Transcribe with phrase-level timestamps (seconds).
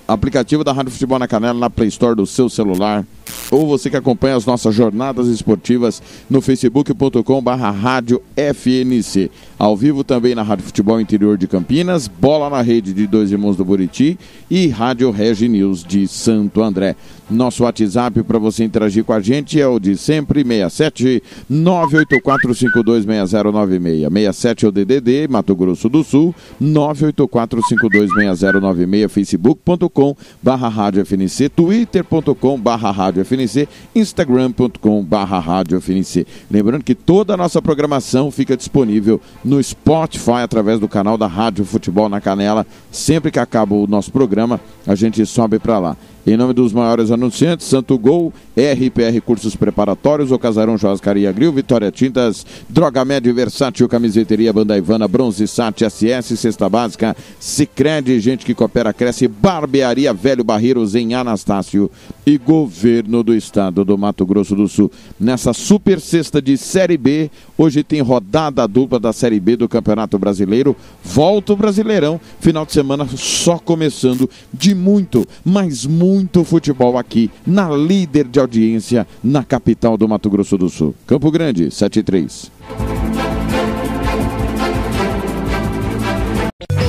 [0.08, 3.06] aplicativo da Rádio Futebol na Canela na Play Store do seu celular
[3.52, 9.31] ou você que acompanha as nossas jornadas esportivas no facebook.com barra rádio FNC.
[9.58, 13.57] Ao vivo também na Rádio Futebol Interior de Campinas, Bola na Rede de Dois Irmãos
[13.57, 14.17] do Buriti
[14.50, 16.95] e Rádio Regi News de Santo André.
[17.30, 24.09] Nosso WhatsApp para você interagir com a gente é o de sempre, 67 984526096.
[24.09, 32.91] 67 é o DDD, Mato Grosso do Sul, 984526096, facebook.com barra rádio FNC, twitter.com barra
[32.91, 36.25] rádio FNC, instagram.com barra rádio FNC.
[36.50, 41.66] Lembrando que toda a nossa programação fica disponível no Spotify através do canal da Rádio
[41.66, 42.66] Futebol na Canela.
[42.91, 45.97] Sempre que acaba o nosso programa, a gente sobe para lá.
[46.29, 51.91] Em nome dos maiores anunciantes, Santo Gol, RPR Cursos Preparatórios, O Casarão Churrascaria Grill, Vitória
[51.91, 58.53] Tintas, Droga Médio Versátil, Camiseteria Banda Ivana, Bronze Sat, SS, Cesta Básica, Cicred, Gente que
[58.53, 61.89] Coopera, Cresce, Barbearia Velho Barreiros em Anastácio
[62.23, 64.91] e Governo do Estado do Mato Grosso do Sul.
[65.19, 70.19] Nessa super sexta de Série B, hoje tem rodada dupla da Série B do Campeonato
[70.19, 70.75] Brasileiro.
[71.03, 77.69] Volta o Brasileirão, final de semana só começando de muito, mas muito futebol aqui na
[77.69, 80.96] líder de audiência na capital do Mato Grosso do Sul.
[81.06, 82.52] Campo Grande, 73.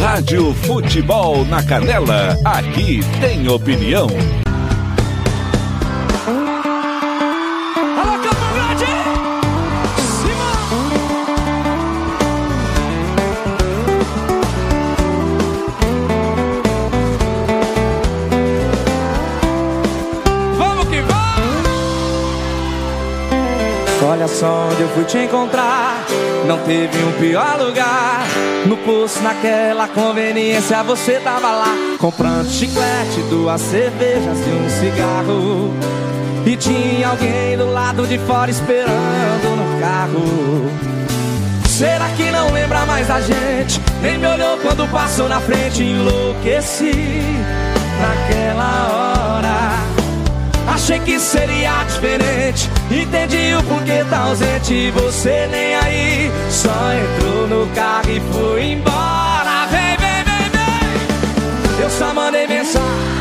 [0.00, 2.36] Rádio Futebol na Canela.
[2.44, 4.08] Aqui tem opinião.
[24.20, 26.04] Olha só onde eu fui te encontrar.
[26.47, 28.26] Não teve um pior lugar.
[28.66, 31.75] No posto, naquela conveniência, você tava lá.
[31.98, 35.75] Comprando chiclete, duas cervejas e um cigarro.
[36.44, 40.70] E tinha alguém do lado de fora esperando no carro.
[41.66, 43.80] Será que não lembra mais da gente?
[44.03, 46.92] Nem me olhou quando passou na frente, enlouqueci
[47.98, 49.69] naquela hora.
[50.72, 52.70] Achei que seria diferente.
[52.91, 54.91] Entendi o porquê tá ausente.
[54.92, 56.31] Você nem aí.
[56.48, 59.66] Só entrou no carro e foi embora.
[59.70, 61.82] Vem, vem, vem, vem.
[61.82, 63.19] Eu só mandei mensagem.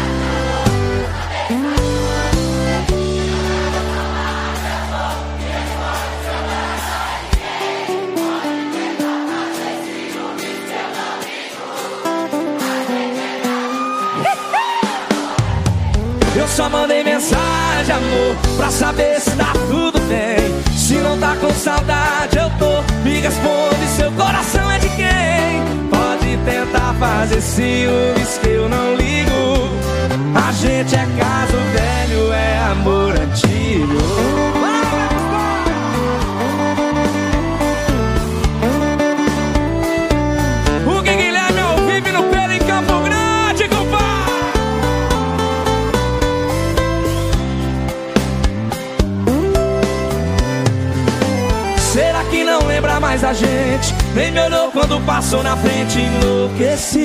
[16.70, 20.78] Mandei mensagem, amor, pra saber se tá tudo bem.
[20.78, 22.82] Se não tá com saudade, eu tô.
[23.04, 25.90] Me responde, seu coração é de quem?
[25.90, 29.70] Pode tentar fazer ciúmes que eu não ligo.
[30.36, 34.69] A gente é caso velho, é amor antigo.
[53.10, 53.96] Mais da gente?
[54.14, 57.04] Nem me olhou quando passou na frente, enlouqueci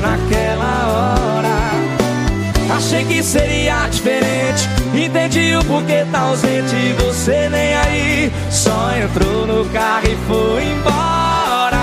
[0.00, 2.76] naquela hora.
[2.76, 4.68] Achei que seria diferente.
[4.92, 8.32] Entendi o porquê tá ausente você nem aí.
[8.50, 11.76] Só entrou no carro e foi embora.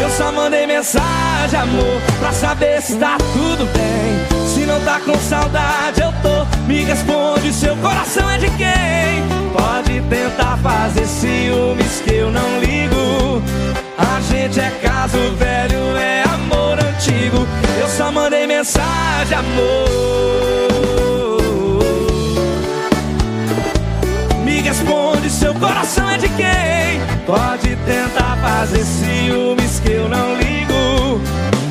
[0.00, 4.46] Eu só mandei mensagem, amor, pra saber se tá tudo bem.
[4.46, 6.37] Se não tá com saudade, eu tô.
[6.68, 9.24] Me responde, seu coração é de quem?
[9.54, 13.42] Pode tentar fazer ciúmes que eu não ligo.
[13.96, 17.48] A gente é caso velho, é amor antigo.
[17.80, 19.88] Eu só mandei mensagem, amor.
[24.44, 27.00] Me responde, seu coração é de quem?
[27.24, 31.18] Pode tentar fazer ciúmes que eu não ligo.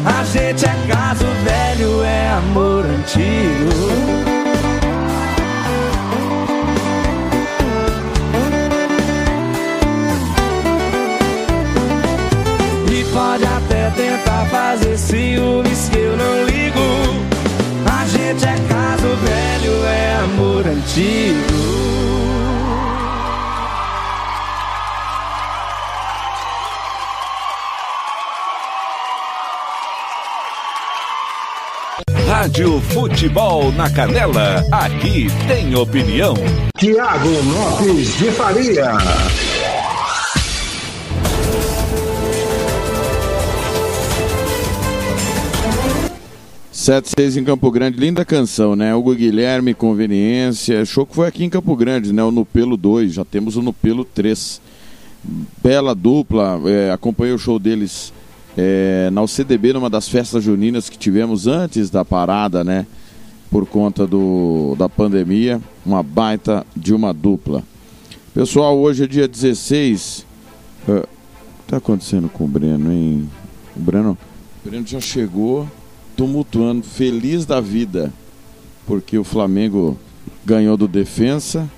[0.03, 4.36] A gente é caso velho, é amor antigo.
[14.77, 16.79] Fazer ciúmes que eu não ligo.
[17.85, 21.67] A gente é caso velho, é amor antigo.
[32.27, 36.35] Rádio Futebol na Canela, aqui tem opinião.
[36.77, 38.91] Tiago Lopes de Faria.
[46.87, 48.95] Sete seis em Campo Grande, linda canção, né?
[48.95, 50.85] Hugo Guilherme, Conveniência.
[50.85, 52.23] Show que foi aqui em Campo Grande, né?
[52.23, 54.61] O Nupelo 2, já temos o Nupelo 3.
[55.61, 58.13] Bela dupla, é, acompanhei o show deles
[58.57, 62.87] é, na UCDB, numa das festas juninas que tivemos antes da parada, né?
[63.51, 67.63] Por conta do, da pandemia, uma baita de uma dupla.
[68.33, 70.25] Pessoal, hoje é dia 16.
[70.87, 71.07] Uh, o que
[71.67, 73.29] tá acontecendo com o Breno, hein?
[73.75, 74.17] O Breno,
[74.63, 75.67] o Breno já chegou
[76.17, 78.11] tumultuando, feliz da vida,
[78.87, 79.95] porque o Flamengo
[80.43, 81.69] ganhou do defensa.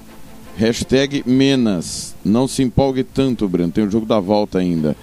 [0.55, 2.15] Hashtag Menas.
[2.23, 3.71] Não se empolgue tanto, Breno.
[3.71, 4.95] Tem o jogo da volta ainda.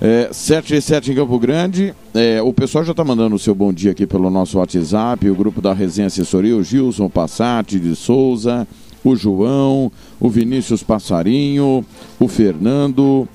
[0.00, 1.94] É, 7 e 7 em Campo Grande.
[2.14, 5.28] É, o pessoal já está mandando o seu bom dia aqui pelo nosso WhatsApp.
[5.28, 8.66] O grupo da Resenha Assessoria, o Gilson Passati de Souza,
[9.04, 11.84] o João, o Vinícius Passarinho,
[12.18, 13.28] o Fernando.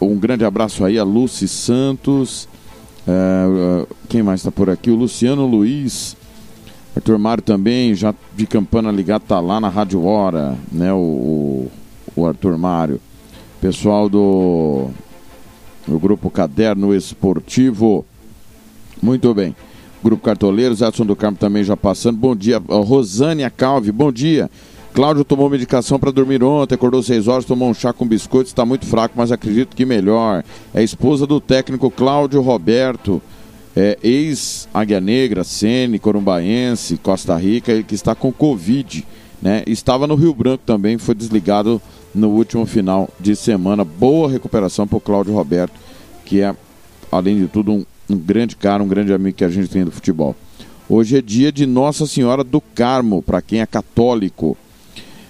[0.00, 2.48] Um grande abraço aí a Lucy Santos.
[3.06, 4.90] É, quem mais está por aqui?
[4.90, 6.16] O Luciano Luiz.
[6.94, 10.92] Arthur Mário também, já de campana ligado, tá lá na Rádio Hora, né?
[10.92, 11.68] O,
[12.14, 13.00] o, Arthur Mário.
[13.60, 14.90] Pessoal do
[15.88, 18.04] o grupo Caderno Esportivo.
[19.02, 19.56] Muito bem.
[20.04, 22.18] Grupo Cartoleiros, Edson do Carmo também já passando.
[22.18, 24.50] Bom dia, Rosânia Calvi, bom dia.
[24.92, 28.66] Cláudio tomou medicação para dormir ontem, acordou 6 horas, tomou um chá com biscoito, está
[28.66, 30.44] muito fraco, mas acredito que melhor.
[30.74, 33.22] É esposa do técnico Cláudio Roberto,
[33.74, 39.06] é, ex-Águia Negra, Sene, Corumbaense, Costa Rica, que está com Covid.
[39.40, 39.62] Né?
[39.66, 41.80] Estava no Rio Branco também, foi desligado
[42.14, 43.84] no último final de semana.
[43.84, 45.72] Boa recuperação para o Cláudio Roberto,
[46.26, 46.54] que é,
[47.10, 49.90] além de tudo, um, um, grande cara, um grande amigo que a gente tem do
[49.90, 50.36] futebol.
[50.86, 54.54] Hoje é dia de Nossa Senhora do Carmo, para quem é católico.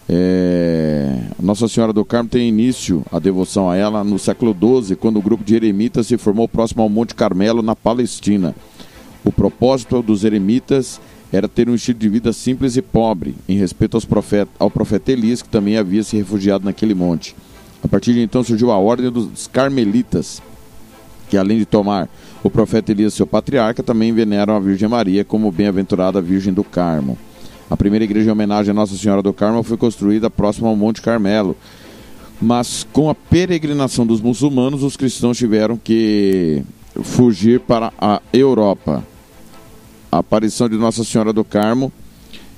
[0.08, 1.18] É...
[1.40, 5.22] Nossa Senhora do Carmo tem início a devoção a ela no século XII, quando o
[5.22, 8.54] grupo de eremitas se formou próximo ao Monte Carmelo, na Palestina.
[9.24, 11.00] O propósito dos eremitas
[11.32, 14.06] era ter um estilo de vida simples e pobre, em respeito aos
[14.58, 17.34] ao profeta Elias, que também havia se refugiado naquele monte.
[17.82, 20.42] A partir de então surgiu a ordem dos carmelitas,
[21.28, 22.08] que além de tomar
[22.42, 27.16] o profeta Elias seu patriarca, também veneram a Virgem Maria como bem-aventurada Virgem do Carmo.
[27.70, 31.00] A primeira igreja em homenagem a Nossa Senhora do Carmo foi construída próximo ao Monte
[31.00, 31.56] Carmelo.
[32.40, 36.62] Mas com a peregrinação dos muçulmanos, os cristãos tiveram que
[37.02, 39.04] fugir para a Europa
[40.12, 41.90] a aparição de Nossa Senhora do Carmo,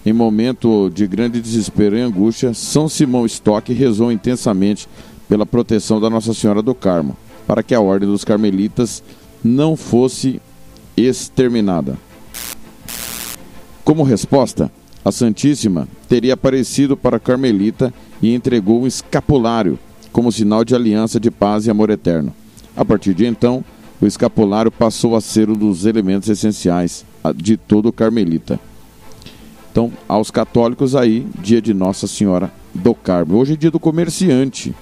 [0.04, 4.88] em momento de grande desespero e angústia, São Simão Stock rezou intensamente
[5.28, 9.04] pela proteção da Nossa Senhora do Carmo, para que a ordem dos carmelitas
[9.42, 10.42] não fosse
[10.96, 11.96] exterminada.
[13.84, 14.70] Como resposta,
[15.04, 17.92] a Santíssima teria aparecido para a Carmelita
[18.22, 19.78] e entregou um escapulário
[20.10, 22.32] como sinal de aliança de paz e amor eterno.
[22.76, 23.64] A partir de então,
[24.00, 27.04] o escapulário passou a ser um dos elementos essenciais
[27.36, 28.58] de todo carmelita.
[29.70, 33.36] Então, aos católicos aí, dia de Nossa Senhora do Carmo.
[33.36, 34.74] Hoje é dia do comerciante,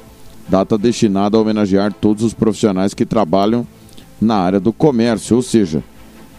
[0.49, 3.67] data destinada a homenagear todos os profissionais que trabalham
[4.21, 5.83] na área do comércio, ou seja,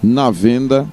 [0.02, 0.88] na venda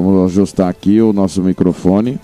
[0.00, 2.20] Vamos ajustar aqui o nosso microfone.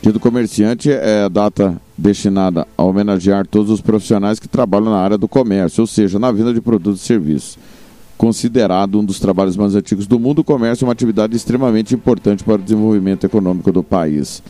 [0.00, 4.96] Dia do comerciante é a data destinada a homenagear todos os profissionais que trabalham na
[4.96, 7.58] área do comércio, ou seja, na venda de produtos e serviços.
[8.16, 12.42] Considerado um dos trabalhos mais antigos do mundo, o comércio é uma atividade extremamente importante
[12.42, 14.42] para o desenvolvimento econômico do país.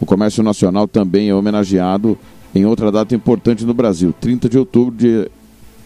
[0.00, 2.16] O comércio nacional também é homenageado
[2.54, 5.28] em outra data importante no Brasil, 30 de outubro, dia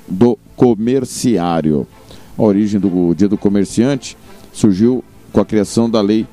[0.07, 1.87] do comerciário.
[2.37, 4.15] A origem do Dia do Comerciante
[4.53, 6.27] surgiu com a criação da Lei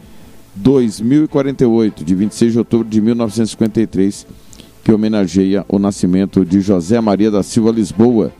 [0.56, 4.25] 2048, de 26 de outubro de 1953,
[4.84, 8.32] que homenageia o nascimento de José Maria da Silva Lisboa,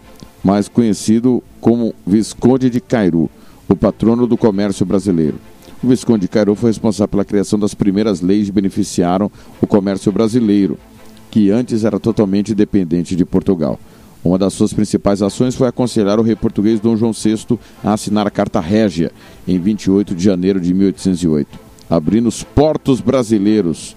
[0.44, 3.30] mais conhecido como Visconde de Cairu,
[3.68, 5.36] o patrono do comércio brasileiro.
[5.84, 9.30] O Visconde de Cairu foi responsável pela criação das primeiras leis que beneficiaram
[9.62, 10.78] o comércio brasileiro,
[11.30, 13.80] que antes era totalmente dependente de Portugal.
[14.26, 18.26] Uma das suas principais ações foi aconselhar o rei português Dom João VI a assinar
[18.26, 19.12] a Carta Régia
[19.48, 23.96] em 28 de janeiro de 1808, abrindo os portos brasileiros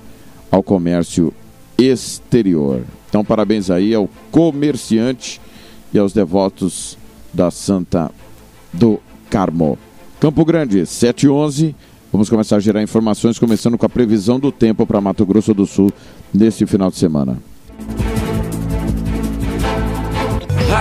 [0.50, 1.32] ao comércio
[1.78, 2.82] exterior.
[3.08, 5.40] Então, parabéns aí ao comerciante
[5.94, 6.98] e aos devotos
[7.32, 8.10] da Santa
[8.70, 9.78] do Carmo.
[10.20, 11.74] Campo Grande, 711.
[12.12, 15.64] Vamos começar a gerar informações, começando com a previsão do tempo para Mato Grosso do
[15.64, 15.90] Sul
[16.34, 17.38] neste final de semana.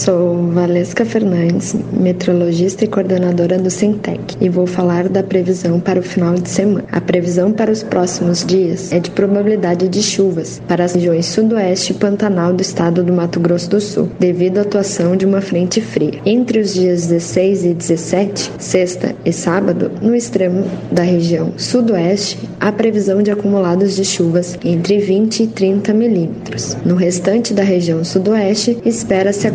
[0.00, 6.02] Sou Valesca Fernandes, meteorologista e coordenadora do Sintec, e vou falar da previsão para o
[6.02, 6.86] final de semana.
[6.90, 11.92] A previsão para os próximos dias é de probabilidade de chuvas para as regiões sudoeste
[11.92, 15.82] e pantanal do estado do Mato Grosso do Sul, devido à atuação de uma frente
[15.82, 16.18] fria.
[16.24, 22.72] Entre os dias 16 e 17, sexta e sábado, no extremo da região sudoeste, há
[22.72, 26.74] previsão de acumulados de chuvas entre 20 e 30 milímetros.
[26.86, 29.46] No restante da região sudoeste, espera-se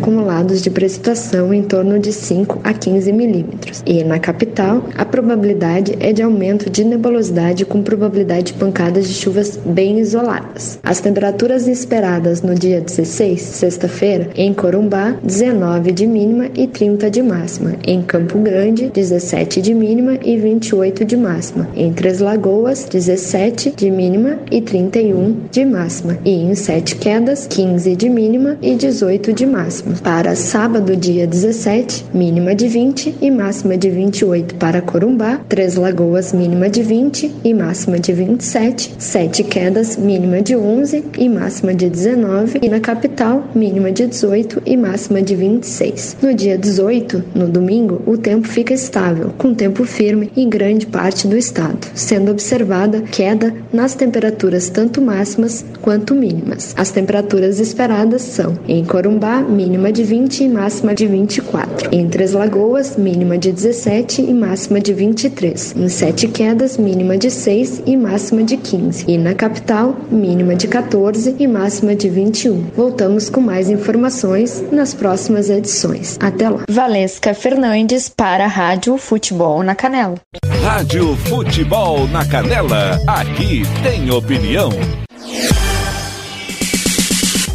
[0.46, 3.82] acumulados de precipitação em torno de 5 a 15 milímetros.
[3.84, 9.14] E na capital, a probabilidade é de aumento de nebulosidade com probabilidade de pancadas de
[9.14, 10.78] chuvas bem isoladas.
[10.82, 17.22] As temperaturas esperadas no dia 16, sexta-feira, em Corumbá, 19 de mínima e 30 de
[17.22, 17.74] máxima.
[17.86, 21.68] Em Campo Grande, 17 de mínima e 28 de máxima.
[21.74, 26.18] Em Três Lagoas, 17 de mínima e 31 de máxima.
[26.24, 29.96] E em Sete Quedas, 15 de mínima e 18 de máxima.
[30.02, 36.32] Para sábado, dia 17, mínima de 20 e máxima de 28 para Corumbá, Três Lagoas,
[36.32, 41.88] mínima de 20 e máxima de 27, Sete Quedas, mínima de 11 e máxima de
[41.88, 46.16] 19 e na capital, mínima de 18 e máxima de 26.
[46.20, 51.28] No dia 18, no domingo, o tempo fica estável, com tempo firme em grande parte
[51.28, 56.74] do estado, sendo observada queda nas temperaturas tanto máximas quanto mínimas.
[56.76, 61.94] As temperaturas esperadas são em Corumbá, mínima de 20 e máxima de 24.
[61.94, 65.74] Em Três Lagoas, mínima de 17 e máxima de 23.
[65.76, 69.04] Em Sete Quedas, mínima de 6 e máxima de 15.
[69.06, 72.70] E na capital, mínima de 14 e máxima de 21.
[72.74, 76.16] Voltamos com mais informações nas próximas edições.
[76.18, 76.64] Até lá.
[76.68, 80.14] Valesca Fernandes para a Rádio Futebol na Canela.
[80.62, 84.70] Rádio Futebol na Canela, aqui tem opinião.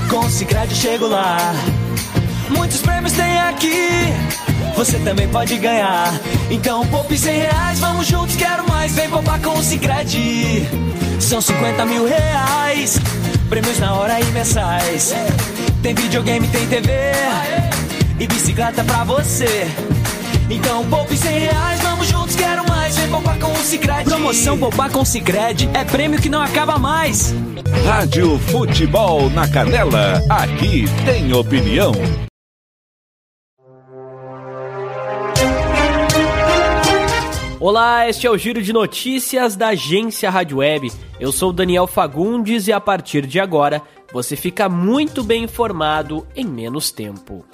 [0.08, 1.36] com Cicred chego lá.
[2.48, 4.10] Muitos prêmios tem aqui,
[4.74, 6.18] você também pode ganhar.
[6.50, 8.94] Então poupe 100 reais, vamos juntos, quero mais.
[8.94, 10.66] Vem poupar com o Cicred.
[11.20, 12.98] São 50 mil reais,
[13.50, 15.14] prêmios na hora e mensais.
[15.82, 16.90] Tem videogame, tem TV
[18.18, 19.68] e bicicleta pra você.
[20.48, 22.57] Então poupe 100 reais, vamos juntos, quero
[23.68, 24.04] Cicred.
[24.04, 27.34] Promoção Poupar com o Cicred é prêmio que não acaba mais.
[27.84, 31.92] Rádio Futebol na Canela, aqui tem opinião.
[37.60, 40.90] Olá, este é o Giro de Notícias da agência Rádio Web.
[41.20, 46.46] Eu sou Daniel Fagundes e a partir de agora você fica muito bem informado em
[46.46, 47.44] menos tempo.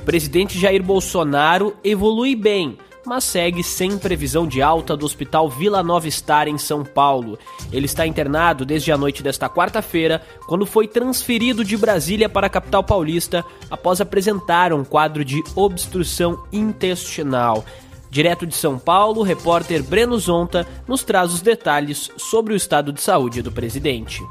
[0.00, 5.82] O presidente Jair Bolsonaro evolui bem, mas segue sem previsão de alta do Hospital Vila
[5.82, 7.38] Nova Star em São Paulo.
[7.72, 12.50] Ele está internado desde a noite desta quarta-feira, quando foi transferido de Brasília para a
[12.50, 17.64] capital paulista após apresentar um quadro de obstrução intestinal.
[18.10, 22.92] Direto de São Paulo, o repórter Breno Zonta nos traz os detalhes sobre o estado
[22.92, 24.22] de saúde do presidente.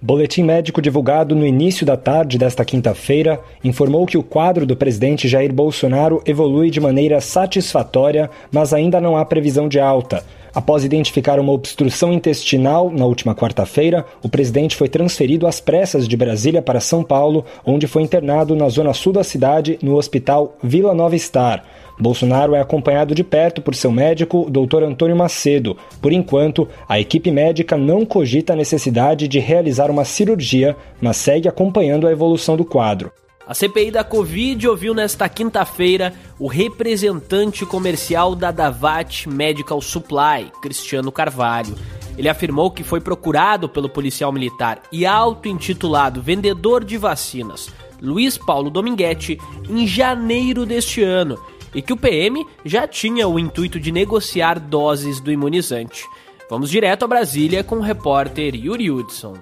[0.00, 5.26] Boletim médico divulgado no início da tarde desta quinta-feira informou que o quadro do presidente
[5.26, 10.24] Jair Bolsonaro evolui de maneira satisfatória, mas ainda não há previsão de alta.
[10.54, 16.16] Após identificar uma obstrução intestinal na última quarta-feira, o presidente foi transferido às pressas de
[16.16, 20.94] Brasília para São Paulo, onde foi internado na zona sul da cidade, no hospital Vila
[20.94, 21.64] Nova Star.
[21.98, 24.84] Bolsonaro é acompanhado de perto por seu médico, Dr.
[24.84, 25.76] Antônio Macedo.
[26.00, 31.48] Por enquanto, a equipe médica não cogita a necessidade de realizar uma cirurgia, mas segue
[31.48, 33.10] acompanhando a evolução do quadro.
[33.44, 41.10] A CPI da Covid ouviu nesta quinta-feira o representante comercial da Davat Medical Supply, Cristiano
[41.10, 41.74] Carvalho.
[42.16, 47.70] Ele afirmou que foi procurado pelo policial militar e auto-intitulado vendedor de vacinas,
[48.02, 49.38] Luiz Paulo Dominguete,
[49.68, 51.38] em janeiro deste ano
[51.74, 56.04] e que o PM já tinha o intuito de negociar doses do imunizante.
[56.50, 59.34] Vamos direto a Brasília com o repórter Yuri Hudson.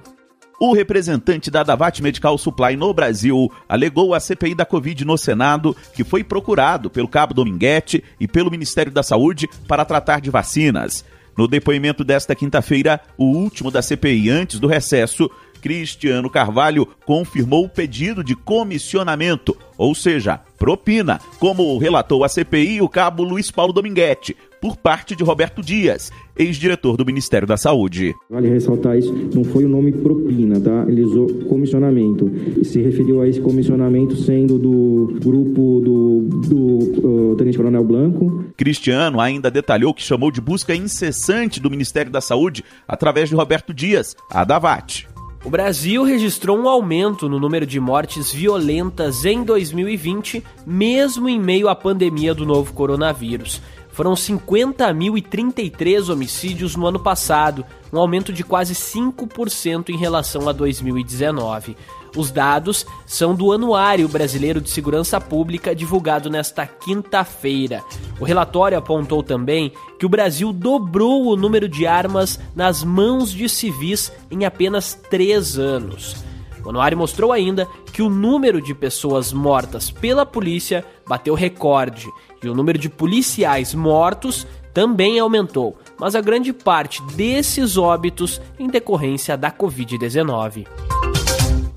[0.59, 5.77] O representante da Davat Medical Supply no Brasil alegou à CPI da Covid no Senado
[5.95, 11.05] que foi procurado pelo Cabo Dominguete e pelo Ministério da Saúde para tratar de vacinas.
[11.37, 15.31] No depoimento desta quinta-feira, o último da CPI antes do recesso,
[15.67, 22.89] Cristiano Carvalho confirmou o pedido de comissionamento, ou seja, propina, como relatou a CPI o
[22.89, 28.15] cabo Luiz Paulo Dominguete, por parte de Roberto Dias, ex-diretor do Ministério da Saúde.
[28.31, 30.85] Vale ressaltar isso, não foi o nome propina, tá?
[30.87, 32.31] Ele usou comissionamento.
[32.61, 38.45] E se referiu a esse comissionamento sendo do grupo do, do uh, Tenente Coronel Blanco.
[38.57, 43.75] Cristiano ainda detalhou que chamou de busca incessante do Ministério da Saúde através de Roberto
[43.75, 45.16] Dias, a Davat.
[45.47, 51.69] O Brasil registrou um aumento no número de mortes violentas em 2020, mesmo em meio
[51.69, 53.63] à pandemia do novo coronavírus.
[53.93, 61.77] Foram 50.033 homicídios no ano passado, um aumento de quase 5% em relação a 2019.
[62.17, 67.85] Os dados são do Anuário Brasileiro de Segurança Pública, divulgado nesta quinta-feira.
[68.19, 73.49] O relatório apontou também que o Brasil dobrou o número de armas nas mãos de
[73.49, 76.25] civis em apenas três anos.
[76.65, 82.09] O anuário mostrou ainda que o número de pessoas mortas pela polícia bateu recorde
[82.43, 88.67] e o número de policiais mortos também aumentou, mas a grande parte desses óbitos em
[88.69, 90.67] decorrência da Covid-19.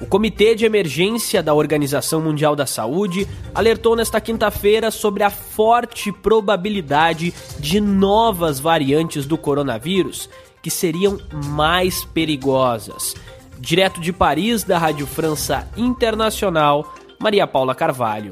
[0.01, 6.09] O Comitê de Emergência da Organização Mundial da Saúde alertou nesta quinta-feira sobre a forte
[6.11, 10.29] probabilidade de novas variantes do coronavírus
[10.61, 13.13] que seriam mais perigosas.
[13.59, 18.31] Direto de Paris, da Rádio França Internacional, Maria Paula Carvalho.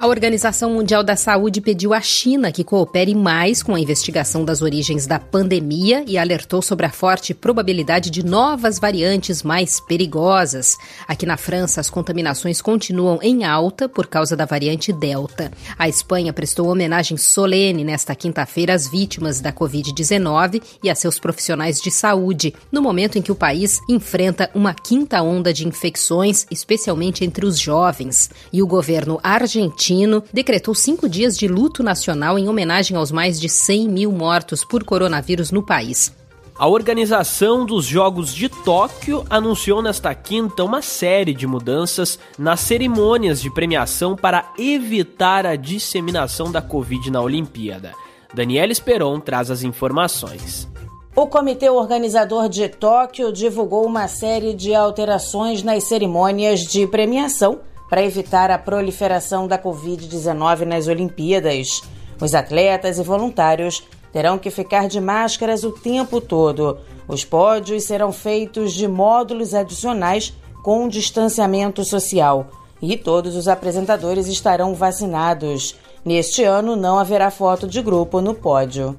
[0.00, 4.62] A Organização Mundial da Saúde pediu à China que coopere mais com a investigação das
[4.62, 10.74] origens da pandemia e alertou sobre a forte probabilidade de novas variantes mais perigosas.
[11.06, 15.52] Aqui na França, as contaminações continuam em alta por causa da variante Delta.
[15.78, 21.78] A Espanha prestou homenagem solene nesta quinta-feira às vítimas da Covid-19 e a seus profissionais
[21.78, 27.22] de saúde, no momento em que o país enfrenta uma quinta onda de infecções, especialmente
[27.22, 28.30] entre os jovens.
[28.50, 33.40] E o governo argentino argentino decretou cinco dias de luto nacional em homenagem aos mais
[33.40, 36.14] de 100 mil mortos por coronavírus no país.
[36.56, 43.40] A organização dos Jogos de Tóquio anunciou nesta quinta uma série de mudanças nas cerimônias
[43.40, 47.92] de premiação para evitar a disseminação da Covid na Olimpíada.
[48.34, 50.68] Daniela Esperon traz as informações.
[51.16, 58.04] O comitê organizador de Tóquio divulgou uma série de alterações nas cerimônias de premiação para
[58.04, 61.82] evitar a proliferação da Covid-19 nas Olimpíadas.
[62.20, 66.78] Os atletas e voluntários terão que ficar de máscaras o tempo todo.
[67.08, 72.46] Os pódios serão feitos de módulos adicionais com distanciamento social
[72.80, 75.76] e todos os apresentadores estarão vacinados.
[76.04, 78.98] Neste ano não haverá foto de grupo no pódio.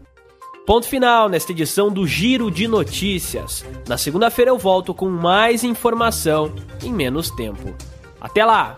[0.65, 3.65] Ponto final nesta edição do Giro de Notícias.
[3.87, 7.73] Na segunda-feira eu volto com mais informação em menos tempo.
[8.19, 8.77] Até lá!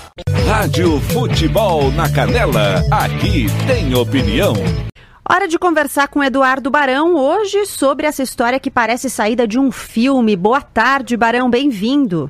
[0.29, 4.53] Rádio Futebol na Canela, aqui tem opinião.
[5.27, 9.71] Hora de conversar com Eduardo Barão hoje sobre essa história que parece saída de um
[9.71, 10.35] filme.
[10.35, 12.29] Boa tarde, Barão, bem-vindo.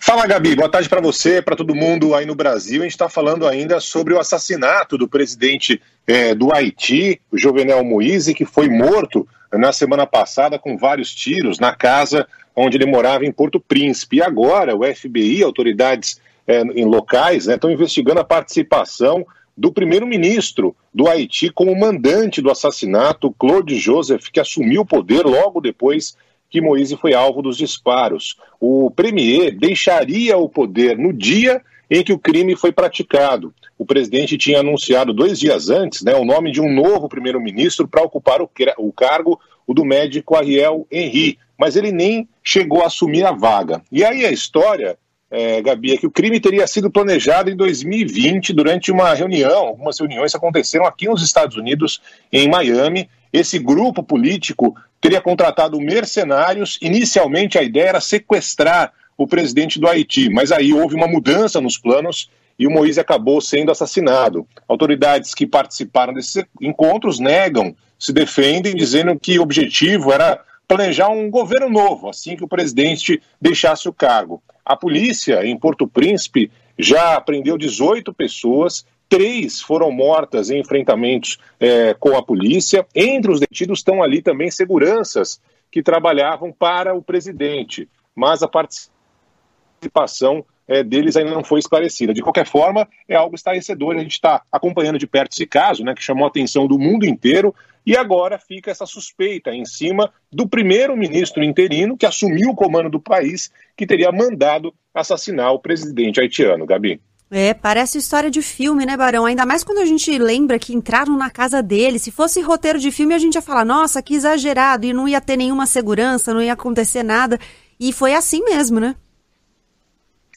[0.00, 0.56] Fala, Gabi.
[0.56, 2.80] Boa tarde para você, para todo mundo aí no Brasil.
[2.80, 7.84] A gente está falando ainda sobre o assassinato do presidente é, do Haiti, o Jovenel
[7.84, 13.24] Moise, que foi morto na semana passada com vários tiros na casa onde ele morava
[13.24, 14.16] em Porto Príncipe.
[14.16, 19.26] E agora o FBI, autoridades é, em locais, né, estão investigando a participação
[19.56, 25.60] do primeiro-ministro do Haiti como mandante do assassinato, Claude Joseph, que assumiu o poder logo
[25.60, 26.16] depois
[26.48, 28.36] que Moise foi alvo dos disparos.
[28.58, 33.54] O premier deixaria o poder no dia em que o crime foi praticado.
[33.78, 38.02] O presidente tinha anunciado dois dias antes né, o nome de um novo primeiro-ministro para
[38.02, 43.24] ocupar o, o, cargo, o do médico Ariel Henry, mas ele nem chegou a assumir
[43.24, 43.82] a vaga.
[43.90, 44.98] E aí a história
[45.30, 49.68] é, Gabi, é que o crime teria sido planejado em 2020 durante uma reunião.
[49.68, 53.08] Algumas reuniões aconteceram aqui nos Estados Unidos, em Miami.
[53.32, 56.78] Esse grupo político teria contratado mercenários.
[56.82, 61.78] Inicialmente, a ideia era sequestrar o presidente do Haiti, mas aí houve uma mudança nos
[61.78, 64.46] planos e o Moise acabou sendo assassinado.
[64.68, 71.30] Autoridades que participaram desses encontros negam, se defendem, dizendo que o objetivo era planejar um
[71.30, 74.42] governo novo, assim que o presidente deixasse o cargo.
[74.64, 81.94] A polícia em Porto Príncipe já prendeu 18 pessoas, três foram mortas em enfrentamentos é,
[81.94, 82.86] com a polícia.
[82.94, 90.44] Entre os detidos estão ali também seguranças que trabalhavam para o presidente, mas a participação
[90.70, 92.14] é, deles ainda não foi esclarecida.
[92.14, 93.96] De qualquer forma, é algo estarrecedor.
[93.96, 97.04] A gente está acompanhando de perto esse caso, né, que chamou a atenção do mundo
[97.04, 97.52] inteiro.
[97.84, 103.00] E agora fica essa suspeita em cima do primeiro-ministro interino que assumiu o comando do
[103.00, 106.64] país, que teria mandado assassinar o presidente haitiano.
[106.64, 107.00] Gabi.
[107.32, 109.26] É, parece história de filme, né, Barão?
[109.26, 111.98] Ainda mais quando a gente lembra que entraram na casa dele.
[111.98, 115.20] Se fosse roteiro de filme, a gente ia falar, nossa, que exagerado, e não ia
[115.20, 117.40] ter nenhuma segurança, não ia acontecer nada.
[117.78, 118.94] E foi assim mesmo, né?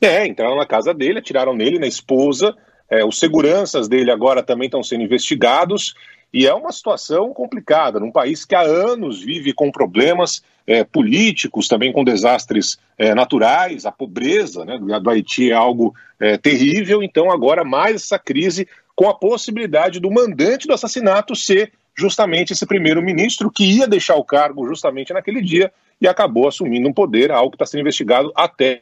[0.02, 2.56] É, entraram na casa dele, atiraram nele, na esposa.
[2.90, 5.96] É, os seguranças dele agora também estão sendo investigados.
[6.34, 11.68] E é uma situação complicada, num país que há anos vive com problemas é, políticos,
[11.68, 17.32] também com desastres é, naturais, a pobreza né, do Haiti é algo é, terrível, então
[17.32, 23.52] agora mais essa crise com a possibilidade do mandante do assassinato ser justamente esse primeiro-ministro
[23.52, 27.56] que ia deixar o cargo justamente naquele dia e acabou assumindo um poder, algo que
[27.56, 28.82] está sendo investigado até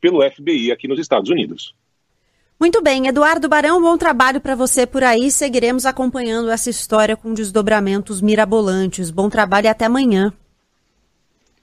[0.00, 1.74] pelo FBI aqui nos Estados Unidos.
[2.60, 5.30] Muito bem, Eduardo Barão, bom trabalho para você por aí.
[5.30, 9.10] Seguiremos acompanhando essa história com desdobramentos mirabolantes.
[9.10, 10.32] Bom trabalho e até amanhã.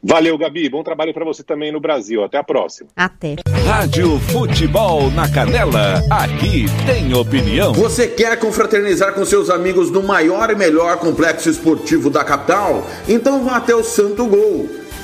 [0.07, 0.69] Valeu, Gabi.
[0.69, 2.23] Bom trabalho para você também no Brasil.
[2.23, 2.91] Até a próxima.
[2.95, 3.37] Até.
[3.65, 5.95] Rádio Futebol na Canela.
[6.11, 7.73] Aqui tem opinião.
[7.73, 12.85] Você quer confraternizar com seus amigos no maior e melhor complexo esportivo da capital?
[13.09, 14.84] Então vá até o Santo Gol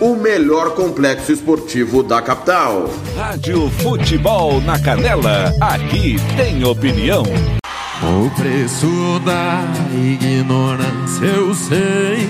[0.00, 2.90] o melhor complexo esportivo da capital.
[3.16, 7.22] Rádio Futebol na Canela, aqui tem opinião.
[8.02, 12.28] O preço da ignorância eu sei.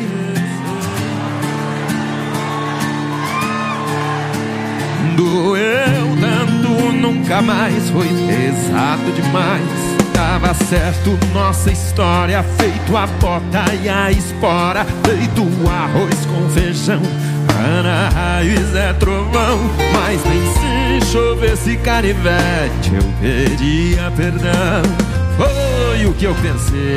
[5.17, 9.86] Doeu tanto, nunca mais foi pesado demais.
[10.17, 14.87] Tava certo, nossa história Feito a bota e a espora.
[15.05, 17.03] Feito arroz com feijão
[17.55, 19.59] Ana raiz é trovão.
[19.93, 24.83] Mas nem se chovesse canivete Eu pedia perdão.
[25.37, 26.97] Foi o que eu pensei.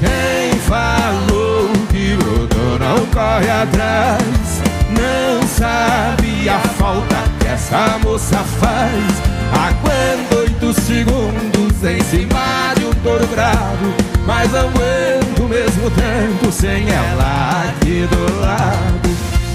[0.00, 4.62] Quem falou que brotou não corre atrás?
[4.88, 9.22] Não sabe a falta que essa moça faz.
[9.52, 10.41] Aguento
[10.72, 13.94] oito segundos em cima de um touro bravo
[14.26, 19.10] Mas aguento o mesmo tempo sem ela aqui do lado.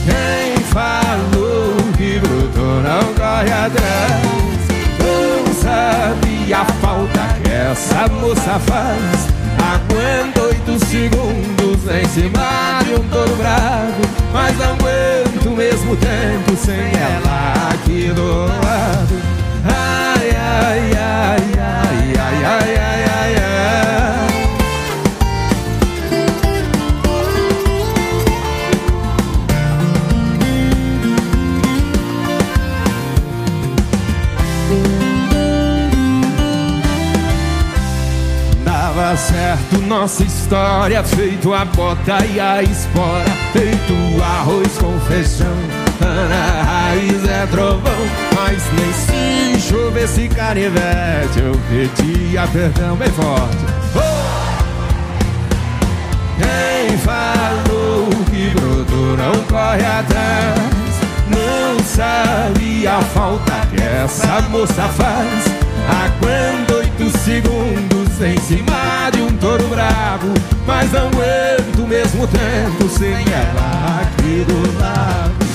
[0.06, 4.24] Quem falou que brotou não corre atrás.
[5.00, 9.28] Não sabe a falta que essa moça faz.
[9.60, 14.02] Aguento oito segundos em cima de um touro bravo
[14.32, 19.37] Mas aguento o mesmo tempo sem ela aqui do lado
[38.98, 45.56] Dava certo nossa história, feito a bota e a espora, feito arroz com feijão,
[46.88, 53.58] raiz é trovão, mas nem se chovesse canivete, eu pedia perdão bem forte.
[53.96, 54.28] Oh!
[56.38, 60.60] Quem falou que brotou não corre atrás,
[61.30, 65.68] não sabe a falta que essa moça faz.
[65.88, 70.34] Aguento oito segundos em cima de um touro bravo
[70.66, 75.47] Mas não aguento o mesmo tempo sem ela aqui do lado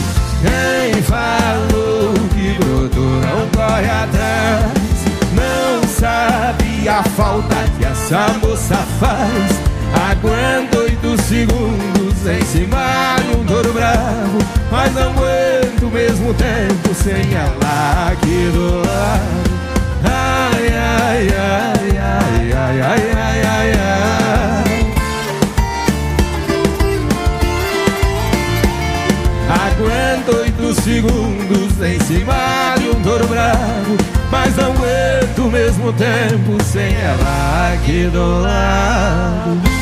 [0.43, 4.73] quem falou que brotou não corre atrás.
[5.35, 9.61] Não sabe a falta que essa moça faz.
[10.11, 14.39] Aguenta oito segundos em cima de um touro bravo.
[14.71, 19.53] Mas não aguento o mesmo tempo sem ela aqui do lado.
[20.05, 23.73] Ai, ai, ai, ai, ai, ai, ai, ai.
[23.73, 24.22] ai.
[30.75, 33.97] Segundos em cima de um touro bravo
[34.31, 39.73] Mas não aguento o mesmo tempo sem ela aqui do lado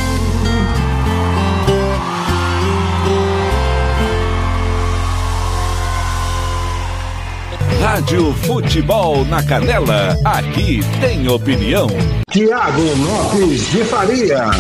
[7.81, 11.89] Rádio Futebol na Canela, aqui tem opinião.
[12.31, 14.51] Tiago Lopes de Faria.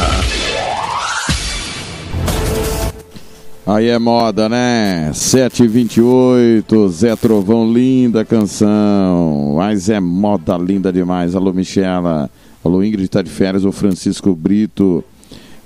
[3.66, 5.12] Aí é moda, né?
[5.12, 9.54] 728, Zé Trovão, linda canção.
[9.56, 11.36] Mas é moda linda demais.
[11.36, 12.30] Alô, Michela.
[12.64, 13.64] Alô, Ingrid tá de férias.
[13.64, 15.04] O Francisco Brito,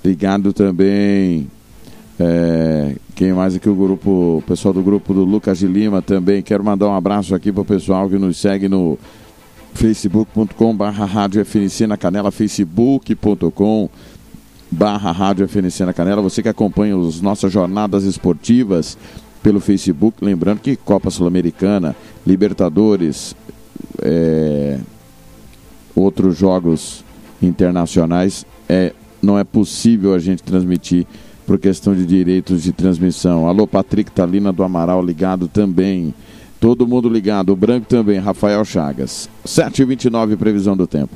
[0.03, 1.47] ligado também.
[2.19, 3.69] É, quem mais aqui?
[3.69, 6.41] O grupo, o pessoal do grupo do Lucas de Lima também.
[6.41, 8.99] Quero mandar um abraço aqui para o pessoal que nos segue no
[9.73, 11.07] facebook.com barra
[11.87, 13.89] na canela, facebook.com
[14.75, 16.21] barra rádio FNC na canela.
[16.21, 18.97] Você que acompanha as nossas jornadas esportivas
[19.41, 21.95] pelo Facebook, lembrando que Copa Sul-Americana,
[22.27, 23.35] Libertadores,
[24.01, 24.79] é,
[25.95, 27.03] outros jogos
[27.41, 31.05] internacionais, é, não é possível a gente transmitir
[31.45, 33.47] por questão de direitos de transmissão.
[33.47, 36.13] Alô, Patrick Talina do Amaral ligado também.
[36.59, 39.29] Todo mundo ligado, o branco também, Rafael Chagas.
[39.45, 41.15] 7h29, previsão do tempo.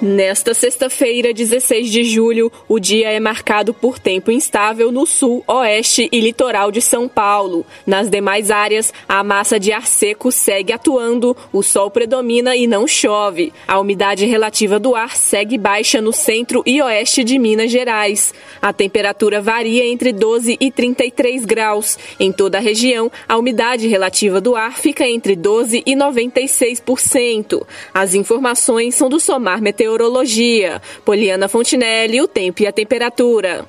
[0.00, 6.08] Nesta sexta-feira, 16 de julho, o dia é marcado por tempo instável no sul, oeste
[6.12, 7.66] e litoral de São Paulo.
[7.84, 12.86] Nas demais áreas, a massa de ar seco segue atuando, o sol predomina e não
[12.86, 13.52] chove.
[13.66, 18.32] A umidade relativa do ar segue baixa no centro e oeste de Minas Gerais.
[18.62, 21.98] A temperatura varia entre 12 e 33 graus.
[22.20, 27.66] Em toda a região, a umidade relativa do ar fica entre 12 e 96%.
[27.92, 30.82] As informações são do Somar Meteorológico Meteorologia.
[31.02, 33.66] Poliana Fontinelli, o tempo e a temperatura.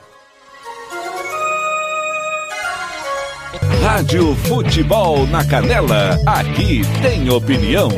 [3.82, 7.89] Rádio Futebol na Canela, aqui tem opinião.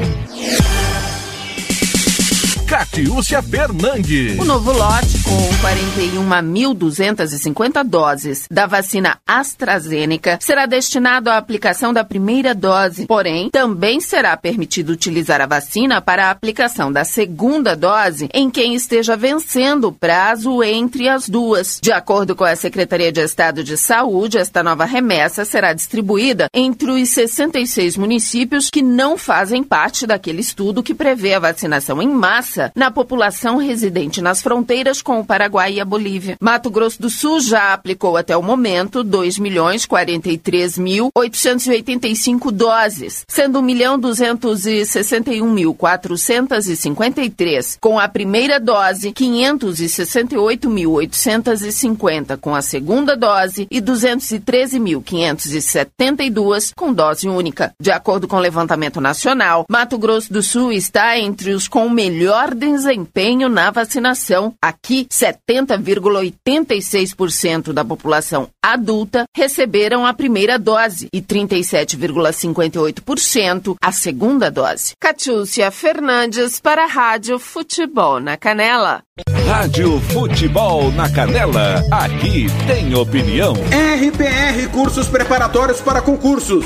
[2.72, 4.40] Catiúcia Fernandes.
[4.40, 12.56] O novo lote, com 41.250 doses da vacina AstraZeneca, será destinado à aplicação da primeira
[12.56, 13.08] dose.
[13.08, 18.74] Porém, também será permitido utilizar a vacina para a aplicação da segunda dose em quem
[18.74, 21.78] esteja vencendo o prazo entre as duas.
[21.82, 26.90] De acordo com a Secretaria de Estado de Saúde, esta nova remessa será distribuída entre
[26.90, 32.61] os 66 municípios que não fazem parte daquele estudo que prevê a vacinação em massa
[32.76, 36.38] na população residente nas fronteiras com o Paraguai e a Bolívia.
[36.40, 43.26] Mato Grosso do Sul já aplicou até o momento 2 milhões 43 mil 885 doses,
[43.28, 52.62] sendo 1 milhão 261 mil 453 com a primeira dose, 568 mil 850 com a
[52.62, 57.74] segunda dose e 213 mil 572 com dose única.
[57.80, 62.51] De acordo com o levantamento nacional, Mato Grosso do Sul está entre os com melhor
[62.56, 64.54] desempenho na vacinação.
[64.62, 74.94] Aqui, 70,86% da população adulta receberam a primeira dose e 37,58% a segunda dose.
[75.00, 79.02] Catiúcia Fernandes para a Rádio Futebol na Canela.
[79.48, 83.54] Rádio Futebol na Canela, aqui tem opinião.
[83.54, 86.66] RPR Cursos Preparatórios para Concursos.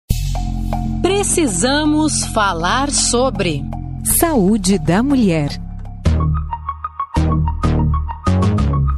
[1.01, 3.63] Precisamos falar sobre
[4.03, 5.49] saúde da mulher.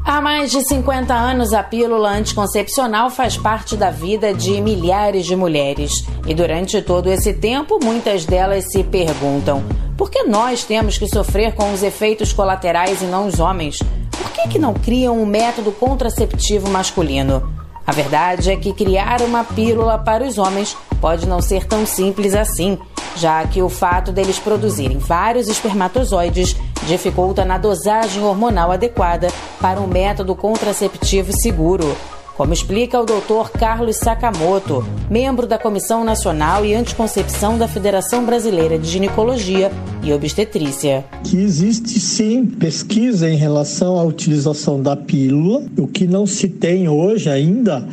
[0.06, 5.36] Há mais de 50 anos, a pílula anticoncepcional faz parte da vida de milhares de
[5.36, 6.06] mulheres.
[6.28, 9.64] E durante todo esse tempo, muitas delas se perguntam:
[9.98, 13.80] por que nós temos que sofrer com os efeitos colaterais e não os homens?
[14.12, 17.63] Por que, que não criam um método contraceptivo masculino?
[17.86, 22.34] A verdade é que criar uma pílula para os homens pode não ser tão simples
[22.34, 22.78] assim,
[23.16, 26.56] já que o fato deles produzirem vários espermatozoides
[26.88, 29.28] dificulta na dosagem hormonal adequada
[29.60, 31.96] para um método contraceptivo seguro.
[32.36, 33.52] Como explica o Dr.
[33.60, 39.72] Carlos Sakamoto, membro da Comissão Nacional e Anticoncepção da Federação Brasileira de Ginecologia
[40.04, 41.06] e Obstetrícia.
[41.24, 45.64] Que existe sim pesquisa em relação à utilização da pílula.
[45.78, 47.88] O que não se tem hoje ainda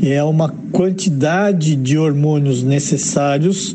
[0.00, 3.74] é uma quantidade de hormônios necessários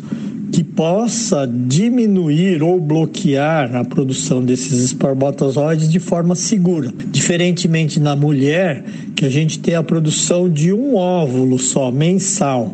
[0.56, 6.94] que possa diminuir ou bloquear a produção desses espermatozoides de forma segura.
[7.08, 8.86] Diferentemente na mulher,
[9.18, 12.74] que a gente tem a produção de um óvulo só, mensal.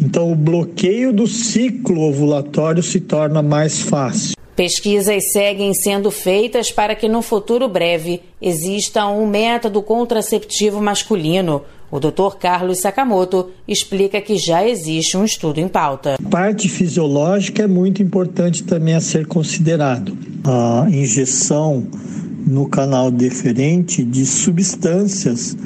[0.00, 4.34] Então, o bloqueio do ciclo ovulatório se torna mais fácil.
[4.56, 11.62] Pesquisas seguem sendo feitas para que no futuro breve exista um método contraceptivo masculino.
[11.90, 12.36] O Dr.
[12.38, 16.18] Carlos Sakamoto explica que já existe um estudo em pauta.
[16.30, 20.16] Parte fisiológica é muito importante também a ser considerado.
[20.44, 21.86] A injeção
[22.46, 25.56] no canal deferente de substâncias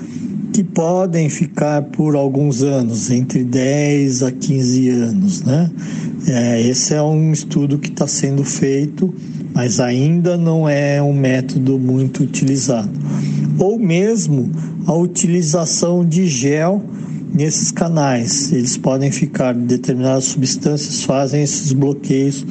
[0.52, 5.70] que podem ficar por alguns anos, entre 10 a 15 anos, né?
[6.28, 9.12] É, esse é um estudo que está sendo feito,
[9.54, 12.90] mas ainda não é um método muito utilizado.
[13.58, 14.50] Ou mesmo
[14.86, 16.82] a utilização de gel
[17.32, 18.52] nesses canais.
[18.52, 22.44] Eles podem ficar, determinadas substâncias fazem esses bloqueios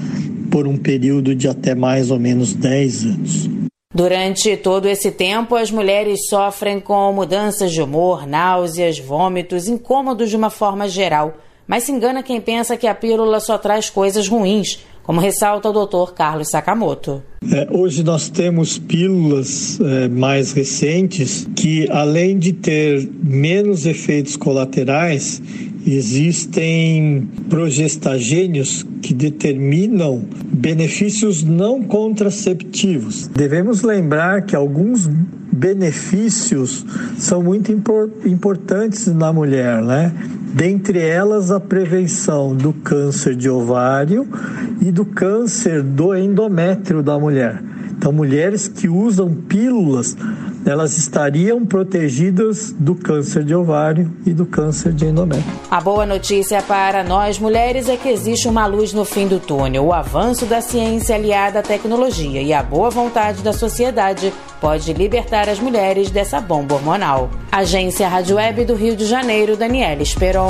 [0.50, 3.61] por um período de até mais ou menos 10 anos.
[3.93, 10.38] Durante todo esse tempo, as mulheres sofrem com mudanças de humor, náuseas, vômitos, incômodos de
[10.38, 11.38] uma forma geral.
[11.67, 15.86] Mas se engana quem pensa que a pílula só traz coisas ruins, como ressalta o
[15.86, 16.13] Dr.
[16.13, 17.21] Carlos Sakamoto.
[17.51, 25.41] É, hoje nós temos pílulas é, mais recentes que, além de ter menos efeitos colaterais,
[25.86, 33.28] existem progestagênios que determinam benefícios não contraceptivos.
[33.28, 35.10] Devemos lembrar que alguns
[35.51, 36.86] benefícios
[37.18, 37.72] são muito
[38.26, 40.14] importantes na mulher, né?
[40.53, 44.28] Dentre elas, a prevenção do câncer de ovário
[44.82, 47.64] e do câncer do endométrio da mulher.
[47.97, 50.18] Então, mulheres que usam pílulas
[50.66, 55.51] elas estariam protegidas do câncer de ovário e do câncer de endométrio.
[55.70, 59.86] A boa notícia para nós mulheres é que existe uma luz no fim do túnel.
[59.86, 65.49] O avanço da ciência aliada à tecnologia e a boa vontade da sociedade pode libertar
[65.49, 67.30] as mulheres dessa bomba hormonal.
[67.51, 70.49] Agência Rádio Web do Rio de Janeiro, Daniela Esperon.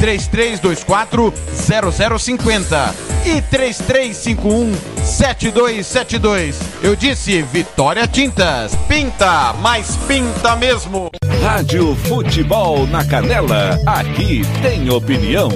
[0.00, 1.32] 3324
[2.18, 2.94] 0050
[3.26, 4.74] e 3351
[5.04, 6.58] 7272.
[6.82, 8.74] Eu disse Vitória Tintas.
[8.88, 11.10] Pinta, mas pinta mesmo.
[11.42, 15.50] Rádio Futebol na Canela, aqui tem opinião.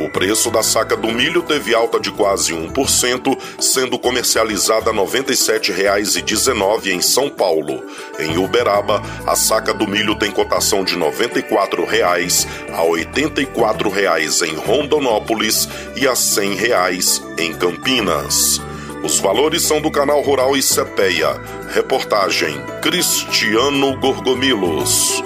[0.00, 6.86] O preço da saca do milho teve alta de quase 1%, sendo comercializada R$ 97,19
[6.86, 7.82] em São Paulo.
[8.16, 14.54] Em Uberaba, a saca do milho tem cotação de 94 reais a 84 reais em
[14.54, 18.60] Rondonópolis e a 100 reais em Campinas.
[19.02, 21.40] Os valores são do canal Rural e Cepeia.
[21.72, 25.22] Reportagem Cristiano Gorgomilos.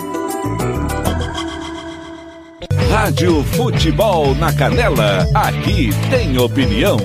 [2.91, 6.99] Rádio Futebol na Canela, aqui tem opinião.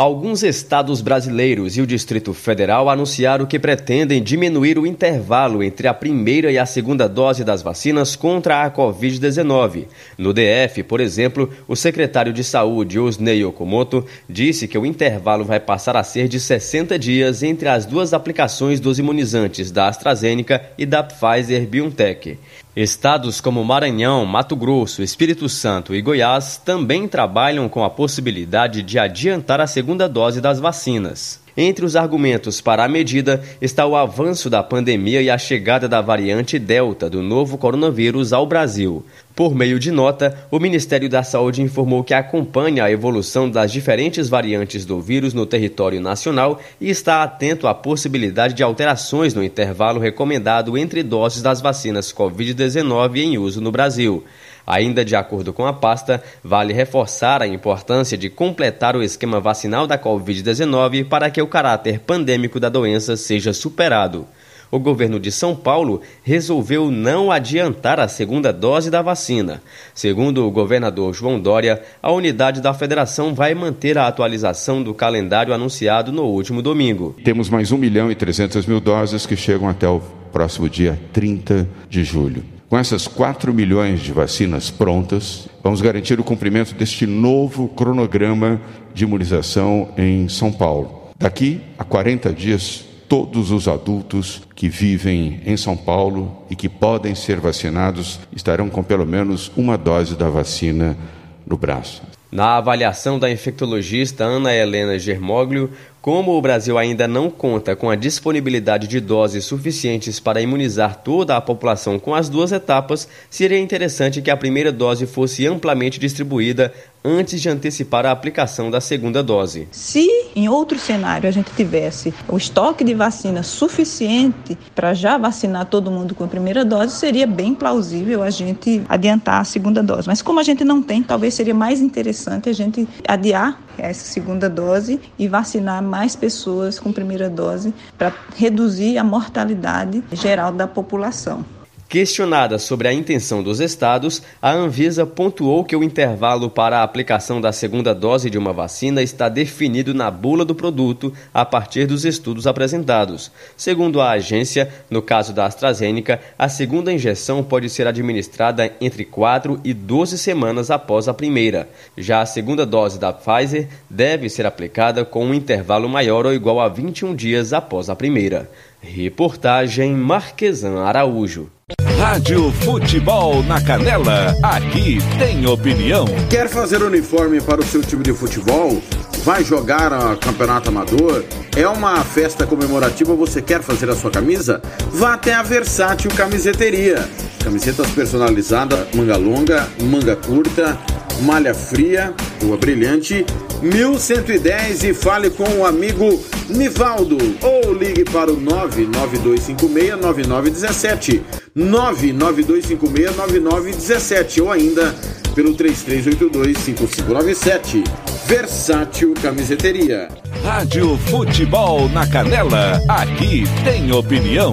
[0.00, 5.92] Alguns estados brasileiros e o Distrito Federal anunciaram que pretendem diminuir o intervalo entre a
[5.92, 9.88] primeira e a segunda dose das vacinas contra a Covid-19.
[10.16, 15.60] No DF, por exemplo, o secretário de Saúde, Osnei Okamoto, disse que o intervalo vai
[15.60, 20.86] passar a ser de 60 dias entre as duas aplicações dos imunizantes da AstraZeneca e
[20.86, 22.38] da Pfizer BioNTech.
[22.74, 28.96] Estados como Maranhão, Mato Grosso, Espírito Santo e Goiás também trabalham com a possibilidade de
[28.96, 31.39] adiantar a segunda dose das vacinas.
[31.56, 36.00] Entre os argumentos para a medida está o avanço da pandemia e a chegada da
[36.00, 39.04] variante Delta do novo coronavírus ao Brasil.
[39.34, 44.28] Por meio de nota, o Ministério da Saúde informou que acompanha a evolução das diferentes
[44.28, 49.98] variantes do vírus no território nacional e está atento à possibilidade de alterações no intervalo
[49.98, 54.24] recomendado entre doses das vacinas Covid-19 em uso no Brasil.
[54.66, 59.86] Ainda de acordo com a pasta, vale reforçar a importância de completar o esquema vacinal
[59.86, 64.26] da Covid-19 para que o caráter pandêmico da doença seja superado
[64.70, 69.62] o governo de São Paulo resolveu não adiantar a segunda dose da vacina.
[69.94, 75.52] Segundo o governador João Dória, a unidade da federação vai manter a atualização do calendário
[75.52, 77.16] anunciado no último domingo.
[77.24, 80.00] Temos mais 1 milhão e 300 mil doses que chegam até o
[80.32, 82.59] próximo dia 30 de julho.
[82.70, 88.60] Com essas 4 milhões de vacinas prontas, vamos garantir o cumprimento deste novo cronograma
[88.94, 91.10] de imunização em São Paulo.
[91.18, 97.12] Daqui a 40 dias, todos os adultos que vivem em São Paulo e que podem
[97.12, 100.96] ser vacinados estarão com pelo menos uma dose da vacina
[101.44, 102.02] no braço.
[102.30, 107.94] Na avaliação da infectologista Ana Helena Germoglio, como o Brasil ainda não conta com a
[107.94, 114.22] disponibilidade de doses suficientes para imunizar toda a população com as duas etapas, seria interessante
[114.22, 116.72] que a primeira dose fosse amplamente distribuída
[117.04, 119.68] antes de antecipar a aplicação da segunda dose.
[119.70, 125.66] Se em outro cenário a gente tivesse o estoque de vacina suficiente para já vacinar
[125.66, 130.06] todo mundo com a primeira dose, seria bem plausível a gente adiantar a segunda dose.
[130.06, 134.48] Mas como a gente não tem, talvez seria mais interessante a gente adiar essa segunda
[134.48, 141.44] dose e vacinar mais pessoas com primeira dose para reduzir a mortalidade geral da população.
[141.90, 147.40] Questionada sobre a intenção dos estados, a Anvisa pontuou que o intervalo para a aplicação
[147.40, 152.04] da segunda dose de uma vacina está definido na bula do produto a partir dos
[152.04, 153.32] estudos apresentados.
[153.56, 159.60] Segundo a agência, no caso da AstraZeneca, a segunda injeção pode ser administrada entre 4
[159.64, 161.68] e 12 semanas após a primeira.
[161.98, 166.60] Já a segunda dose da Pfizer deve ser aplicada com um intervalo maior ou igual
[166.60, 168.48] a 21 dias após a primeira.
[168.82, 171.50] Reportagem Marquesan Araújo.
[171.98, 176.06] Rádio Futebol na Canela, aqui tem opinião.
[176.30, 178.80] Quer fazer uniforme para o seu time de futebol?
[179.24, 181.22] Vai jogar a campeonato amador?
[181.54, 184.62] É uma festa comemorativa, você quer fazer a sua camisa?
[184.92, 187.06] Vá até a Versátil Camiseteria.
[187.44, 190.78] Camisetas personalizadas, manga longa, manga curta,
[191.22, 193.26] malha fria, rua brilhante,
[193.62, 196.18] 1110 e fale com o amigo
[196.48, 201.20] Nivaldo ou ligue para o 992569917,
[201.56, 204.94] 992569917 ou ainda
[205.34, 207.82] pelo 33825597.
[208.26, 210.08] Versátil Camiseteria.
[210.44, 214.52] Rádio Futebol na Canela, aqui tem opinião.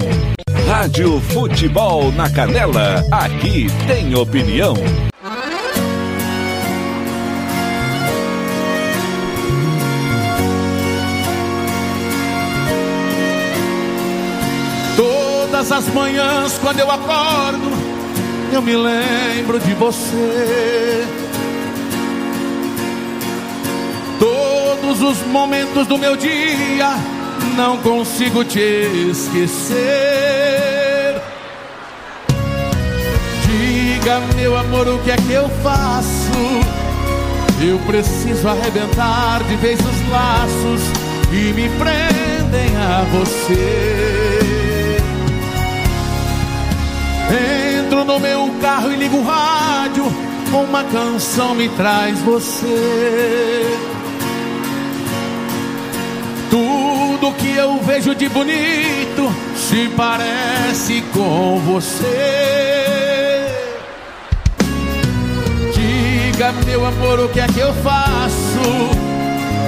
[0.66, 4.74] Rádio Futebol na Canela, aqui tem opinião.
[15.68, 17.70] Todas as manhãs quando eu acordo,
[18.50, 21.06] eu me lembro de você.
[24.18, 26.96] Todos os momentos do meu dia,
[27.54, 28.58] não consigo te
[29.10, 29.76] esquecer.
[33.44, 36.32] Diga, meu amor, o que é que eu faço?
[37.60, 40.80] Eu preciso arrebentar de vez os laços
[41.28, 44.27] que me prendem a você.
[47.30, 50.04] Entro no meu carro e ligo o rádio,
[50.52, 53.78] uma canção me traz você.
[56.50, 63.46] Tudo que eu vejo de bonito se parece com você.
[65.74, 69.08] Diga, meu amor, o que é que eu faço?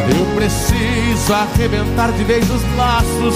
[0.09, 3.35] Eu preciso arrebentar de vez os laços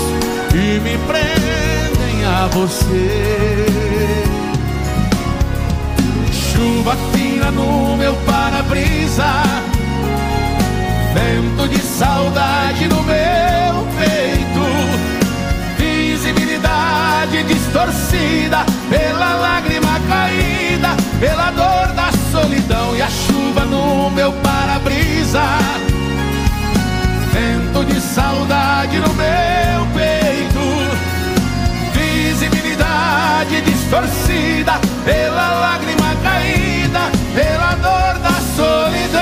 [0.50, 3.93] que me prendem a você.
[6.54, 9.24] Chuva fina no meu para-brisa,
[11.12, 14.64] vento de saudade no meu peito,
[15.76, 25.42] visibilidade distorcida pela lágrima caída, pela dor da solidão e a chuva no meu para-brisa.
[27.32, 30.60] Vento de saudade no meu peito,
[31.92, 33.73] visibilidade distorcida
[35.04, 37.00] pela lágrima caída,
[37.34, 39.20] pela dor da solidão.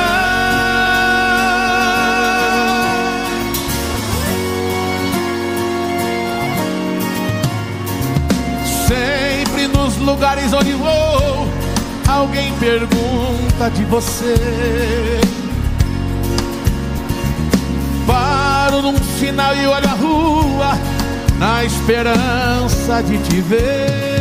[8.87, 11.49] Sempre nos lugares onde vou,
[12.09, 15.21] alguém pergunta de você.
[18.07, 20.79] Paro num sinal e olho a rua
[21.39, 24.12] na esperança de te ver.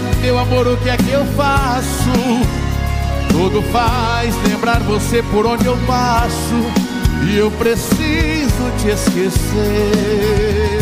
[0.00, 2.10] Meu amor, o que é que eu faço?
[3.28, 6.72] Tudo faz lembrar você por onde eu passo
[7.28, 10.80] e eu preciso te esquecer.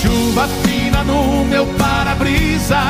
[0.00, 2.80] Chuva fina no meu para-brisa,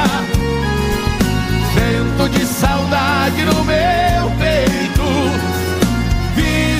[1.74, 5.61] vento de saudade no meu peito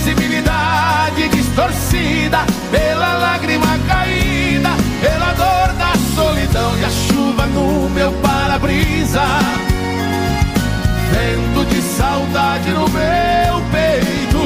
[0.01, 2.39] visibilidade distorcida
[2.71, 5.33] pela lágrima caída, pela
[6.53, 9.22] e a chuva no meu para-brisa.
[11.12, 14.42] Vento de saudade no meu peito,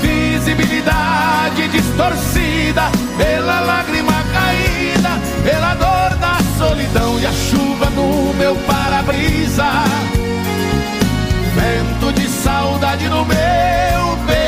[0.00, 9.64] visibilidade distorcida pela lágrima caída, pela dor da solidão e a chuva no meu para-brisa
[11.54, 14.39] vento de saudade no meu peito,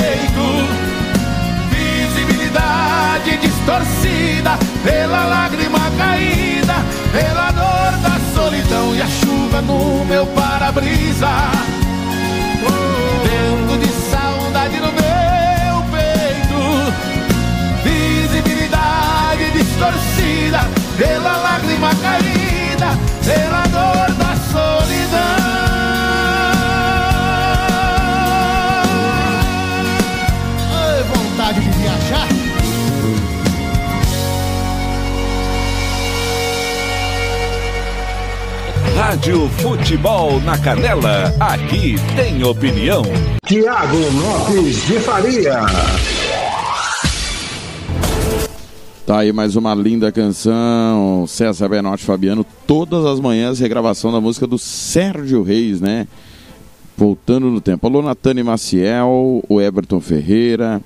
[3.63, 6.75] distorcida pela lágrima caída,
[7.13, 11.29] pela dor da solidão e a chuva no meu para-brisa.
[13.23, 16.61] Vento de saudade no meu peito,
[17.85, 24.83] visibilidade distorcida pela lágrima caída, pela dor da solidão.
[31.15, 32.32] vontade de viajar.
[39.03, 43.03] Rádio Futebol na Canela, aqui tem opinião.
[43.45, 45.59] Tiago Lopes de Faria.
[49.05, 54.47] Tá aí mais uma linda canção, César Benotti Fabiano, todas as manhãs regravação da música
[54.47, 56.07] do Sérgio Reis, né?
[56.97, 57.85] Voltando no tempo.
[57.89, 60.81] Alô, Natane Maciel, o Everton Ferreira,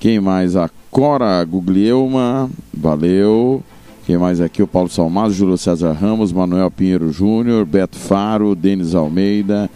[0.00, 0.56] quem mais?
[0.56, 3.62] A Cora Guglielma, valeu.
[4.06, 4.62] Quem mais aqui?
[4.62, 9.70] O Paulo Salmazo, Júlio César Ramos, Manuel Pinheiro Júnior, Beto Faro, Denis Almeida,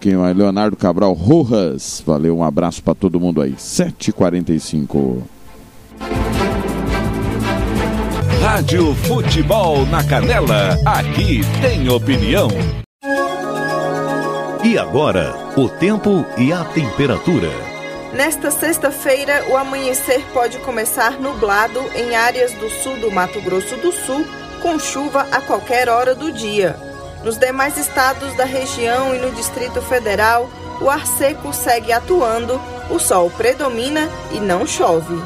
[0.00, 0.36] quem mais?
[0.36, 3.52] Leonardo Cabral Rojas, valeu, um abraço para todo mundo aí.
[3.52, 5.22] 7h45.
[8.42, 12.48] Rádio Futebol na Canela, aqui tem opinião.
[14.62, 17.75] E agora, o tempo e a temperatura.
[18.16, 23.92] Nesta sexta-feira, o amanhecer pode começar nublado em áreas do sul do Mato Grosso do
[23.92, 24.26] Sul,
[24.62, 26.74] com chuva a qualquer hora do dia.
[27.22, 30.48] Nos demais estados da região e no Distrito Federal,
[30.80, 32.58] o ar seco segue atuando,
[32.88, 35.22] o sol predomina e não chove.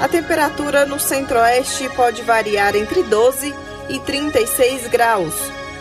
[0.00, 3.54] A temperatura no centro-oeste pode variar entre 12
[3.90, 5.34] e 36 graus.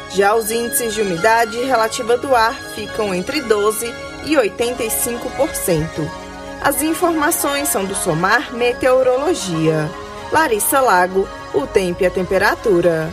[0.09, 3.85] Já os índices de umidade relativa do ar ficam entre 12
[4.25, 6.28] e 85%.
[6.61, 9.89] As informações são do Somar Meteorologia.
[10.31, 13.09] Larissa Lago, o tempo e a temperatura.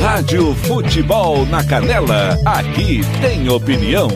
[0.00, 4.08] Rádio Futebol na Canela, aqui tem opinião.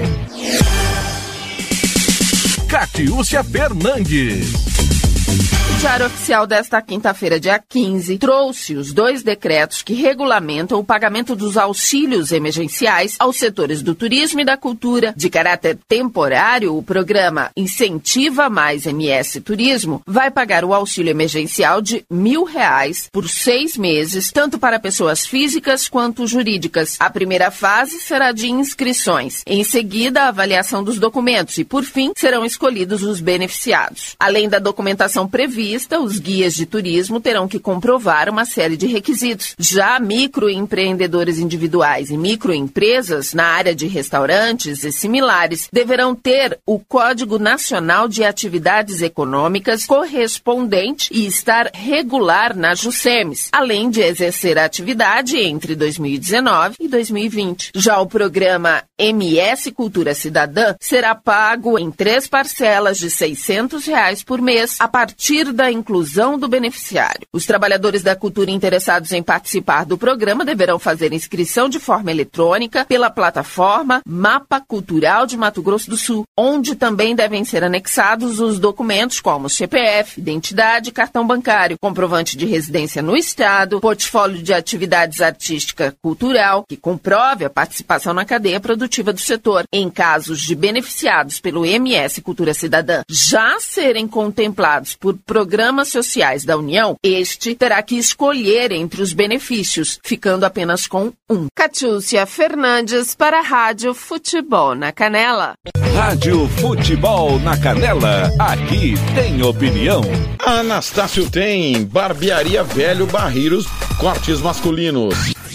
[2.69, 5.00] Catiúcia Fernandes.
[5.31, 11.37] O Diário Oficial desta quinta-feira, dia 15, trouxe os dois decretos que regulamentam o pagamento
[11.37, 15.15] dos auxílios emergenciais aos setores do turismo e da cultura.
[15.17, 22.05] De caráter temporário, o programa Incentiva Mais MS Turismo vai pagar o auxílio emergencial de
[22.11, 26.97] mil reais por seis meses, tanto para pessoas físicas quanto jurídicas.
[26.99, 29.43] A primeira fase será de inscrições.
[29.47, 34.17] Em seguida, a avaliação dos documentos e, por fim, serão escolhidos os beneficiados.
[34.19, 39.55] Além da documentação prevista, os guias de turismo terão que comprovar uma série de requisitos.
[39.59, 47.39] Já microempreendedores individuais e microempresas na área de restaurantes e similares deverão ter o Código
[47.39, 55.37] Nacional de Atividades Econômicas correspondente e estar regular na JUSEMES, além de exercer a atividade
[55.37, 57.73] entre 2019 e 2020.
[57.75, 64.41] Já o programa MS Cultura Cidadã será pago em três parcelas de 600 reais por
[64.41, 65.10] mês a partir
[65.53, 67.27] da inclusão do beneficiário.
[67.33, 72.85] Os trabalhadores da cultura interessados em participar do programa deverão fazer inscrição de forma eletrônica
[72.85, 78.59] pela plataforma Mapa Cultural de Mato Grosso do Sul, onde também devem ser anexados os
[78.59, 85.95] documentos como CPF, identidade, cartão bancário, comprovante de residência no estado, portfólio de atividades artística
[86.03, 89.65] cultural, que comprove a participação na cadeia produtiva do setor.
[89.73, 96.57] Em casos de beneficiados pelo MS Cultura Cidadã já serem contemplados por programas sociais da
[96.59, 101.47] União, este terá que escolher entre os benefícios, ficando apenas com um.
[101.57, 105.55] Catiúcia Fernandes para a Rádio Futebol na Canela.
[105.95, 110.03] Rádio Futebol na Canela, aqui tem opinião.
[110.39, 113.67] Anastácio tem Barbearia Velho Barreiros,
[113.99, 115.15] cortes masculinos,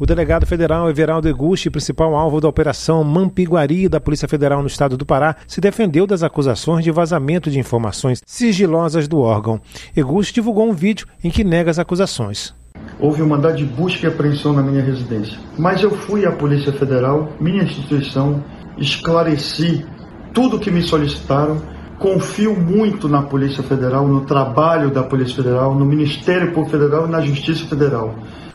[0.00, 4.96] O delegado federal Everaldo Eguchi, principal alvo da operação Mampiguari da Polícia Federal no estado
[4.96, 9.60] do Pará, se defendeu das acusações de vazamento de informações sigilosas do órgão.
[9.96, 12.54] Eguchi divulgou um vídeo em que nega as acusações.
[13.00, 15.36] Houve um mandado de busca e apreensão na minha residência.
[15.58, 18.44] Mas eu fui à Polícia Federal, minha instituição,
[18.76, 19.84] esclareci
[20.32, 21.60] tudo o que me solicitaram.
[21.98, 27.10] Confio muito na Polícia Federal, no trabalho da Polícia Federal, no Ministério Público Federal e
[27.10, 28.14] na Justiça Federal.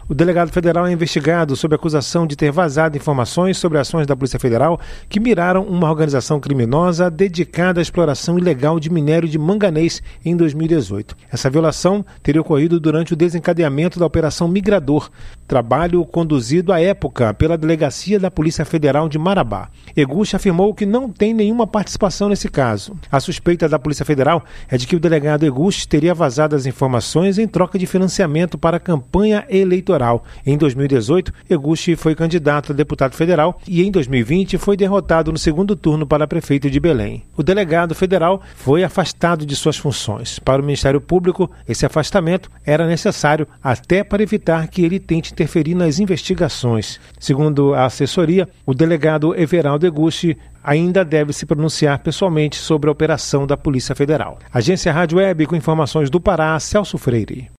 [0.10, 4.38] O delegado federal é investigado sob acusação de ter vazado informações sobre ações da Polícia
[4.38, 4.78] Federal
[5.08, 11.16] que miraram uma organização criminosa dedicada à exploração ilegal de minério de manganês em 2018.
[11.32, 15.10] Essa violação teria ocorrido durante o desencadeamento da Operação Migrador,
[15.48, 19.70] trabalho conduzido à época pela Delegacia da Polícia Federal de Marabá.
[19.96, 22.94] Eguchi afirmou que não tem nenhuma participação nesse caso.
[23.10, 27.38] A suspeita da Polícia Federal é de que o delegado Eguchi teria vazado as informações
[27.38, 29.93] em troca de financiamento para a campanha eleitoral.
[30.46, 35.76] Em 2018, Eguchi foi candidato a deputado federal e em 2020 foi derrotado no segundo
[35.76, 37.24] turno para prefeito de Belém.
[37.38, 40.40] O delegado federal foi afastado de suas funções.
[40.40, 45.76] Para o Ministério Público, esse afastamento era necessário até para evitar que ele tente interferir
[45.76, 47.00] nas investigações.
[47.20, 53.46] Segundo a assessoria, o delegado Everaldo Eguchi ainda deve se pronunciar pessoalmente sobre a operação
[53.46, 54.40] da Polícia Federal.
[54.54, 57.52] Agência Rádio Web com informações do Pará, Celso Freire.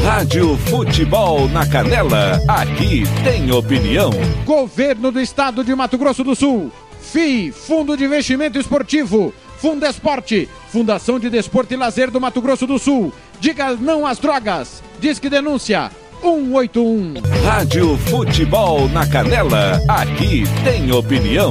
[0.04, 4.10] Rádio Futebol na Canela, aqui tem opinião.
[4.44, 11.18] Governo do Estado de Mato Grosso do Sul, FI, Fundo de Investimento Esportivo, Fundesporte, Fundação
[11.18, 13.12] de Desporto e Lazer do Mato Grosso do Sul.
[13.38, 14.82] Diga não às drogas.
[14.98, 15.90] Diz que denúncia.
[16.22, 17.14] 181.
[17.44, 21.50] Rádio Futebol na Canela, aqui tem opinião.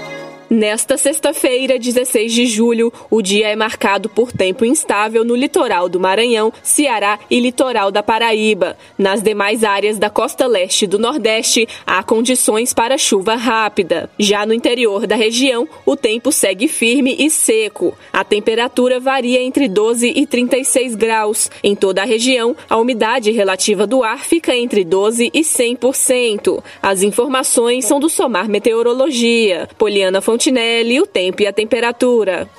[0.53, 5.97] Nesta sexta-feira, 16 de julho, o dia é marcado por tempo instável no litoral do
[5.97, 8.75] Maranhão, Ceará e litoral da Paraíba.
[8.97, 14.09] Nas demais áreas da costa leste do Nordeste, há condições para chuva rápida.
[14.19, 17.97] Já no interior da região, o tempo segue firme e seco.
[18.11, 21.49] A temperatura varia entre 12 e 36 graus.
[21.63, 26.61] Em toda a região, a umidade relativa do ar fica entre 12 e 100%.
[26.83, 29.69] As informações são do Somar Meteorologia.
[29.77, 32.49] Poliana Fonte Fontinelli, o tempo e a temperatura.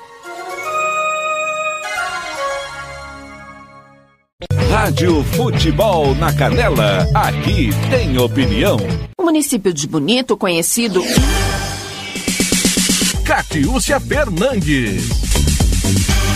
[4.69, 8.77] Rádio Futebol na Canela, aqui tem opinião.
[9.17, 11.03] O município de Bonito, conhecido.
[13.25, 15.09] Catiúcia Fernandes.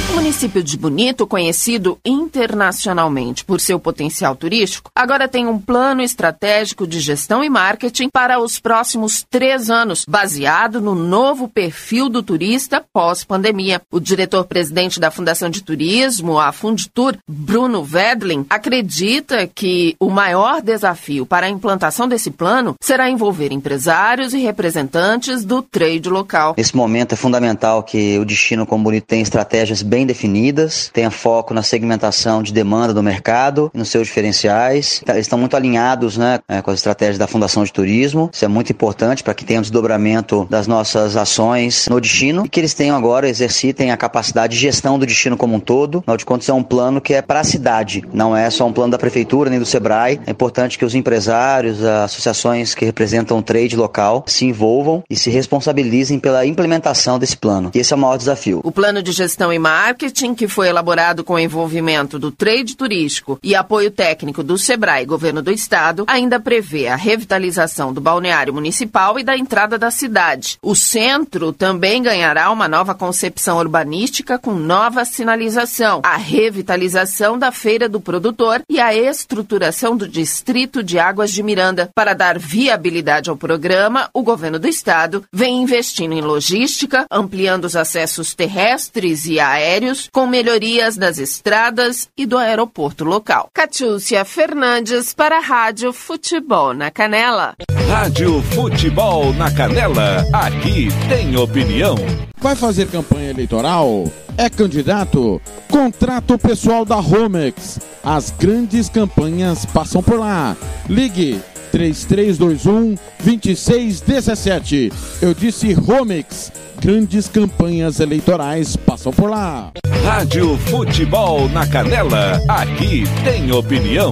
[0.09, 6.87] O município de Bonito, conhecido internacionalmente por seu potencial turístico, agora tem um plano estratégico
[6.87, 12.83] de gestão e marketing para os próximos três anos, baseado no novo perfil do turista
[12.93, 13.81] pós-pandemia.
[13.91, 21.25] O diretor-presidente da Fundação de Turismo, a Funditur, Bruno Vedlin, acredita que o maior desafio
[21.25, 26.55] para a implantação desse plano será envolver empresários e representantes do trade local.
[26.57, 31.53] Nesse momento é fundamental que o destino como Bonito tenha estratégias bem definidas, tenha foco
[31.53, 35.01] na segmentação de demanda do mercado e nos seus diferenciais.
[35.07, 38.29] Eles estão muito alinhados né, é, com as estratégias da Fundação de Turismo.
[38.33, 42.49] Isso é muito importante para que tenha um desdobramento das nossas ações no destino e
[42.49, 45.99] que eles tenham agora, exercitem a capacidade de gestão do destino como um todo.
[45.99, 48.73] Afinal de contas, é um plano que é para a cidade, não é só um
[48.73, 50.19] plano da prefeitura nem do Sebrae.
[50.25, 55.15] É importante que os empresários, as associações que representam o trade local se envolvam e
[55.15, 57.71] se responsabilizem pela implementação desse plano.
[57.73, 58.61] E esse é o maior desafio.
[58.63, 59.86] O plano de gestão e marketing,
[60.35, 65.41] que foi elaborado com o envolvimento do trade turístico e apoio técnico do Sebrae, governo
[65.41, 70.57] do estado, ainda prevê a revitalização do balneário municipal e da entrada da cidade.
[70.61, 77.87] O centro também ganhará uma nova concepção urbanística com nova sinalização, a revitalização da feira
[77.87, 81.89] do produtor e a estruturação do distrito de Águas de Miranda.
[81.93, 87.75] Para dar viabilidade ao programa, o governo do estado vem investindo em logística, ampliando os
[87.75, 89.76] acessos terrestres e aéreos,
[90.11, 93.49] com melhorias das estradas e do aeroporto local.
[93.53, 97.55] Catiúcia Fernandes para a Rádio Futebol na Canela.
[97.87, 101.95] Rádio Futebol na Canela, aqui tem opinião.
[102.39, 104.11] Vai fazer campanha eleitoral?
[104.37, 105.41] É candidato?
[105.69, 107.79] Contrato pessoal da Romex.
[108.03, 110.55] As grandes campanhas passam por lá.
[110.87, 111.41] Ligue
[111.77, 114.91] 3321 2617.
[115.21, 116.51] Eu disse Romex.
[116.79, 119.71] Grandes campanhas eleitorais passam por lá.
[120.03, 124.11] Rádio Futebol na Canela, aqui tem opinião.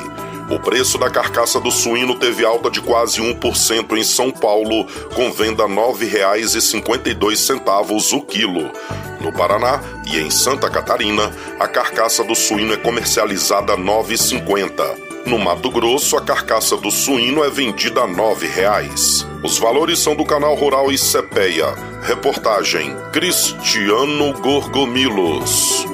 [0.49, 4.85] O preço da carcaça do suíno teve alta de quase 1% em São Paulo,
[5.15, 8.71] com venda R$ 9,52 o quilo.
[9.19, 15.05] No Paraná e em Santa Catarina, a carcaça do suíno é comercializada R$ 9,50.
[15.25, 19.25] No Mato Grosso, a carcaça do suíno é vendida a R$ 9,00.
[19.43, 21.73] Os valores são do canal Rural e Cepeia.
[22.03, 25.87] Reportagem Cristiano Gorgomilos.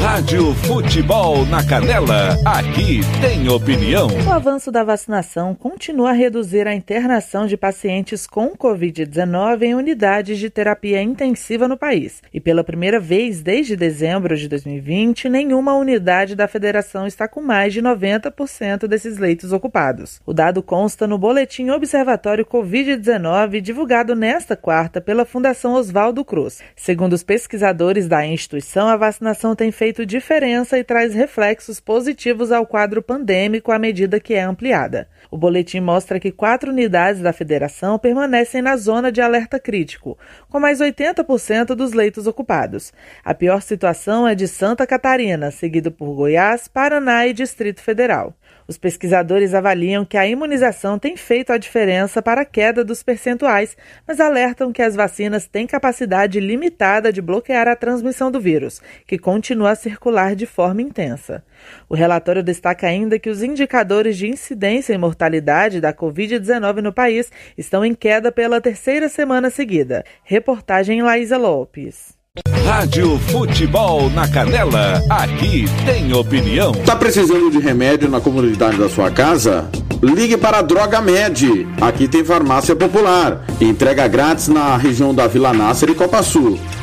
[0.00, 4.06] Rádio Futebol na Canela, aqui tem opinião.
[4.26, 10.38] O avanço da vacinação continua a reduzir a internação de pacientes com Covid-19 em unidades
[10.38, 12.22] de terapia intensiva no país.
[12.32, 17.72] E pela primeira vez desde dezembro de 2020, nenhuma unidade da federação está com mais
[17.72, 20.20] de 90% desses leitos ocupados.
[20.24, 26.60] O dado consta no Boletim Observatório Covid-19, divulgado nesta quarta pela Fundação Oswaldo Cruz.
[26.76, 32.52] Segundo os pesquisadores da instituição, a vacinação tem feito feito diferença e traz reflexos positivos
[32.52, 35.08] ao quadro pandêmico à medida que é ampliada.
[35.30, 40.18] O boletim mostra que quatro unidades da federação permanecem na zona de alerta crítico,
[40.50, 42.92] com mais 80% dos leitos ocupados.
[43.24, 48.34] A pior situação é de Santa Catarina, seguido por Goiás, Paraná e Distrito Federal.
[48.68, 53.74] Os pesquisadores avaliam que a imunização tem feito a diferença para a queda dos percentuais,
[54.06, 59.16] mas alertam que as vacinas têm capacidade limitada de bloquear a transmissão do vírus, que
[59.16, 61.42] continua a circular de forma intensa.
[61.88, 67.32] O relatório destaca ainda que os indicadores de incidência e mortalidade da Covid-19 no país
[67.56, 70.04] estão em queda pela terceira semana seguida.
[70.22, 72.17] Reportagem Laísa Lopes.
[72.64, 76.72] Rádio Futebol na Canela, aqui tem opinião.
[76.72, 79.68] Tá precisando de remédio na comunidade da sua casa?
[80.02, 81.66] Ligue para a Droga Med.
[81.80, 83.44] Aqui tem farmácia popular.
[83.60, 86.58] Entrega grátis na região da Vila Nácer e Copa Sul.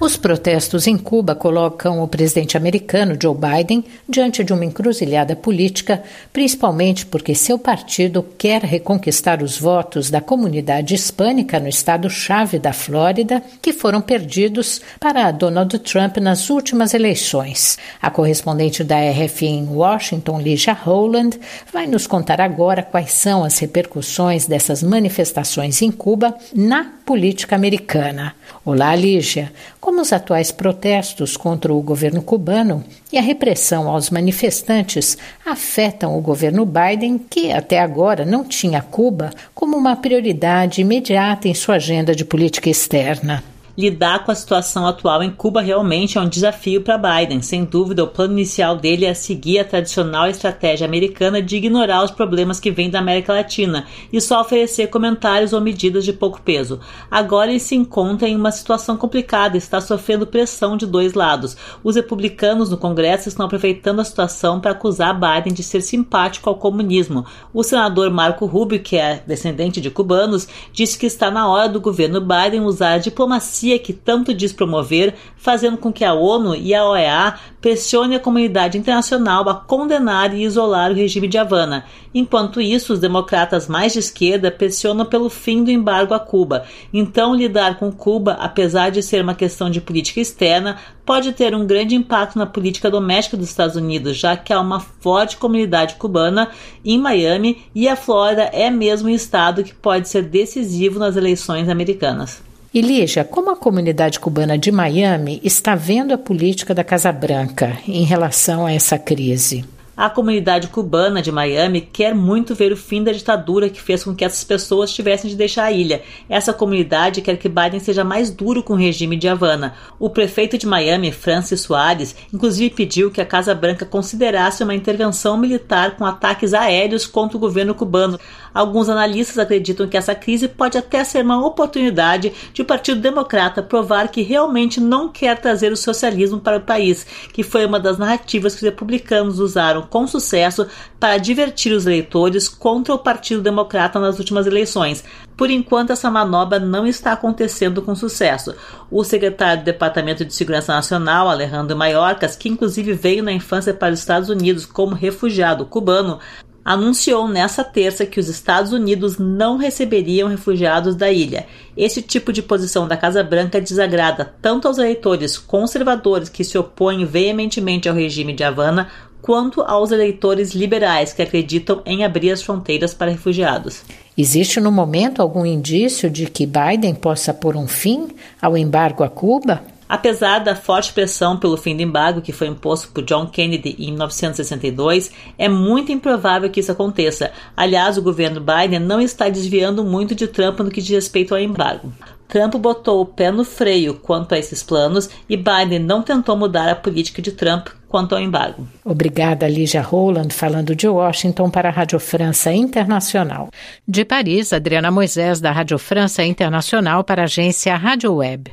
[0.00, 6.04] Os protestos em Cuba colocam o presidente americano Joe Biden diante de uma encruzilhada política,
[6.32, 13.42] principalmente porque seu partido quer reconquistar os votos da comunidade hispânica no estado-chave da Flórida,
[13.60, 17.76] que foram perdidos para Donald Trump nas últimas eleições.
[18.00, 21.40] A correspondente da RFI em Washington, Lígia Rowland,
[21.72, 28.36] vai nos contar agora quais são as repercussões dessas manifestações em Cuba na política americana.
[28.64, 29.50] Olá, Lígia.
[29.88, 35.16] Como os atuais protestos contra o governo cubano e a repressão aos manifestantes
[35.46, 41.54] afetam o governo Biden, que até agora não tinha Cuba como uma prioridade imediata em
[41.54, 43.42] sua agenda de política externa?
[43.78, 47.40] Lidar com a situação atual em Cuba realmente é um desafio para Biden.
[47.40, 52.10] Sem dúvida, o plano inicial dele é seguir a tradicional estratégia americana de ignorar os
[52.10, 56.80] problemas que vêm da América Latina e só oferecer comentários ou medidas de pouco peso.
[57.08, 61.56] Agora ele se encontra em uma situação complicada e está sofrendo pressão de dois lados.
[61.84, 66.56] Os republicanos no Congresso estão aproveitando a situação para acusar Biden de ser simpático ao
[66.56, 67.24] comunismo.
[67.54, 71.80] O senador Marco Rubio, que é descendente de cubanos, disse que está na hora do
[71.80, 76.72] governo Biden usar a diplomacia que tanto diz promover, fazendo com que a ONU e
[76.72, 81.84] a OEA pressione a comunidade internacional a condenar e isolar o regime de Havana.
[82.14, 86.64] Enquanto isso, os democratas mais de esquerda pressionam pelo fim do embargo a Cuba.
[86.92, 91.66] Então, lidar com Cuba, apesar de ser uma questão de política externa, pode ter um
[91.66, 96.50] grande impacto na política doméstica dos Estados Unidos, já que há uma forte comunidade cubana
[96.84, 101.68] em Miami e a Flórida é mesmo um estado que pode ser decisivo nas eleições
[101.68, 102.47] americanas.
[102.72, 107.78] E Lígia, como a comunidade cubana de Miami está vendo a política da Casa Branca
[107.88, 109.64] em relação a essa crise?
[109.98, 114.14] A comunidade cubana de Miami quer muito ver o fim da ditadura que fez com
[114.14, 116.02] que essas pessoas tivessem de deixar a ilha.
[116.28, 119.74] Essa comunidade quer que Biden seja mais duro com o regime de Havana.
[119.98, 125.36] O prefeito de Miami, Francis Soares, inclusive pediu que a Casa Branca considerasse uma intervenção
[125.36, 128.20] militar com ataques aéreos contra o governo cubano.
[128.58, 133.62] Alguns analistas acreditam que essa crise pode até ser uma oportunidade de o Partido Democrata
[133.62, 137.98] provar que realmente não quer trazer o socialismo para o país, que foi uma das
[137.98, 140.66] narrativas que os republicanos usaram com sucesso
[140.98, 145.04] para divertir os eleitores contra o Partido Democrata nas últimas eleições.
[145.36, 148.56] Por enquanto, essa manobra não está acontecendo com sucesso.
[148.90, 153.94] O secretário do Departamento de Segurança Nacional, Alejandro Mayorkas, que inclusive veio na infância para
[153.94, 156.18] os Estados Unidos como refugiado cubano,
[156.64, 161.46] anunciou nessa terça que os Estados Unidos não receberiam refugiados da ilha.
[161.76, 167.04] Esse tipo de posição da Casa Branca desagrada tanto aos eleitores conservadores que se opõem
[167.04, 168.88] veementemente ao regime de Havana,
[169.20, 173.82] quanto aos eleitores liberais que acreditam em abrir as fronteiras para refugiados.
[174.16, 178.08] Existe no momento algum indício de que Biden possa pôr um fim
[178.40, 179.62] ao embargo a Cuba?
[179.88, 183.92] Apesar da forte pressão pelo fim do embargo que foi imposto por John Kennedy em
[183.92, 187.32] 1962, é muito improvável que isso aconteça.
[187.56, 191.40] Aliás, o governo Biden não está desviando muito de Trump no que diz respeito ao
[191.40, 191.92] embargo.
[192.28, 196.68] Trump botou o pé no freio quanto a esses planos e Biden não tentou mudar
[196.68, 198.68] a política de Trump quanto ao embargo.
[198.84, 203.48] Obrigada, Lígia Roland, falando de Washington para a Rádio França Internacional.
[203.86, 208.52] De Paris, Adriana Moisés, da Rádio França Internacional para a agência Rádio Web.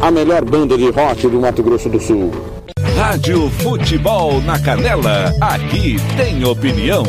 [0.00, 2.30] a melhor banda de rock do Mato Grosso do Sul.
[2.96, 7.04] Rádio Futebol na Canela, aqui tem opinião.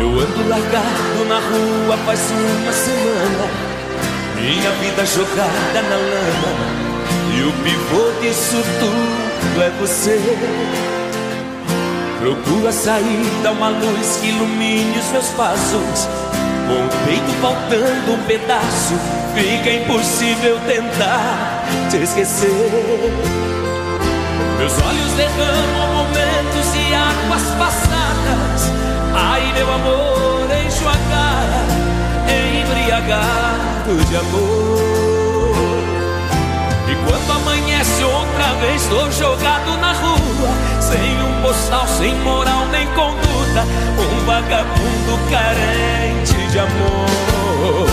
[0.00, 3.50] Eu ando largado na rua faz uma semana,
[4.36, 6.88] minha vida jogada na lama.
[7.36, 10.20] E o pivô disso tudo é você.
[12.20, 16.08] Procura sair, dar uma luz que ilumine os meus passos.
[16.66, 18.94] Com o peito faltando um pedaço,
[19.34, 22.50] fica impossível tentar te esquecer.
[24.58, 28.72] Meus olhos derramam momentos e águas passadas.
[29.14, 31.64] Ai, meu amor, encho a cara,
[32.60, 34.97] embriagado de amor.
[38.78, 40.50] Estou jogado na rua,
[40.80, 43.66] sem um postal, sem moral nem conduta,
[43.98, 47.88] um vagabundo carente de amor.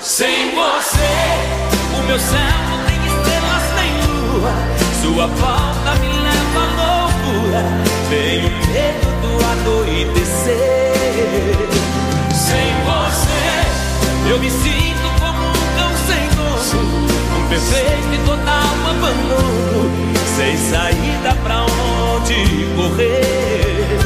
[0.00, 1.14] Sem você,
[1.96, 4.52] o meu céu não tem estrelas nem lua,
[5.00, 7.62] sua falta me leva à loucura,
[8.10, 10.52] tenho medo do anoitecer.
[12.34, 17.13] Sem você, eu me sinto como um cão sem dono,
[17.54, 19.90] um perfeito e total abandono,
[20.36, 23.98] sem saída pra onde correr.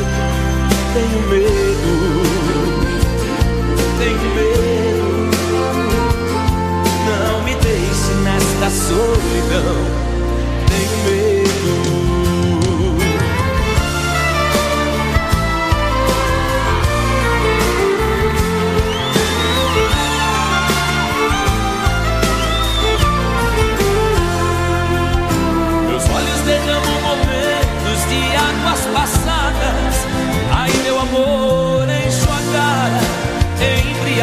[0.93, 1.93] Tenho medo,
[3.99, 5.31] tenho medo.
[7.07, 10.08] Não me deixe nesta solidão.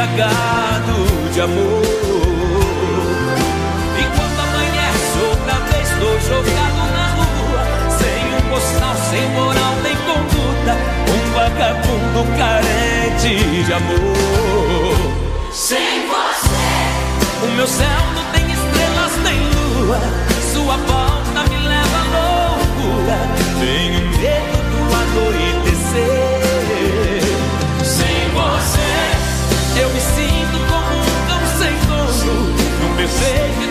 [0.05, 1.81] Embriagado de amor.
[3.97, 7.63] E quando amanhece outra vez, estou jogado na rua,
[7.97, 10.73] sem um postal, sem moral nem conduta,
[11.09, 14.95] um vagabundo carente de amor.
[15.51, 19.99] Sem você, o meu céu não tem estrelas nem lua,
[20.53, 23.17] sua volta me leva à loucura,
[23.59, 25.44] tenho medo do anoitecer.
[33.15, 33.64] Num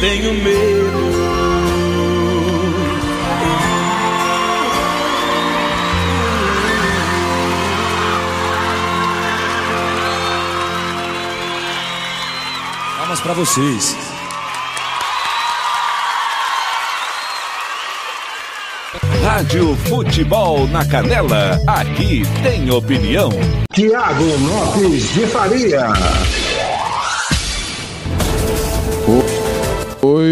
[0.00, 1.06] Tenho medo.
[12.98, 13.96] Palmas para vocês.
[19.22, 23.30] Rádio Futebol na Canela, aqui tem opinião.
[23.72, 25.88] Tiago Lopes de Faria.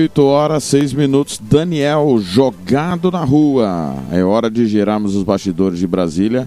[0.04, 1.40] 8 horas 6 minutos.
[1.42, 3.94] Daniel jogado na rua.
[4.12, 6.46] É hora de girarmos os bastidores de Brasília.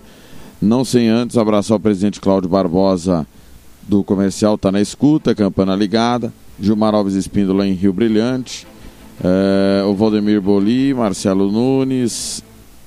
[0.61, 3.25] Não sem antes abraçar o presidente Cláudio Barbosa
[3.87, 6.31] do comercial, tá na escuta, campana ligada.
[6.59, 8.67] Gilmar Alves Espíndola em Rio Brilhante.
[9.23, 12.43] É, o Valdemir Boli, Marcelo Nunes,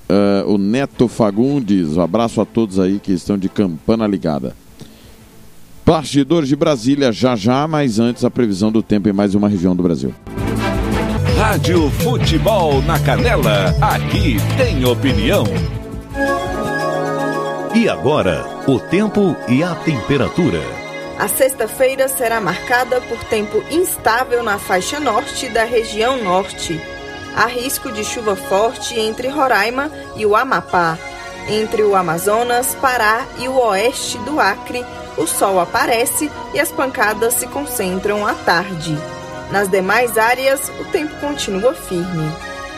[0.08, 1.96] é, o Neto Fagundes.
[1.96, 4.54] Um abraço a todos aí que estão de campana ligada.
[5.84, 9.74] Bastidores de Brasília já já, mas antes a previsão do tempo em mais uma região
[9.74, 10.14] do Brasil.
[11.40, 15.44] Rádio Futebol na Canela, aqui tem opinião.
[17.74, 20.60] E agora, o tempo e a temperatura.
[21.18, 26.78] A sexta-feira será marcada por tempo instável na faixa norte da região norte.
[27.34, 30.98] Há risco de chuva forte entre Roraima e o Amapá.
[31.48, 34.84] Entre o Amazonas, Pará e o oeste do Acre,
[35.16, 38.94] o sol aparece e as pancadas se concentram à tarde.
[39.50, 42.30] Nas demais áreas, o tempo continua firme.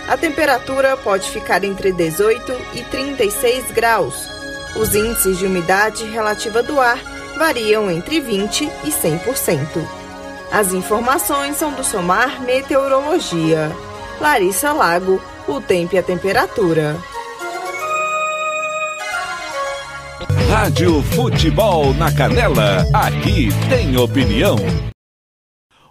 [0.08, 4.28] A temperatura pode ficar entre 18 e 36 graus.
[4.74, 6.98] Os índices de umidade relativa do ar
[7.36, 9.58] variam entre 20 e 100%.
[10.50, 13.70] As informações são do Somar Meteorologia.
[14.20, 16.96] Larissa Lago, o tempo e a temperatura.
[20.50, 24.91] Rádio Futebol na Canela, aqui tem opinião.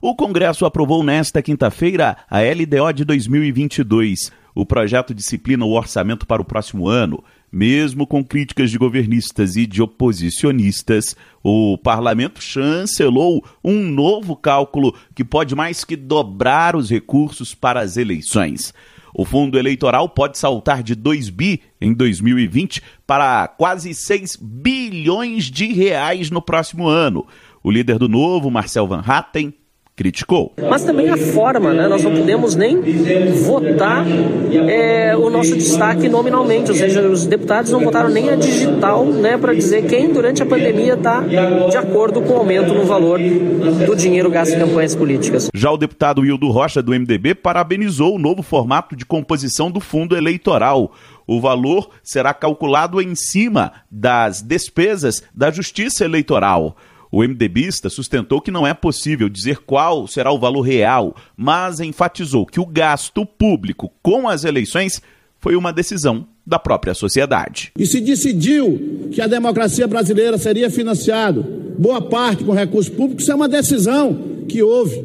[0.03, 4.31] O Congresso aprovou nesta quinta-feira a LDO de 2022.
[4.55, 7.23] O projeto disciplina o orçamento para o próximo ano.
[7.51, 15.23] Mesmo com críticas de governistas e de oposicionistas, o parlamento chancelou um novo cálculo que
[15.23, 18.73] pode mais que dobrar os recursos para as eleições.
[19.13, 25.71] O fundo eleitoral pode saltar de 2 bi em 2020 para quase 6 bilhões de
[25.73, 27.27] reais no próximo ano.
[27.61, 29.53] O líder do Novo, Marcel Van Hatten,
[30.01, 30.51] criticou.
[30.67, 31.87] Mas também a forma, né?
[31.87, 32.81] Nós não podemos nem
[33.45, 34.03] votar
[34.67, 39.37] é, o nosso destaque nominalmente, ou seja, os deputados não votaram nem a digital, né,
[39.37, 43.95] para dizer quem durante a pandemia está de acordo com o aumento no valor do
[43.95, 45.49] dinheiro gasto em campanhas políticas.
[45.53, 50.17] Já o deputado Wildo Rocha do MDB parabenizou o novo formato de composição do fundo
[50.17, 50.93] eleitoral.
[51.27, 56.75] O valor será calculado em cima das despesas da Justiça Eleitoral.
[57.11, 62.45] O MDBista sustentou que não é possível dizer qual será o valor real, mas enfatizou
[62.45, 65.01] que o gasto público com as eleições
[65.37, 67.73] foi uma decisão da própria sociedade.
[67.77, 71.43] E se decidiu que a democracia brasileira seria financiado
[71.77, 75.03] boa parte com recursos públicos, isso é uma decisão que houve.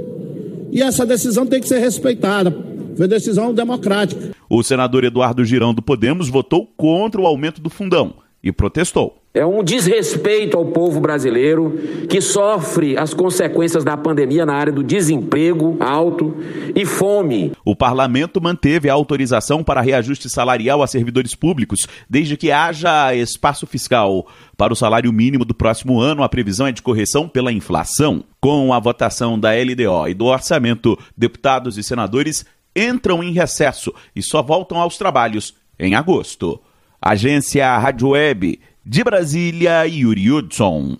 [0.70, 2.54] E essa decisão tem que ser respeitada.
[2.96, 4.30] Foi decisão democrática.
[4.48, 9.18] O senador Eduardo Girão do Podemos votou contra o aumento do fundão e protestou.
[9.36, 14.82] É um desrespeito ao povo brasileiro que sofre as consequências da pandemia na área do
[14.82, 16.34] desemprego alto
[16.74, 17.52] e fome.
[17.62, 23.66] O parlamento manteve a autorização para reajuste salarial a servidores públicos, desde que haja espaço
[23.66, 24.26] fiscal.
[24.56, 28.24] Para o salário mínimo do próximo ano, a previsão é de correção pela inflação.
[28.40, 34.22] Com a votação da LDO e do orçamento, deputados e senadores entram em recesso e
[34.22, 36.58] só voltam aos trabalhos em agosto.
[37.02, 38.58] Agência Rádio Web
[38.88, 40.96] de Brasília, Yuri Hudson.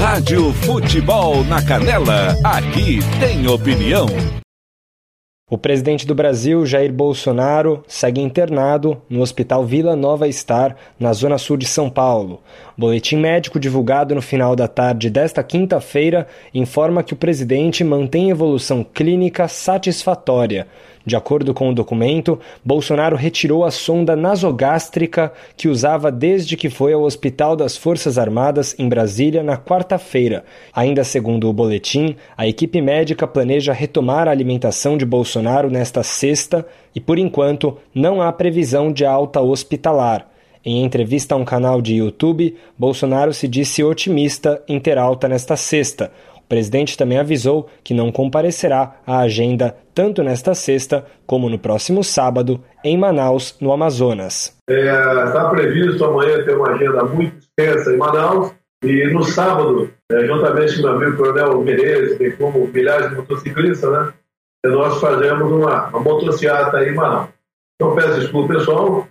[0.00, 4.06] Rádio Futebol na Canela, aqui tem opinião.
[5.48, 11.38] O presidente do Brasil, Jair Bolsonaro, segue internado no Hospital Vila Nova Star, na zona
[11.38, 12.42] sul de São Paulo.
[12.76, 18.30] O boletim médico divulgado no final da tarde desta quinta-feira informa que o presidente mantém
[18.30, 20.66] evolução clínica satisfatória.
[21.04, 26.92] De acordo com o documento, Bolsonaro retirou a sonda nasogástrica que usava desde que foi
[26.92, 30.44] ao Hospital das Forças Armadas em Brasília na quarta-feira.
[30.72, 36.64] Ainda segundo o boletim, a equipe médica planeja retomar a alimentação de Bolsonaro nesta sexta
[36.94, 40.28] e, por enquanto, não há previsão de alta hospitalar.
[40.64, 45.56] Em entrevista a um canal de YouTube, Bolsonaro se disse otimista em ter alta nesta
[45.56, 46.12] sexta.
[46.52, 52.04] O presidente também avisou que não comparecerá à agenda tanto nesta sexta como no próximo
[52.04, 54.54] sábado em Manaus, no Amazonas.
[54.68, 58.52] Está é, previsto amanhã ter uma agenda muito extensa em Manaus
[58.84, 63.16] e no sábado, é, juntamente com o meu amigo Coronel Menezes, bem como milhares de
[63.16, 64.12] motociclistas, né,
[64.66, 67.30] nós fazemos uma, uma motociata em Manaus.
[67.76, 69.08] Então peço desculpa pessoal,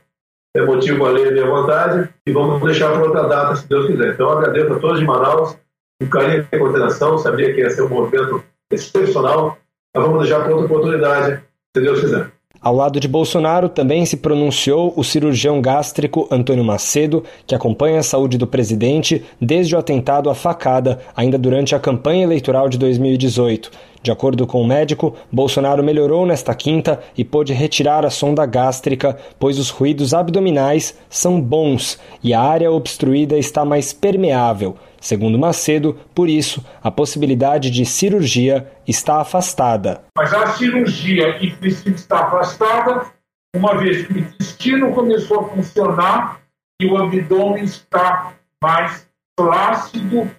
[0.55, 4.13] é motivo além da minha vontade e vamos deixar para outra data, se Deus quiser.
[4.13, 5.57] Então agradeço a todos de Manaus,
[6.01, 9.57] um carinho e coordenação, sabia que ia ser um movimento excepcional,
[9.95, 11.41] mas vamos deixar para outra oportunidade,
[11.75, 12.31] se Deus quiser.
[12.61, 18.03] Ao lado de Bolsonaro também se pronunciou o cirurgião gástrico Antônio Macedo, que acompanha a
[18.03, 23.71] saúde do presidente desde o atentado à facada, ainda durante a campanha eleitoral de 2018.
[24.03, 29.15] De acordo com o médico, Bolsonaro melhorou nesta quinta e pôde retirar a sonda gástrica,
[29.39, 34.75] pois os ruídos abdominais são bons e a área obstruída está mais permeável.
[34.99, 40.03] Segundo Macedo, por isso, a possibilidade de cirurgia está afastada.
[40.17, 41.37] Mas a cirurgia
[41.85, 43.05] estar afastada,
[43.55, 46.41] uma vez que o intestino começou a funcionar
[46.81, 48.33] e o abdômen está
[48.63, 49.07] mais
[49.39, 50.29] flácido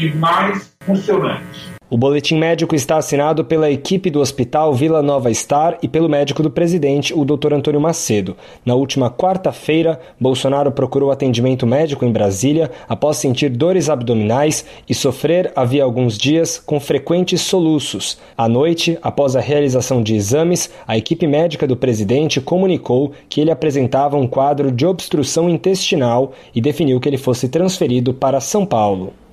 [0.00, 1.77] e mais funcionante.
[1.90, 6.42] O boletim médico está assinado pela equipe do Hospital Vila Nova Star e pelo médico
[6.42, 7.54] do presidente, o Dr.
[7.54, 8.36] Antônio Macedo.
[8.62, 15.50] Na última quarta-feira, Bolsonaro procurou atendimento médico em Brasília após sentir dores abdominais e sofrer,
[15.56, 18.18] havia alguns dias, com frequentes soluços.
[18.36, 23.50] À noite, após a realização de exames, a equipe médica do presidente comunicou que ele
[23.50, 29.14] apresentava um quadro de obstrução intestinal e definiu que ele fosse transferido para São Paulo.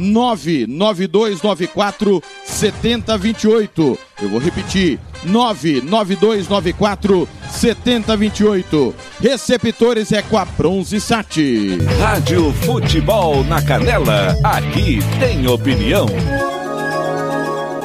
[0.00, 3.98] 99294 7028.
[4.22, 8.94] Eu vou repetir: 99294 7028.
[9.20, 11.36] Receptores é com a Bronze Sat.
[11.98, 16.06] Rádio Futebol na Canela, aqui tem opinião.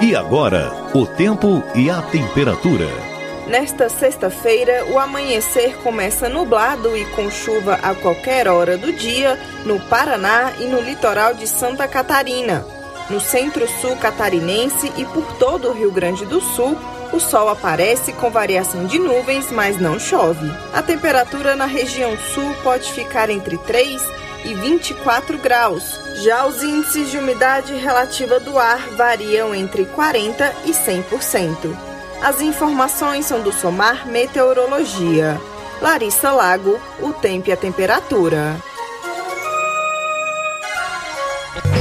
[0.01, 3.14] E agora, o tempo e a temperatura.
[3.47, 9.79] Nesta sexta-feira, o amanhecer começa nublado e com chuva a qualquer hora do dia no
[9.79, 12.65] Paraná e no litoral de Santa Catarina.
[13.07, 16.75] No centro-sul catarinense e por todo o Rio Grande do Sul,
[17.15, 20.51] O sol aparece com variação de nuvens, mas não chove.
[20.73, 24.01] A temperatura na região sul pode ficar entre 3
[24.43, 25.97] e 24 graus.
[26.15, 31.94] Já os índices de umidade relativa do ar variam entre 40 e 100%.
[32.21, 35.39] As informações são do Somar Meteorologia.
[35.81, 38.55] Larissa Lago, o tempo e a temperatura.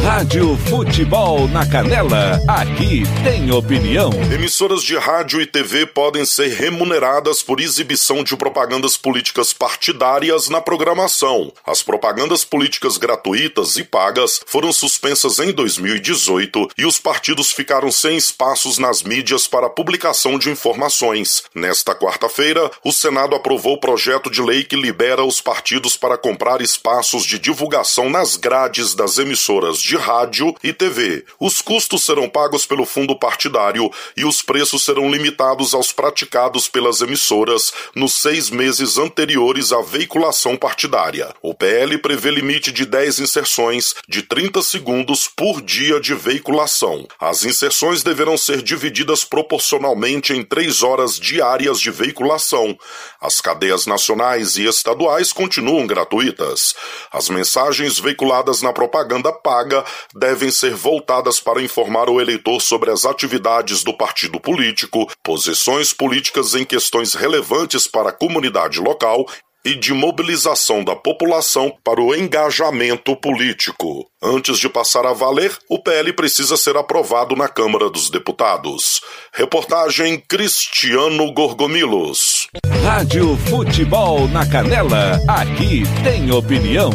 [0.03, 4.11] Rádio Futebol na Canela, aqui tem opinião.
[4.33, 10.61] Emissoras de rádio e TV podem ser remuneradas por exibição de propagandas políticas partidárias na
[10.61, 11.53] programação.
[11.67, 18.17] As propagandas políticas gratuitas e pagas foram suspensas em 2018 e os partidos ficaram sem
[18.17, 21.45] espaços nas mídias para publicação de informações.
[21.55, 26.61] Nesta quarta-feira, o Senado aprovou o projeto de lei que libera os partidos para comprar
[26.61, 31.27] espaços de divulgação nas grades das emissoras de rádio e TV.
[31.39, 37.03] Os custos serão pagos pelo fundo partidário e os preços serão limitados aos praticados pelas
[37.03, 41.35] emissoras nos seis meses anteriores à veiculação partidária.
[41.43, 47.07] O PL prevê limite de 10 inserções de 30 segundos por dia de veiculação.
[47.21, 52.75] As inserções deverão ser divididas proporcionalmente em três horas diárias de veiculação.
[53.21, 56.75] As cadeias nacionais e estaduais continuam gratuitas.
[57.13, 59.74] As mensagens veiculadas na propaganda paga
[60.15, 66.55] devem ser voltadas para informar o eleitor sobre as atividades do partido político, posições políticas
[66.55, 69.25] em questões relevantes para a comunidade local
[69.65, 74.07] e de mobilização da população para o engajamento político.
[74.23, 79.01] Antes de passar a valer, o PL precisa ser aprovado na Câmara dos Deputados.
[79.33, 82.47] Reportagem Cristiano Gorgomilos.
[82.83, 86.91] Rádio Futebol na Canela, aqui tem opinião.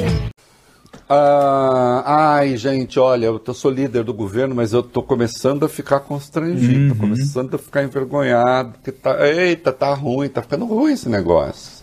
[1.11, 5.69] Ah, ai, gente, olha, eu tô, sou líder do governo, mas eu tô começando a
[5.69, 6.89] ficar constrangido, Uhum.
[6.89, 11.79] tô começando a ficar envergonhado, porque tá, eita, tá ruim, tá ficando ruim esse negócio.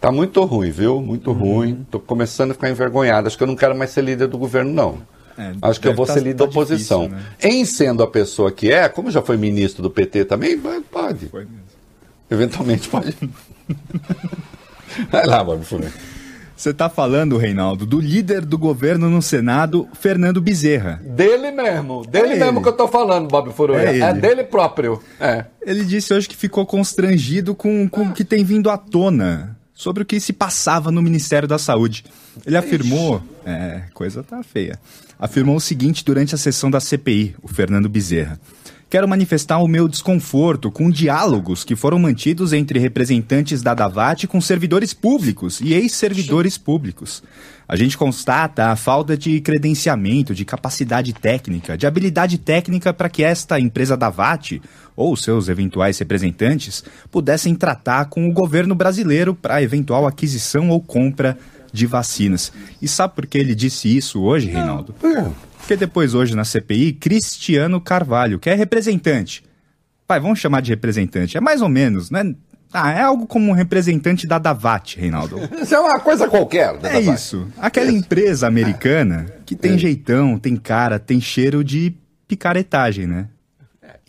[0.00, 1.00] Tá muito ruim, viu?
[1.00, 1.38] Muito Uhum.
[1.38, 1.86] ruim.
[1.90, 3.26] Tô começando a ficar envergonhado.
[3.26, 4.98] Acho que eu não quero mais ser líder do governo, não.
[5.36, 7.08] É, Acho que eu vou tá- ser líder da tá oposição.
[7.08, 7.32] difícil, né?
[7.42, 10.60] Em sendo a pessoa que é, como já foi ministro do PT também,
[10.90, 11.30] pode.
[12.30, 13.16] Eventualmente pode.
[15.10, 15.88] Vai lá, Bob Furlan.
[16.62, 21.02] Você está falando, Reinaldo, do líder do governo no Senado, Fernando Bezerra.
[21.04, 22.62] Dele mesmo, dele É mesmo ele.
[22.62, 23.80] que eu tô falando, Bob Furlan.
[23.80, 24.20] É É, ele.
[24.20, 25.02] dele próprio.
[25.18, 25.44] É.
[25.66, 30.04] Ele disse hoje que ficou constrangido com, com o que tem vindo à tona sobre
[30.04, 32.04] o que se passava no Ministério da Saúde.
[32.46, 33.20] Ele afirmou.
[33.44, 34.78] É, coisa tá feia.
[35.18, 38.38] Afirmou o seguinte durante a sessão da CPI, o Fernando Bezerra.
[38.92, 44.38] Quero manifestar o meu desconforto com diálogos que foram mantidos entre representantes da Davat com
[44.38, 47.22] servidores públicos e ex-servidores públicos.
[47.66, 53.24] A gente constata a falta de credenciamento, de capacidade técnica, de habilidade técnica para que
[53.24, 54.60] esta empresa Davat
[54.94, 61.38] ou seus eventuais representantes pudessem tratar com o governo brasileiro para eventual aquisição ou compra
[61.72, 62.52] de vacinas.
[62.82, 64.94] E sabe por que ele disse isso hoje, Reinaldo?
[65.72, 69.42] Porque depois, hoje, na CPI, Cristiano Carvalho, que é representante.
[70.06, 71.38] Pai, vamos chamar de representante.
[71.38, 72.34] É mais ou menos, né?
[72.70, 75.38] Ah, é algo como um representante da Davat, Reinaldo.
[75.62, 76.74] Isso é uma coisa qualquer.
[76.74, 77.14] É Davat.
[77.14, 77.48] isso.
[77.56, 81.94] Aquela empresa americana que tem jeitão, tem cara, tem cheiro de
[82.28, 83.28] picaretagem, né?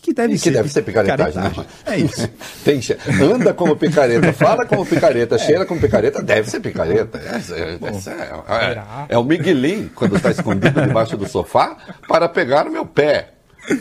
[0.03, 0.51] Que deve E que ser.
[0.51, 1.51] deve ser picaretagem, né?
[1.85, 2.29] É isso.
[2.65, 2.81] Tem
[3.21, 7.17] anda como picareta, fala como picareta, cheira como picareta, deve ser picareta.
[7.19, 8.33] Essa é, essa é-
[8.73, 8.83] é-
[9.15, 13.29] é o Miguelim, quando está escondido debaixo do sofá, para pegar o meu pé.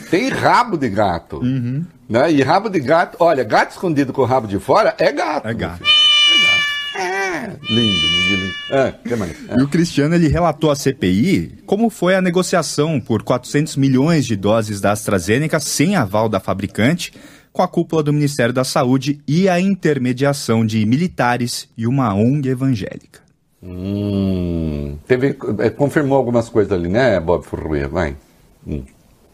[0.09, 1.39] Tem rabo de gato.
[1.39, 1.83] Uhum.
[2.07, 2.31] Né?
[2.31, 5.45] E rabo de gato, olha, gato escondido com o rabo de fora é gato.
[5.45, 5.83] É gato.
[6.95, 8.22] É, lindo, Miguelim.
[8.22, 8.22] É, que
[9.17, 9.49] mais?
[9.49, 9.59] É.
[9.59, 14.35] E o Cristiano ele relatou à CPI como foi a negociação por 400 milhões de
[14.35, 17.13] doses da AstraZeneca sem aval da fabricante,
[17.51, 22.49] com a cúpula do Ministério da Saúde e a intermediação de militares e uma ONG
[22.49, 23.21] evangélica.
[23.61, 27.87] Hum, teve, é, confirmou algumas coisas ali, né, Bob Furruia?
[27.87, 28.17] Vai.
[28.67, 28.83] Hum.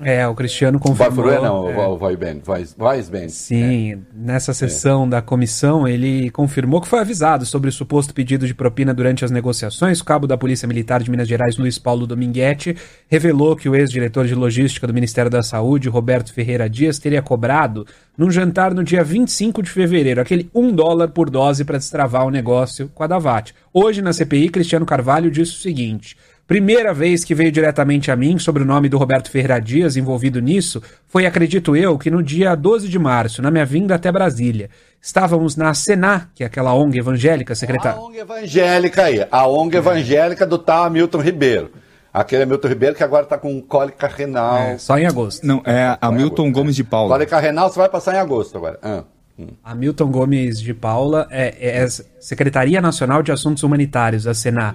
[0.02, 1.16] É, o Cristiano confirmou.
[1.16, 1.88] Furruia não, é.
[1.88, 3.28] o Vai Ben, Vais Ben.
[3.28, 8.54] Sim, nessa sessão da comissão, ele confirmou que foi avisado sobre o suposto pedido de
[8.54, 10.00] propina durante as negociações.
[10.00, 12.78] O cabo da Polícia Militar de Minas Gerais, Luiz Paulo Dominguete,
[13.10, 17.86] revelou que o ex-diretor de logística do Ministério da Saúde, Roberto Ferreira Dias, teria cobrado
[18.18, 22.32] num jantar no dia 25 de fevereiro, aquele um dólar por dose para destravar o
[22.32, 23.54] negócio com a Davat.
[23.74, 26.16] Hoje, na CPI, Cristiano Carvalho disse o seguinte.
[26.50, 30.42] Primeira vez que veio diretamente a mim sobre o nome do Roberto Ferreira Dias envolvido
[30.42, 34.68] nisso foi, acredito eu, que no dia 12 de março, na minha vinda até Brasília.
[35.00, 38.00] Estávamos na Sená, que é aquela ONG evangélica, secretária.
[38.00, 41.72] A ONG evangélica aí, a ONG evangélica do tal Hamilton Ribeiro.
[42.12, 44.58] Aquele é Milton Ribeiro que agora está com cólica renal.
[44.58, 45.46] É, só em agosto.
[45.46, 47.10] Não, é Hamilton Gomes de Paula.
[47.10, 48.80] Cólica renal você vai passar em agosto agora.
[48.82, 49.04] Ah.
[49.64, 51.88] Hamilton Gomes de Paula é, é
[52.20, 54.74] Secretaria Nacional de Assuntos Humanitários, a Senar.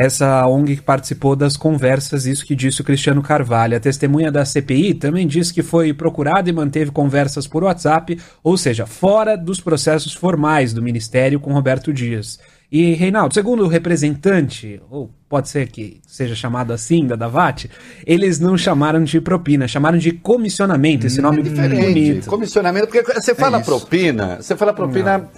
[0.00, 3.76] Essa ONG que participou das conversas, isso que disse o Cristiano Carvalho.
[3.76, 8.56] A testemunha da CPI também disse que foi procurada e manteve conversas por WhatsApp, ou
[8.56, 12.38] seja, fora dos processos formais do Ministério com Roberto Dias.
[12.70, 17.68] E, Reinaldo, segundo o representante, ou pode ser que seja chamado assim, da Davat,
[18.06, 21.86] eles não chamaram de propina, chamaram de comissionamento, esse nome é diferente.
[21.86, 22.30] bonito.
[22.30, 25.28] Comissionamento, porque você fala É propina, você fala propina,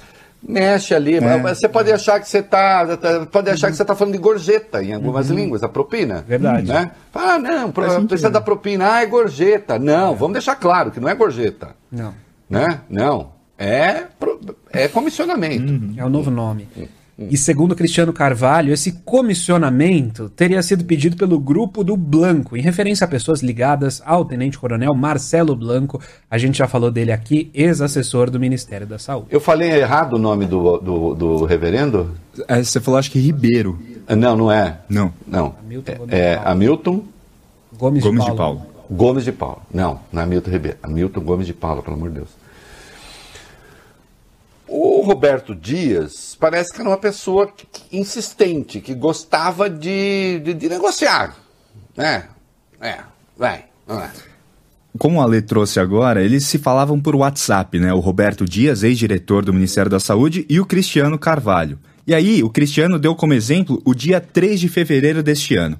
[0.42, 1.16] mexe ali.
[1.16, 1.38] É.
[1.38, 2.86] Você pode achar que você está.
[3.30, 5.36] Pode achar que você está falando de gorjeta em algumas Uhum.
[5.36, 6.24] línguas, a propina.
[6.26, 6.66] Verdade.
[6.68, 6.90] Né?
[7.14, 8.94] Ah, não, pro- precisa da propina.
[8.94, 9.78] Ah, é gorjeta.
[9.78, 11.70] Não, vamos deixar claro que não é gorjeta.
[11.90, 12.14] Não.
[12.48, 12.80] Né?
[12.88, 13.32] Não.
[13.58, 14.40] É, pro-
[14.72, 15.98] é comissionamento.
[16.00, 16.66] É o novo nome.
[17.28, 23.04] E segundo Cristiano Carvalho, esse comissionamento teria sido pedido pelo grupo do Blanco, em referência
[23.04, 26.00] a pessoas ligadas ao tenente-coronel Marcelo Blanco.
[26.30, 29.26] A gente já falou dele aqui, ex-assessor do Ministério da Saúde.
[29.30, 32.10] Eu falei errado o nome do, do, do reverendo?
[32.48, 33.78] É, você falou, acho que Ribeiro.
[34.08, 34.78] Não, não é.
[34.88, 35.12] Não.
[35.26, 35.54] Não.
[35.62, 36.50] Hamilton Gomes É, de Paula.
[36.52, 37.02] Hamilton
[37.78, 38.56] Gomes, Gomes de de Paula.
[38.56, 38.70] Paula.
[38.90, 39.58] Gomes de Paula.
[39.72, 40.78] Não, não é Hamilton Ribeiro.
[40.82, 42.28] Hamilton Gomes de Paula, pelo amor de Deus.
[44.72, 47.52] O Roberto Dias parece que era uma pessoa
[47.90, 51.36] insistente, que gostava de, de, de negociar.
[51.98, 52.22] É,
[52.80, 53.00] é,
[53.36, 54.10] vai, vai.
[54.96, 57.92] Como o Ale trouxe agora, eles se falavam por WhatsApp, né?
[57.92, 61.76] O Roberto Dias, ex-diretor do Ministério da Saúde, e o Cristiano Carvalho.
[62.06, 65.76] E aí, o Cristiano deu como exemplo o dia 3 de fevereiro deste ano.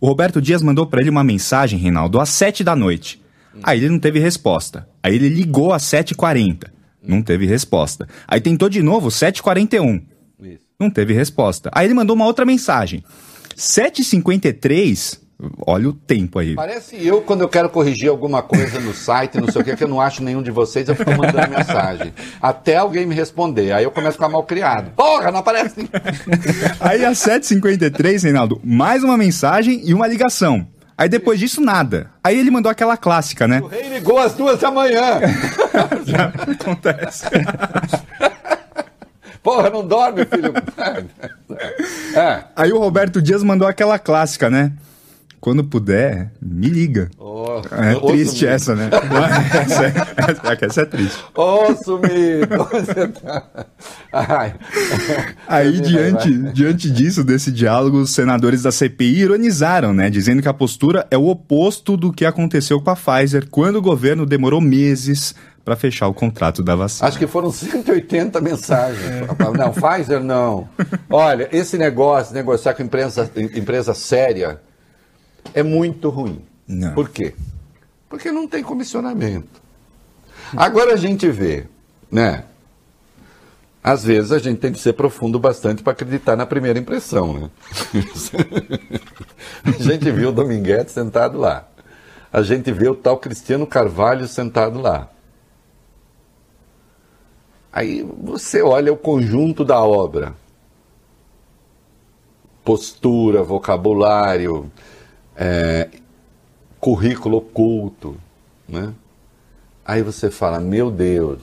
[0.00, 3.20] O Roberto Dias mandou para ele uma mensagem, Reinaldo, às 7 da noite.
[3.64, 4.86] Aí ele não teve resposta.
[5.02, 6.77] Aí ele ligou às 7h40.
[7.08, 8.06] Não teve resposta.
[8.28, 10.02] Aí tentou de novo, 7h41.
[10.78, 11.70] Não teve resposta.
[11.72, 13.02] Aí ele mandou uma outra mensagem.
[13.56, 15.18] 7h53,
[15.66, 16.54] olha o tempo aí.
[16.54, 19.82] Parece eu quando eu quero corrigir alguma coisa no site, não sei o que, que
[19.82, 22.12] eu não acho nenhum de vocês, eu fico mandando mensagem.
[22.40, 23.72] Até alguém me responder.
[23.72, 24.92] Aí eu começo a ficar mal criado.
[24.94, 25.88] Porra, não aparece.
[26.78, 30.66] Aí às 7h53, Reinaldo, mais uma mensagem e uma ligação.
[30.98, 32.10] Aí depois disso, nada.
[32.24, 33.60] Aí ele mandou aquela clássica, né?
[33.60, 35.20] O rei ligou às duas da manhã.
[36.60, 37.26] Acontece.
[39.40, 40.52] Porra, não dorme, filho.
[42.14, 42.44] É.
[42.56, 44.72] Aí o Roberto Dias mandou aquela clássica, né?
[45.40, 47.08] Quando puder, me liga.
[47.16, 48.46] Oh, É triste sumido.
[48.54, 48.90] essa, né?
[49.62, 51.18] essa, é, essa, essa é triste.
[51.34, 52.64] Ô, sumido.
[52.72, 53.46] Você tá-
[54.12, 54.54] Ai.
[55.46, 60.10] Aí, diante, diante disso, desse diálogo, os senadores da CPI ironizaram, né?
[60.10, 63.82] Dizendo que a postura é o oposto do que aconteceu com a Pfizer quando o
[63.82, 65.34] governo demorou meses
[65.64, 67.06] para fechar o contrato da vacina.
[67.08, 69.02] Acho que foram 180 mensagens.
[69.56, 70.68] Não, Pfizer não.
[71.10, 74.58] Olha, esse negócio, negociar com empresa, empresa séria,
[75.54, 76.42] é muito ruim.
[76.66, 76.94] Não.
[76.94, 77.34] Por quê?
[78.08, 79.60] Porque não tem comissionamento.
[80.56, 81.66] Agora a gente vê,
[82.10, 82.44] né?
[83.82, 87.50] Às vezes a gente tem que ser profundo bastante para acreditar na primeira impressão, né?
[89.64, 91.68] a gente viu o Dominguete sentado lá.
[92.32, 95.08] A gente vê o tal Cristiano Carvalho sentado lá.
[97.72, 100.34] Aí você olha o conjunto da obra.
[102.64, 104.70] Postura, vocabulário,
[105.38, 105.88] é,
[106.80, 108.16] currículo oculto,
[108.68, 108.92] né?
[109.84, 111.40] Aí você fala, meu Deus,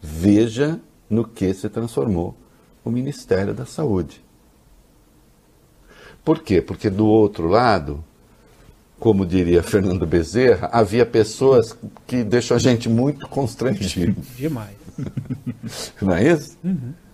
[0.00, 2.34] veja no que se transformou
[2.82, 4.24] o Ministério da Saúde.
[6.24, 6.62] Por quê?
[6.62, 8.02] Porque do outro lado,
[8.98, 11.76] como diria Fernando Bezerra, havia pessoas
[12.06, 14.20] que deixam a gente muito constrangido.
[14.36, 14.76] Demais.
[16.00, 16.58] Não é isso?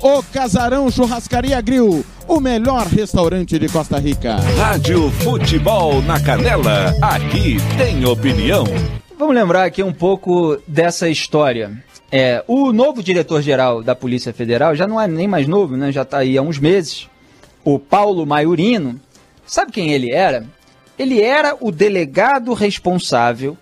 [0.00, 4.36] O Casarão Churrascaria Grill, o melhor restaurante de Costa Rica.
[4.56, 8.64] Rádio Futebol na Canela, aqui tem opinião.
[9.18, 11.82] Vamos lembrar aqui um pouco dessa história.
[12.12, 15.90] É, o novo diretor-geral da Polícia Federal já não é nem mais novo, né?
[15.90, 17.08] Já está aí há uns meses.
[17.64, 19.00] O Paulo Maiorino.
[19.44, 20.46] Sabe quem ele era?
[20.96, 23.58] Ele era o delegado responsável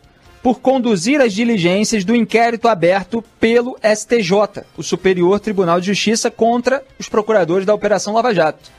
[0.46, 6.84] por conduzir as diligências do inquérito aberto pelo STJ, o Superior Tribunal de Justiça, contra
[7.00, 8.70] os procuradores da Operação Lava Jato.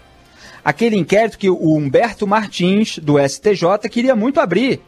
[0.64, 4.80] aquele inquérito que o Humberto Martins, do STJ, queria muito abrir.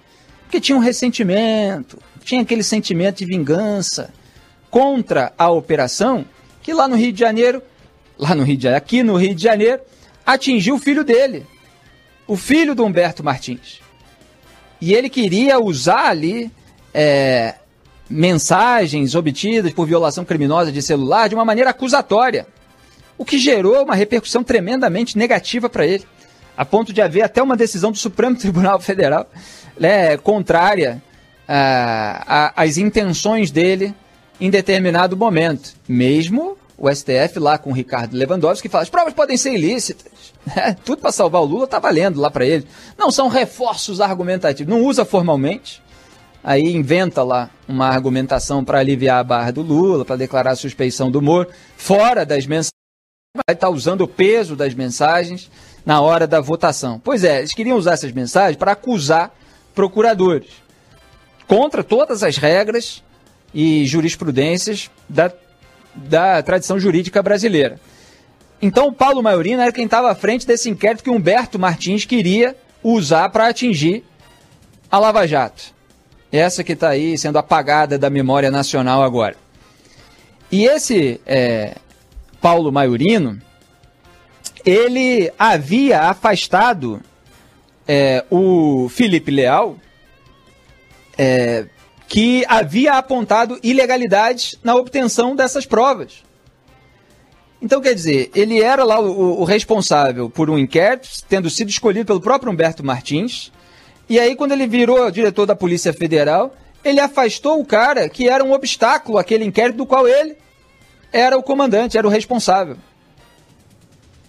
[0.44, 4.14] Porque tinha um ressentimento, tinha aquele sentimento de vingança
[4.72, 6.24] contra a operação
[6.64, 7.62] que lá no Rio de Janeiro,
[8.18, 9.82] lá no Rio de Janeiro, aqui no Rio de Janeiro,
[10.26, 11.46] atingiu o filho dele,
[12.26, 13.82] o filho do Humberto Martins.
[14.80, 16.50] E ele queria usar ali
[16.94, 17.56] é,
[18.10, 22.48] mensagens obtidas por violação criminosa de celular de uma maneira acusatória,
[23.18, 26.06] o que gerou uma repercussão tremendamente negativa para ele,
[26.58, 29.30] a ponto de haver até uma decisão do Supremo Tribunal Federal
[29.80, 31.02] né, contrária
[32.56, 33.94] às intenções dele
[34.40, 39.38] em determinado momento, mesmo o STF lá com o Ricardo Lewandowski fala as provas podem
[39.38, 40.08] ser ilícitas.
[40.56, 42.66] É, tudo para salvar o Lula tá valendo lá para ele.
[42.98, 44.74] Não são reforços argumentativos.
[44.74, 45.80] Não usa formalmente.
[46.44, 51.12] Aí inventa lá uma argumentação para aliviar a barra do Lula, para declarar a suspeição
[51.12, 52.72] do Moro, fora das mensagens.
[53.36, 55.52] Vai estar tá usando o peso das mensagens
[55.86, 57.00] na hora da votação.
[57.04, 59.34] Pois é, eles queriam usar essas mensagens para acusar
[59.76, 60.50] procuradores.
[61.48, 63.04] Contra todas as regras
[63.54, 65.32] e jurisprudências da
[65.96, 67.80] da tradição jurídica brasileira.
[68.62, 72.56] Então, o Paulo Maiorino era quem estava à frente desse inquérito que Humberto Martins queria
[72.84, 74.04] usar para atingir
[74.92, 75.74] a Lava Jato.
[76.32, 79.36] Essa que está aí sendo apagada da memória nacional agora.
[80.52, 81.76] E esse é,
[82.42, 83.40] Paulo Maiorino,
[84.66, 87.02] ele havia afastado
[87.88, 89.78] é, o Felipe Leal
[91.18, 91.66] é,
[92.08, 96.24] que havia apontado ilegalidades na obtenção dessas provas.
[97.62, 102.06] Então, quer dizer, ele era lá o, o, responsável por um inquérito, tendo sido escolhido
[102.06, 103.52] pelo próprio Humberto Martins.
[104.10, 108.44] E aí, quando ele virou diretor da Polícia Federal, ele afastou o cara que era
[108.44, 110.36] um obstáculo àquele inquérito do qual ele
[111.14, 112.78] era o comandante, era o responsável.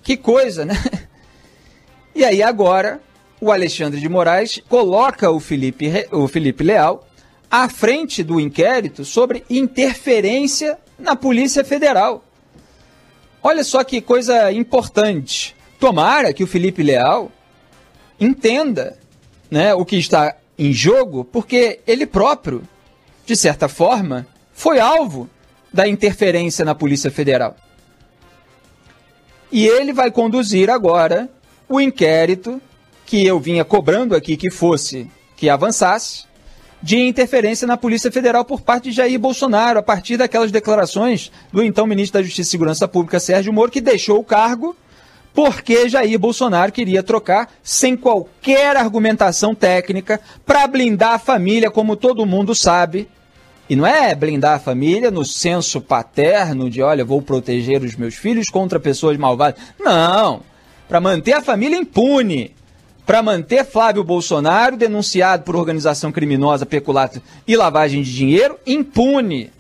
[0.02, 0.74] Que coisa, né?
[2.12, 3.01] E aí, agora,
[3.40, 7.07] o Alexandre de Moraes coloca o Felipe, o Felipe Leal
[7.51, 12.24] à frente do inquérito sobre interferência na Polícia Federal.
[13.43, 15.57] Olha só que coisa importante.
[15.78, 17.32] Tomara que o Felipe Leal
[18.20, 18.98] entenda
[19.51, 22.62] né, o que está em jogo, porque ele próprio,
[23.27, 25.28] de certa forma, foi alvo
[25.72, 27.56] da interferência na Polícia Federal.
[29.51, 31.28] E ele vai conduzir agora
[31.68, 32.60] o inquérito
[33.06, 36.24] que eu vinha cobrando aqui que fosse, que avançasse,
[36.82, 41.62] de interferência na Polícia Federal por parte de Jair Bolsonaro, a partir daquelas declarações do
[41.62, 44.77] então ministro da Justiça e Segurança Pública, Sérgio Moro, que deixou o cargo
[45.35, 52.27] porque Jair Bolsonaro queria trocar sem qualquer argumentação técnica para blindar a família, como todo
[52.27, 53.09] mundo sabe.
[53.69, 58.16] E não é blindar a família no senso paterno de, olha, vou proteger os meus
[58.16, 59.61] filhos contra pessoas malvadas.
[59.78, 60.40] Não!
[60.89, 62.55] Para manter a família impune
[63.11, 69.51] para manter Flávio Bolsonaro, denunciado por organização criminosa, peculato e lavagem de dinheiro, impune.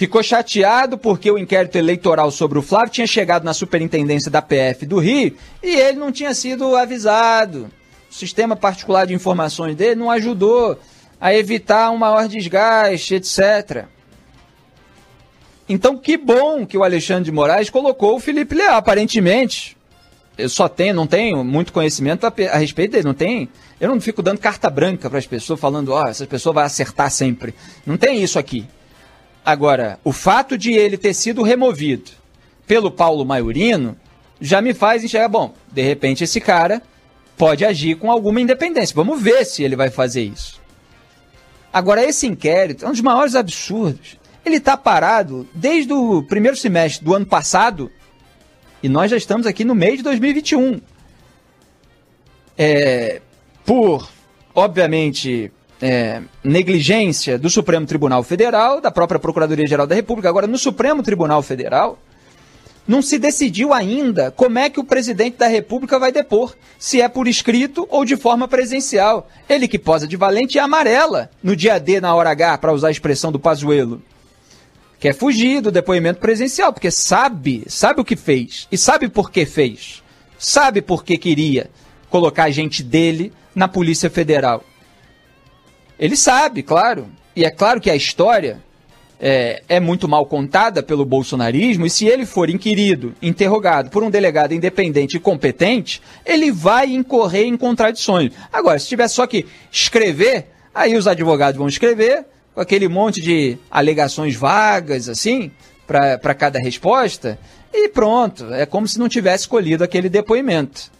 [0.00, 4.86] Ficou chateado porque o inquérito eleitoral sobre o Flávio tinha chegado na superintendência da PF
[4.86, 7.70] do Rio e ele não tinha sido avisado.
[8.10, 10.80] O sistema particular de informações dele não ajudou
[11.20, 13.84] a evitar um maior desgaste, etc.
[15.68, 18.76] Então, que bom que o Alexandre de Moraes colocou o Felipe Leal.
[18.76, 19.76] Aparentemente,
[20.38, 23.50] eu só tenho, não tenho muito conhecimento a, a respeito dele, não tem.
[23.78, 26.64] Eu não fico dando carta branca para as pessoas falando, ó, oh, essa pessoa vai
[26.64, 27.54] acertar sempre.
[27.84, 28.66] Não tem isso aqui.
[29.44, 32.10] Agora, o fato de ele ter sido removido
[32.66, 33.96] pelo Paulo Maiorino
[34.40, 36.82] já me faz enxergar, bom, de repente esse cara
[37.36, 38.94] pode agir com alguma independência.
[38.94, 40.60] Vamos ver se ele vai fazer isso.
[41.72, 44.18] Agora, esse inquérito é um dos maiores absurdos.
[44.44, 47.90] Ele está parado desde o primeiro semestre do ano passado
[48.82, 50.80] e nós já estamos aqui no mês de 2021.
[52.56, 53.20] É,
[53.64, 54.10] por,
[54.54, 60.28] obviamente, é, negligência do Supremo Tribunal Federal, da própria Procuradoria-Geral da República.
[60.28, 61.98] Agora, no Supremo Tribunal Federal,
[62.86, 67.08] não se decidiu ainda como é que o presidente da República vai depor, se é
[67.08, 69.28] por escrito ou de forma presencial.
[69.48, 72.88] Ele que posa de valente e amarela no dia D na hora H, para usar
[72.88, 74.02] a expressão do Pazuello
[75.00, 79.46] quer fugir do depoimento presencial, porque sabe, sabe o que fez e sabe por que
[79.46, 80.02] fez.
[80.38, 81.70] Sabe por que queria
[82.10, 84.62] colocar a gente dele na Polícia Federal.
[86.00, 87.08] Ele sabe, claro.
[87.36, 88.58] E é claro que a história
[89.20, 94.08] é, é, muito mal contada pelo bolsonarismo, e se ele for inquirido, interrogado por um
[94.10, 98.32] delegado independente e competente, ele vai incorrer em contradições.
[98.50, 102.24] Agora, se tiver só que escrever, aí os advogados vão escrever,
[102.54, 105.50] com aquele monte de alegações vagas, assim,
[105.86, 107.38] para cada resposta,
[107.72, 108.52] e pronto.
[108.54, 110.90] É como se não tivesse escolhido aquele depoimento.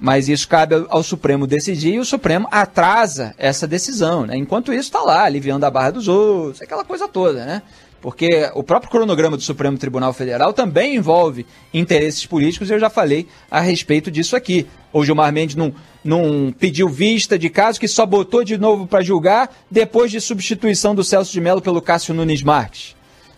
[0.00, 4.24] Mas isso cabe ao Supremo decidir e o Supremo atrasa essa decisão.
[4.26, 4.36] Né?
[4.36, 7.44] Enquanto isso, está lá, aliviando a barra dos outros, aquela coisa toda.
[7.44, 7.62] Né?
[8.00, 11.44] Porque o próprio cronograma do Supremo Tribunal Federal também envolve
[11.74, 14.66] interesses políticos, e eu já falei a respeito disso aqui.
[14.92, 19.02] O Gilmar Mendes não, não pediu vista de caso, que só botou de novo para
[19.02, 22.94] julgar depois de substituição do Celso de Mello pelo Cássio Nunes Marques.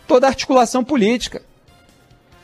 [0.07, 1.41] Toda articulação política.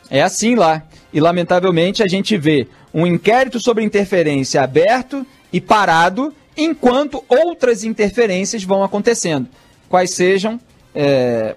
[0.10, 0.84] É assim lá.
[1.14, 8.64] E lamentavelmente a gente vê um inquérito sobre interferência aberto e parado, enquanto outras interferências
[8.64, 9.48] vão acontecendo.
[9.88, 10.60] Quais sejam
[10.94, 11.56] é,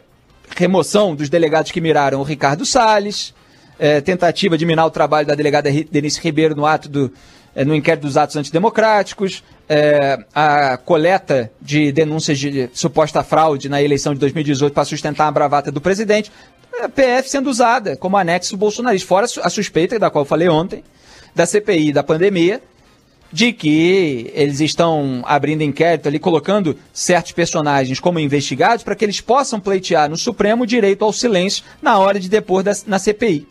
[0.56, 3.34] remoção dos delegados que miraram o Ricardo Salles,
[3.78, 7.12] é, tentativa de minar o trabalho da delegada Denise Ribeiro no ato do,
[7.54, 13.80] é, no inquérito dos atos antidemocráticos, é, a coleta de denúncias de suposta fraude na
[13.80, 16.32] eleição de 2018 para sustentar a bravata do presidente,
[16.82, 20.82] a PF sendo usada como anexo bolsonarista, fora a suspeita da qual eu falei ontem,
[21.36, 22.60] da CPI da pandemia,
[23.32, 29.20] de que eles estão abrindo inquérito ali, colocando certos personagens como investigados para que eles
[29.20, 33.46] possam pleitear no Supremo o direito ao silêncio na hora de depor da, na CPI.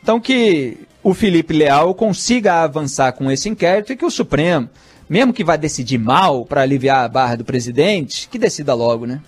[0.00, 4.68] Então que o Felipe Leal consiga avançar com esse inquérito e que o Supremo,
[5.08, 9.20] mesmo que vá decidir mal para aliviar a barra do presidente, que decida logo, né?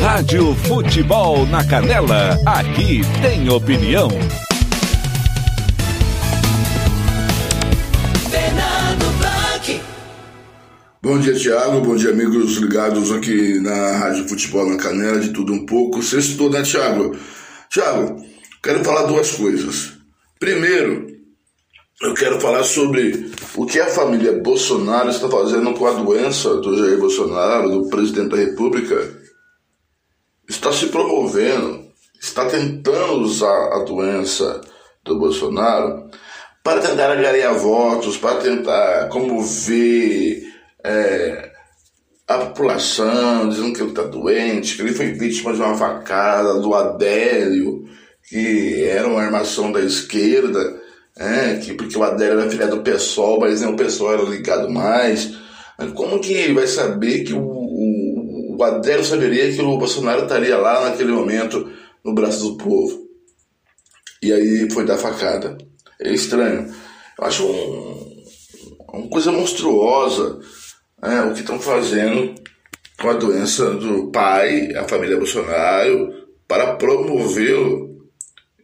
[0.00, 4.08] Rádio Futebol na Canela, aqui tem opinião.
[11.02, 11.80] Bom dia, Thiago.
[11.80, 16.02] Bom dia, amigos ligados aqui na Rádio Futebol na Canela, de tudo um pouco.
[16.02, 17.16] Sextou, né, Thiago?
[17.70, 18.22] Thiago,
[18.62, 19.94] quero falar duas coisas.
[20.38, 21.09] Primeiro,
[22.00, 26.76] eu quero falar sobre o que a família Bolsonaro está fazendo com a doença do
[26.76, 29.20] Jair Bolsonaro, do presidente da República.
[30.48, 31.84] Está se promovendo,
[32.18, 34.62] está tentando usar a doença
[35.04, 36.08] do Bolsonaro
[36.64, 40.42] para tentar angariar votos, para tentar comover
[40.82, 41.52] é,
[42.26, 46.74] a população dizendo que ele está doente, que ele foi vítima de uma facada do
[46.74, 47.84] Adélio,
[48.26, 50.79] que era uma armação da esquerda,
[51.20, 54.70] é, que, porque o Adélio era filho do PSOL, mas nem o PSOL era ligado
[54.70, 55.36] mais.
[55.94, 60.88] Como que vai saber que o, o, o Adélio saberia que o Bolsonaro estaria lá
[60.88, 61.70] naquele momento
[62.02, 63.06] no braço do povo?
[64.22, 65.58] E aí foi dar facada.
[66.00, 66.72] É estranho.
[67.18, 68.24] Eu acho um,
[68.94, 70.40] uma coisa monstruosa
[71.02, 72.34] é, o que estão fazendo
[72.98, 76.14] com a doença do pai, a família Bolsonaro,
[76.48, 78.08] para promovê-lo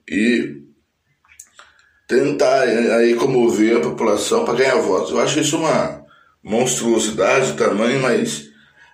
[0.09, 0.56] e
[2.07, 5.11] tentar aí comover a população para ganhar votos.
[5.11, 6.05] Eu acho isso uma
[6.43, 8.49] monstruosidade também, mas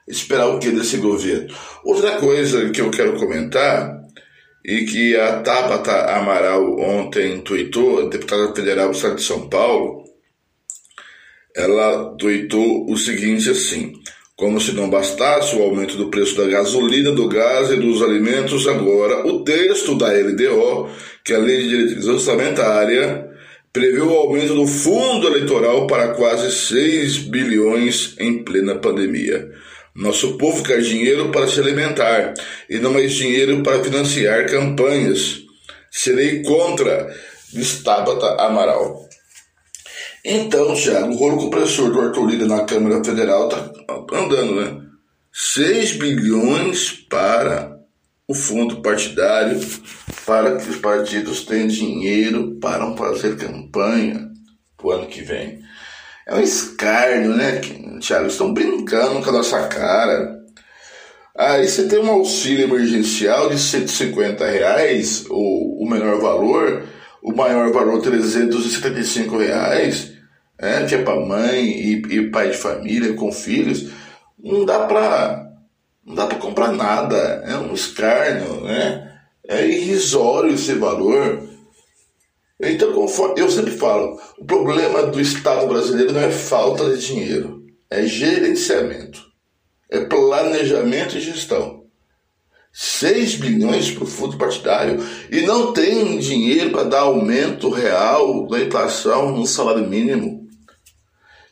[0.08, 1.54] esperar o que desse governo?
[1.84, 4.00] Outra coisa que eu quero comentar
[4.64, 10.04] e que a Tabata Amaral ontem tweetou, deputada federal do Estado de São Paulo,
[11.54, 13.92] ela tweetou o seguinte assim:
[14.36, 18.66] como se não bastasse o aumento do preço da gasolina, do gás e dos alimentos,
[18.66, 20.88] agora o texto da LDO,
[21.24, 23.30] que é a Lei de Diretriz Orçamentária,
[23.72, 29.50] prevê o aumento do fundo eleitoral para quase 6 bilhões em plena pandemia.
[29.94, 32.32] Nosso povo quer dinheiro para se alimentar
[32.68, 35.42] e não mais dinheiro para financiar campanhas.
[35.90, 37.14] Serei contra,
[37.52, 39.11] diz Tabata Amaral.
[40.24, 43.72] Então, Thiago, o rolo compressor do Arthur Lira na Câmara Federal está
[44.12, 44.82] andando, né?
[45.32, 47.76] 6 bilhões para
[48.28, 49.58] o fundo partidário,
[50.24, 54.30] para que os partidos tenham dinheiro para fazer campanha
[54.82, 55.60] o ano que vem.
[56.26, 57.60] É um escárnio, né,
[58.00, 58.26] Thiago?
[58.26, 60.40] Estão brincando com a nossa cara.
[61.36, 66.84] Aí você tem um auxílio emergencial de 150 reais, o, o menor valor,
[67.22, 70.12] o maior valor 375 reais
[70.62, 73.90] é, que é para mãe e, e, pai de família com filhos,
[74.38, 75.50] não dá para
[76.04, 77.16] não dá para comprar nada,
[77.46, 79.20] é um escárnio, né?
[79.46, 81.48] É irrisório esse valor.
[82.60, 87.64] Então, conforme, eu sempre falo, o problema do Estado brasileiro não é falta de dinheiro,
[87.88, 89.20] é gerenciamento,
[89.90, 91.81] é planejamento e gestão.
[92.72, 98.60] 6 bilhões para o fundo partidário e não tem dinheiro para dar aumento real da
[98.60, 100.48] inflação no salário mínimo.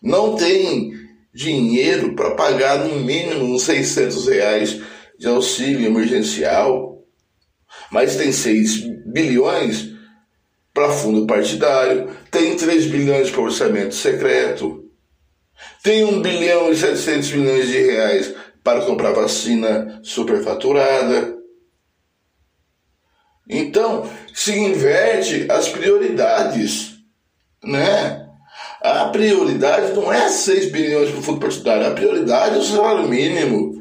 [0.03, 0.95] Não tem
[1.33, 4.81] dinheiro para pagar no mínimo uns 600 reais
[5.19, 7.05] de auxílio emergencial,
[7.91, 9.91] mas tem 6 bilhões
[10.73, 14.89] para fundo partidário, tem 3 bilhões para orçamento secreto,
[15.83, 21.39] tem 1 bilhão e 700 milhões de reais para comprar vacina superfaturada.
[23.49, 26.99] Então, se inverte as prioridades,
[27.65, 28.29] né?
[28.81, 33.09] A prioridade não é 6 bilhões para o fundo partidário, a prioridade é o salário
[33.09, 33.81] mínimo.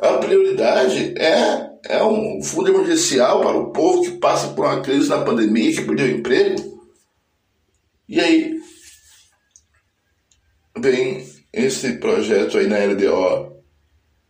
[0.00, 5.08] A prioridade é, é um fundo emergencial para o povo que passa por uma crise
[5.08, 6.78] na pandemia, que perdeu emprego.
[8.08, 8.58] E aí,
[10.78, 13.57] vem esse projeto aí na LDO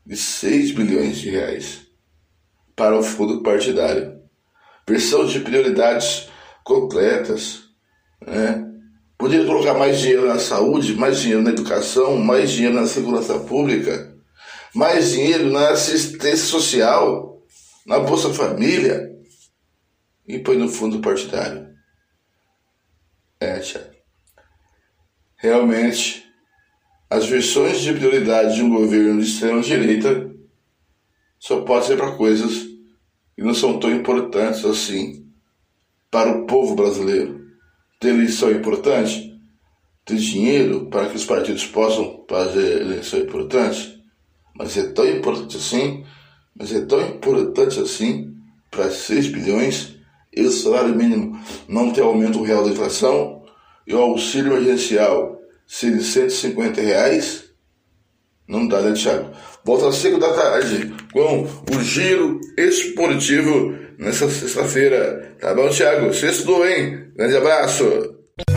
[0.09, 1.87] de 6 bilhões de reais
[2.75, 4.19] para o fundo partidário.
[4.89, 6.31] Versão de prioridades
[6.65, 7.65] completas,
[8.27, 8.65] né?
[9.19, 14.17] Poderia colocar mais dinheiro na saúde, mais dinheiro na educação, mais dinheiro na segurança pública,
[14.75, 17.43] mais dinheiro na assistência social,
[17.85, 19.11] na Bolsa Família
[20.27, 21.69] e põe no fundo partidário.
[23.41, 23.91] É, tia.
[25.37, 26.28] Realmente,
[27.11, 30.31] as versões de prioridade de um governo de extrema-direita
[31.39, 32.67] só pode ser para coisas
[33.35, 35.27] que não são tão importantes assim
[36.11, 37.47] para o povo brasileiro.
[37.99, 39.41] Ter eleição importante,
[40.05, 44.03] ter dinheiro para que os partidos possam fazer eleição importante,
[44.55, 46.05] mas é tão importante assim,
[46.55, 48.35] mas é tão importante assim
[48.71, 49.97] para 6 bilhões
[50.35, 53.45] e o salário mínimo não ter aumento real da inflação
[53.87, 55.38] e o auxílio emergencial
[55.69, 57.45] de 150 reais,
[58.49, 59.31] não dá, né, Thiago?
[59.63, 65.37] Volta às 5 da tarde com o giro esportivo nessa sexta-feira.
[65.39, 66.13] Tá bom, Thiago?
[66.15, 67.13] Sextou, hein?
[67.15, 67.85] Grande abraço.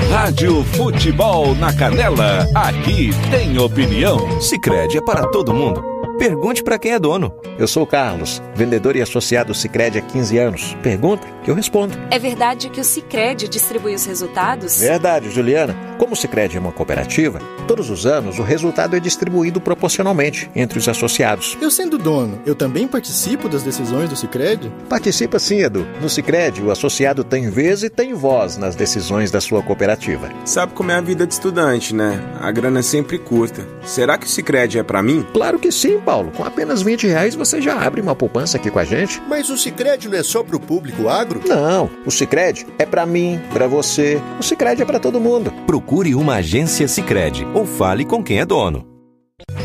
[0.10, 4.40] Rádio Futebol na Canela, aqui tem opinião.
[4.40, 5.84] Sicredi é para todo mundo.
[6.18, 7.34] Pergunte para quem é dono.
[7.58, 10.78] Eu sou o Carlos, vendedor e associado Sicredi há 15 anos.
[10.84, 11.98] Pergunta que eu respondo.
[12.10, 14.80] É verdade que o Sicredi distribui os resultados?
[14.80, 15.76] Verdade, Juliana.
[15.98, 20.80] Como o Sicredi é uma cooperativa, todos os anos o resultado é distribuído proporcionalmente entre
[20.80, 21.56] os associados.
[21.62, 24.72] Eu sendo dono, eu também participo das decisões do Sicredi?
[24.90, 25.86] Participa sim, Edu.
[26.02, 30.30] No Sicredi, o associado tem vez e tem voz nas decisões da sua cooperativa.
[30.44, 32.20] Sabe como é a vida de estudante, né?
[32.40, 33.68] A grana é sempre curta.
[33.84, 35.26] Será que o Sicredi é para mim?
[35.32, 36.32] Claro que sim, Paulo.
[36.32, 39.22] Com apenas 20 reais você já abre uma poupança aqui com a gente.
[39.30, 41.31] Mas o Sicredi não é só pro público agro?
[41.48, 44.22] Não, o Sicredi é para mim, para você.
[44.40, 45.52] O Sicredi é para todo mundo.
[45.66, 48.88] Procure uma agência Sicredi ou fale com quem é dono.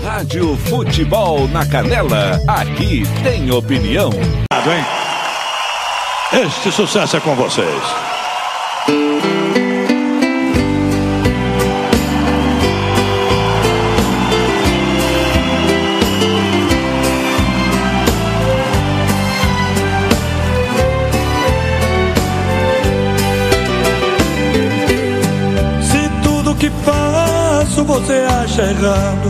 [0.03, 4.11] Rádio Futebol na Canela, aqui tem opinião.
[6.33, 8.16] Este sucesso é com vocês.
[26.59, 29.28] Que faço você acha errado,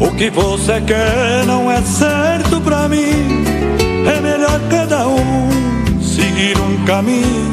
[0.00, 3.44] o que você quer não é certo pra mim.
[4.06, 5.48] É melhor cada um
[6.00, 7.52] seguir um caminho.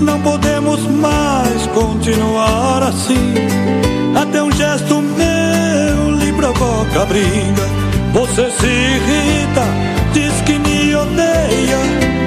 [0.00, 3.34] Não podemos mais continuar assim.
[4.14, 7.66] Até um gesto meu lhe provoca briga.
[8.12, 9.64] Você se irrita,
[10.12, 11.78] diz que me odeia,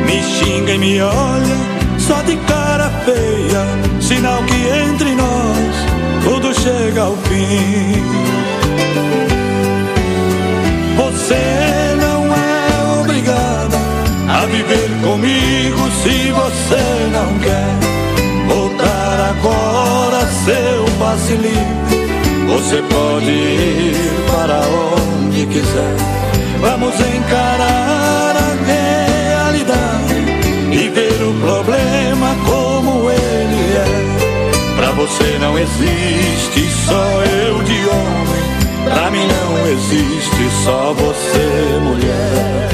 [0.05, 5.88] me xinga e me olha só de cara feia, sinal que entre nós
[6.29, 8.03] tudo chega ao fim.
[10.95, 13.77] Você não é obrigada
[14.29, 17.73] a viver comigo se você não quer
[18.47, 21.99] voltar agora seu passe livre.
[22.47, 23.95] Você pode ir
[24.31, 25.95] para onde quiser.
[26.61, 30.13] Vamos encarar a realidade
[30.71, 31.98] e ver o problema
[35.09, 38.93] você não existe só eu de homem.
[38.93, 42.69] Pra mim não existe só você, mulher.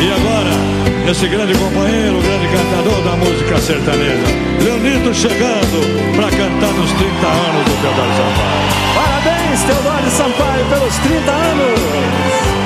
[0.00, 4.26] E agora, esse grande companheiro, grande cantador da música sertaneja,
[4.62, 8.66] Leonito chegando para cantar nos 30 anos do Teodoro Sampaio.
[8.94, 12.65] Parabéns, Teodoro Sampaio, pelos 30 anos.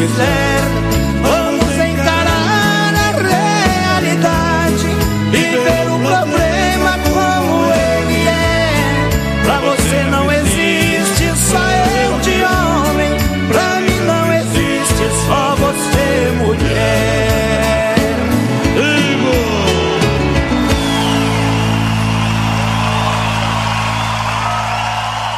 [0.00, 0.60] Quiser.
[1.22, 4.88] Vamos encarar a realidade
[5.28, 9.42] e ver o problema como ele é.
[9.44, 13.10] Pra você não existe só eu de homem.
[13.48, 17.94] Pra mim não existe só você, mulher.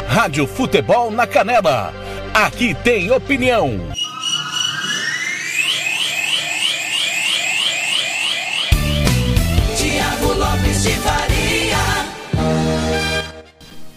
[0.07, 1.93] Rádio Futebol na Canela.
[2.33, 3.77] aqui tem opinião.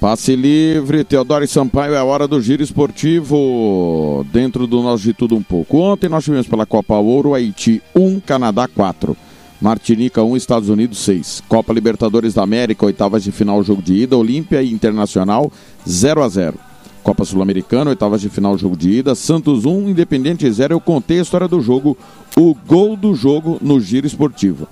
[0.06, 4.24] Passe livre, Teodoro Sampaio, é a hora do giro esportivo.
[4.32, 5.78] Dentro do nosso de tudo um pouco.
[5.78, 9.16] Ontem nós tivemos pela Copa Ouro Haiti 1, Canadá 4.
[9.60, 11.42] Martinica 1, Estados Unidos 6.
[11.48, 14.16] Copa Libertadores da América, oitavas de final, jogo de ida.
[14.16, 15.50] Olímpia e Internacional
[15.88, 16.56] 0 a 0.
[17.02, 19.12] Copa Sul-Americana, oitavas de final, jogo de ida.
[19.16, 20.72] Santos 1, Independente 0.
[20.72, 21.98] Eu contei a história do jogo,
[22.36, 24.68] o gol do jogo no giro esportivo.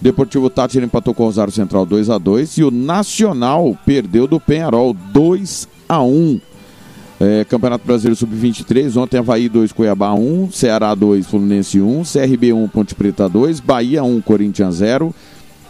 [0.00, 4.38] Deportivo Tátira empatou com o Rosário Central 2 a 2 e o Nacional perdeu do
[4.38, 6.40] Penharol 2 a 1.
[7.20, 12.68] É, Campeonato Brasileiro Sub-23, ontem Havaí 2, Cuiabá 1, Ceará 2, Fluminense 1, CRB 1,
[12.68, 15.12] Ponte Preta 2, Bahia 1, Corinthians 0,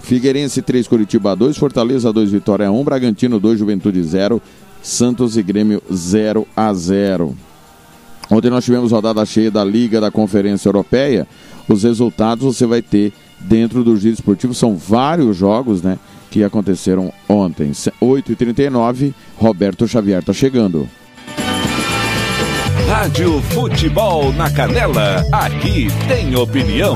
[0.02, 4.42] Figueirense 3, Curitiba 2, Fortaleza 2, Vitória 1, Bragantino 2, Juventude 0,
[4.82, 7.34] Santos e Grêmio 0 a 0.
[8.30, 11.26] Ontem nós tivemos rodada cheia da Liga da Conferência Europeia.
[11.66, 13.10] Os resultados você vai ter
[13.40, 14.54] dentro do giro esportivo.
[14.54, 15.98] São vários jogos, né?
[16.30, 17.70] Que aconteceram ontem.
[17.70, 20.88] 8h39, Roberto Xavier tá chegando.
[22.88, 26.94] Rádio Futebol na Canela, aqui tem opinião.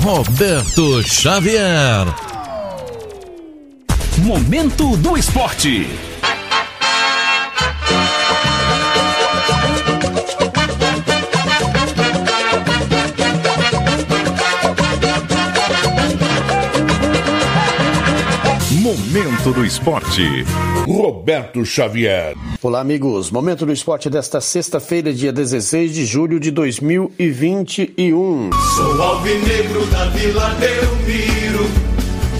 [0.00, 2.06] Roberto Xavier.
[4.18, 5.86] Momento do esporte.
[18.86, 20.22] Momento do esporte.
[20.86, 22.36] Roberto Xavier.
[22.62, 23.32] Olá, amigos.
[23.32, 28.50] Momento do esporte desta sexta-feira, dia 16 de julho de 2021.
[28.52, 31.64] Sou alvinegro da Vila Belmiro.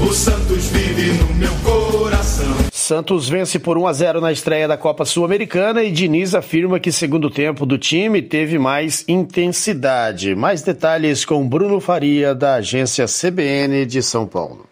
[0.09, 2.55] O Santos vive no meu coração.
[2.73, 6.93] Santos vence por 1 a 0 na estreia da Copa Sul-Americana e Diniz afirma que
[6.93, 10.36] segundo tempo do time teve mais intensidade.
[10.36, 14.64] Mais detalhes com Bruno Faria da agência CBN de São Paulo.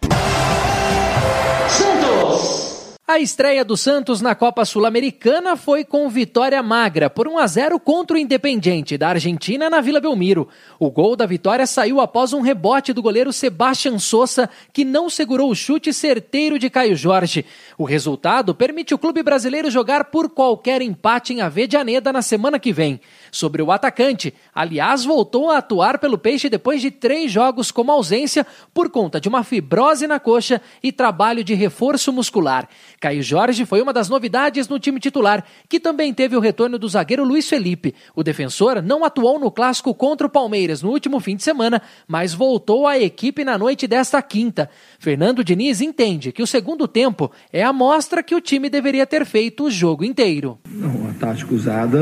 [3.07, 7.79] A estreia do Santos na Copa Sul-Americana foi com vitória magra por 1 a 0
[7.79, 10.47] contra o Independiente da Argentina na Vila Belmiro.
[10.79, 15.51] O gol da vitória saiu após um rebote do goleiro Sebastian Sosa, que não segurou
[15.51, 17.45] o chute certeiro de Caio Jorge.
[17.77, 22.73] O resultado permite o clube brasileiro jogar por qualquer empate em Avedianeda na semana que
[22.73, 22.99] vem.
[23.35, 28.47] Sobre o atacante, aliás, voltou a atuar pelo Peixe depois de três jogos como ausência
[28.73, 32.65] por conta de uma fibrose na coxa e trabalho de reforço muscular.
[32.97, 36.87] Caio Jorge foi uma das novidades no time titular, que também teve o retorno do
[36.87, 37.93] zagueiro Luiz Felipe.
[38.15, 42.33] O defensor não atuou no clássico contra o Palmeiras no último fim de semana, mas
[42.33, 44.69] voltou à equipe na noite desta quinta.
[44.97, 49.25] Fernando Diniz entende que o segundo tempo é a mostra que o time deveria ter
[49.25, 50.57] feito o jogo inteiro.
[50.71, 51.99] Não, a tática usada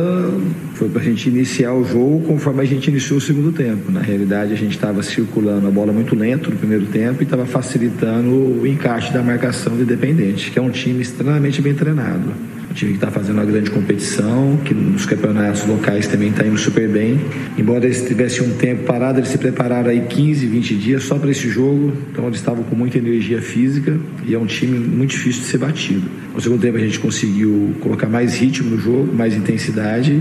[0.75, 3.91] foi para a gente iniciar o jogo conforme a gente iniciou o segundo tempo.
[3.91, 7.45] Na realidade, a gente estava circulando a bola muito lento no primeiro tempo e estava
[7.45, 12.33] facilitando o encaixe da marcação do Independente, que é um time extremamente bem treinado.
[12.69, 16.57] Um time que está fazendo uma grande competição, que nos campeonatos locais também está indo
[16.57, 17.19] super bem.
[17.57, 21.29] Embora eles tivessem um tempo parado, eles se prepararam aí 15, 20 dias só para
[21.29, 25.41] esse jogo, então eles estavam com muita energia física e é um time muito difícil
[25.41, 26.09] de ser batido.
[26.33, 30.19] No segundo tempo a gente conseguiu colocar mais ritmo no jogo, mais intensidade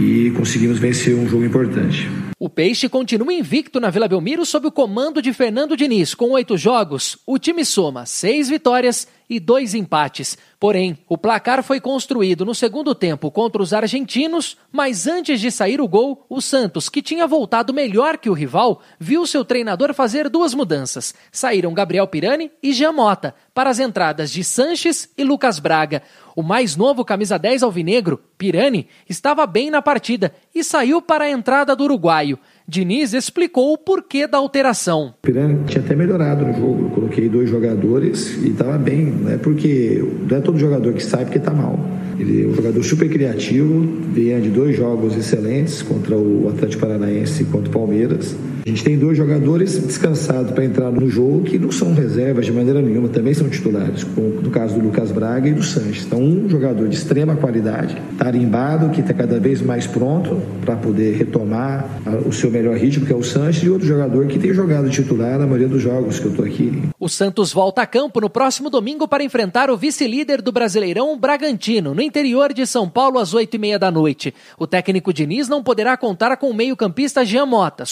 [0.00, 2.08] e conseguimos vencer um jogo importante.
[2.38, 6.14] O Peixe continua invicto na Vila Belmiro sob o comando de Fernando Diniz.
[6.14, 10.38] Com oito jogos, o time soma seis vitórias e dois empates.
[10.58, 15.80] Porém, o placar foi construído no segundo tempo contra os argentinos, mas antes de sair
[15.80, 20.28] o gol, o Santos, que tinha voltado melhor que o rival, viu seu treinador fazer
[20.30, 21.14] duas mudanças.
[21.30, 26.02] Saíram Gabriel Pirani e Jean Mota para as entradas de Sanches e Lucas Braga.
[26.40, 31.30] O mais novo camisa 10 alvinegro, Pirani, estava bem na partida e saiu para a
[31.30, 32.38] entrada do uruguaio.
[32.66, 35.12] Diniz explicou o porquê da alteração.
[35.18, 36.84] O Pirani tinha até melhorado no jogo.
[36.84, 39.04] Eu coloquei dois jogadores e estava bem.
[39.04, 41.78] Não é porque não é todo jogador que sai porque está mal.
[42.18, 47.42] Ele é um jogador super criativo, vinha de dois jogos excelentes contra o Atlético Paranaense
[47.42, 48.34] e contra o Palmeiras.
[48.64, 52.52] A gente tem dois jogadores descansados para entrar no jogo que não são reservas de
[52.52, 56.04] maneira nenhuma, também são titulares, como no caso do Lucas Braga e do Sanches.
[56.04, 61.16] Então, um jogador de extrema qualidade, tarimbado, que está cada vez mais pronto para poder
[61.16, 64.88] retomar o seu melhor ritmo, que é o Sanches, e outro jogador que tem jogado
[64.90, 66.82] titular na maioria dos jogos que eu estou aqui.
[66.98, 71.94] O Santos volta a campo no próximo domingo para enfrentar o vice-líder do Brasileirão, Bragantino,
[71.94, 74.34] no interior de São Paulo, às oito e meia da noite.
[74.58, 77.84] O técnico Diniz não poderá contar com o meio-campista Jean Mota,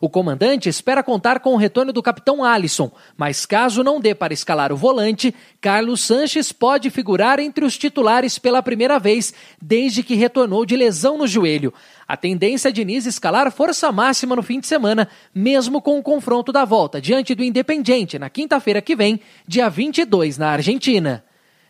[0.00, 4.34] O comandante espera contar com o retorno do capitão Alisson, mas caso não dê para
[4.34, 10.14] escalar o volante, Carlos Sanches pode figurar entre os titulares pela primeira vez desde que
[10.14, 11.72] retornou de lesão no joelho.
[12.08, 16.52] A tendência é Diniz escalar força máxima no fim de semana, mesmo com o confronto
[16.52, 21.24] da volta diante do Independiente na quinta-feira que vem, dia 22, na Argentina.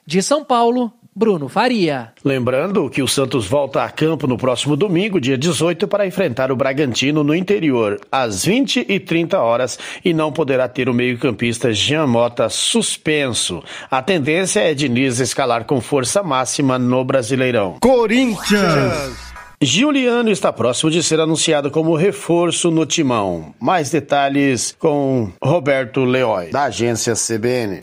[0.06, 2.12] De São Paulo, Bruno Faria.
[2.22, 6.56] Lembrando que o Santos volta a campo no próximo domingo, dia 18, para enfrentar o
[6.56, 12.06] Bragantino no interior, às 20 e 30 horas, e não poderá ter o meio-campista Jean
[12.06, 13.62] Mota suspenso.
[13.90, 17.78] A tendência é Diniz escalar com força máxima no Brasileirão.
[17.80, 19.34] Corinthians!
[19.59, 23.55] Giuliano está próximo de ser anunciado como reforço no timão.
[23.59, 27.80] Mais detalhes com Roberto Leói, da agência CBN.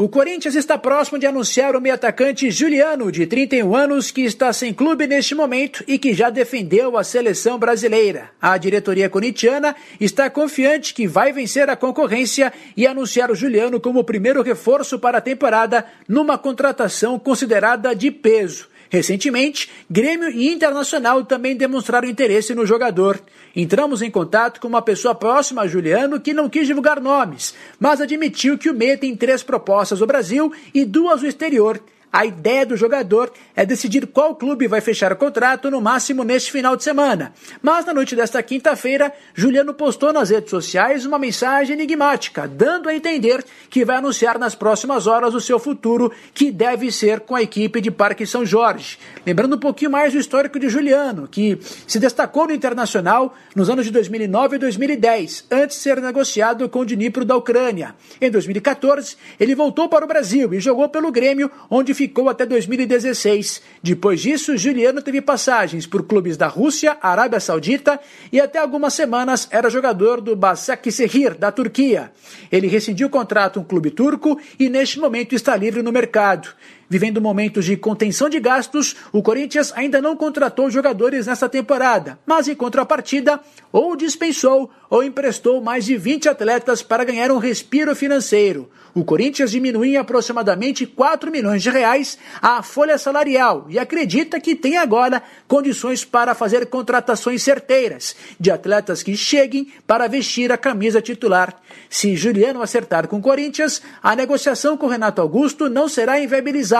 [0.00, 4.72] O Corinthians está próximo de anunciar o meio-atacante Juliano, de 31 anos, que está sem
[4.72, 8.30] clube neste momento e que já defendeu a seleção brasileira.
[8.40, 13.98] A diretoria corintiana está confiante que vai vencer a concorrência e anunciar o Juliano como
[13.98, 18.68] o primeiro reforço para a temporada numa contratação considerada de peso.
[18.90, 23.20] Recentemente, Grêmio e Internacional também demonstraram interesse no jogador.
[23.54, 28.00] Entramos em contato com uma pessoa próxima a Juliano que não quis divulgar nomes, mas
[28.00, 31.80] admitiu que o meia tem três propostas do Brasil e duas do exterior
[32.12, 36.50] a ideia do jogador é decidir qual clube vai fechar o contrato no máximo neste
[36.50, 37.32] final de semana.
[37.60, 42.94] Mas na noite desta quinta-feira, Juliano postou nas redes sociais uma mensagem enigmática, dando a
[42.94, 47.42] entender que vai anunciar nas próximas horas o seu futuro, que deve ser com a
[47.42, 48.98] equipe de Parque São Jorge.
[49.26, 53.84] Lembrando um pouquinho mais do histórico de Juliano, que se destacou no Internacional nos anos
[53.84, 57.94] de 2009 e 2010, antes de ser negociado com o Dnipro da Ucrânia.
[58.20, 63.60] Em 2014, ele voltou para o Brasil e jogou pelo Grêmio, onde ficou até 2016.
[63.82, 67.98] Depois disso, Juliano teve passagens por clubes da Rússia, Arábia Saudita
[68.30, 72.12] e até algumas semanas era jogador do Başakşehir da Turquia.
[72.52, 76.50] Ele rescindiu o contrato com um clube turco e neste momento está livre no mercado.
[76.90, 82.48] Vivendo momentos de contenção de gastos, o Corinthians ainda não contratou jogadores nesta temporada, mas
[82.48, 83.38] em contrapartida,
[83.70, 88.70] ou dispensou ou emprestou mais de 20 atletas para ganhar um respiro financeiro.
[88.94, 94.54] O Corinthians diminuiu em aproximadamente 4 milhões de reais a folha salarial e acredita que
[94.54, 101.02] tem agora condições para fazer contratações certeiras de atletas que cheguem para vestir a camisa
[101.02, 101.54] titular.
[101.90, 106.77] Se Juliano acertar com o Corinthians, a negociação com Renato Augusto não será inviabilizada.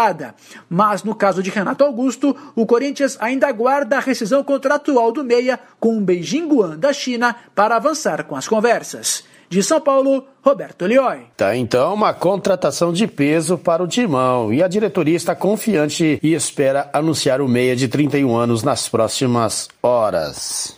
[0.69, 5.59] Mas no caso de Renato Augusto, o Corinthians ainda aguarda a rescisão contratual do meia
[5.81, 9.25] com o Beijing Guan da China para avançar com as conversas.
[9.51, 11.23] De São Paulo, Roberto Lioi.
[11.35, 16.35] Tá então uma contratação de peso para o Timão e a diretoria está confiante e
[16.35, 20.78] espera anunciar o meia de 31 anos nas próximas horas.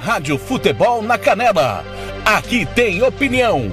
[0.00, 1.84] Rádio Futebol na Canela.
[2.24, 3.70] Aqui tem opinião.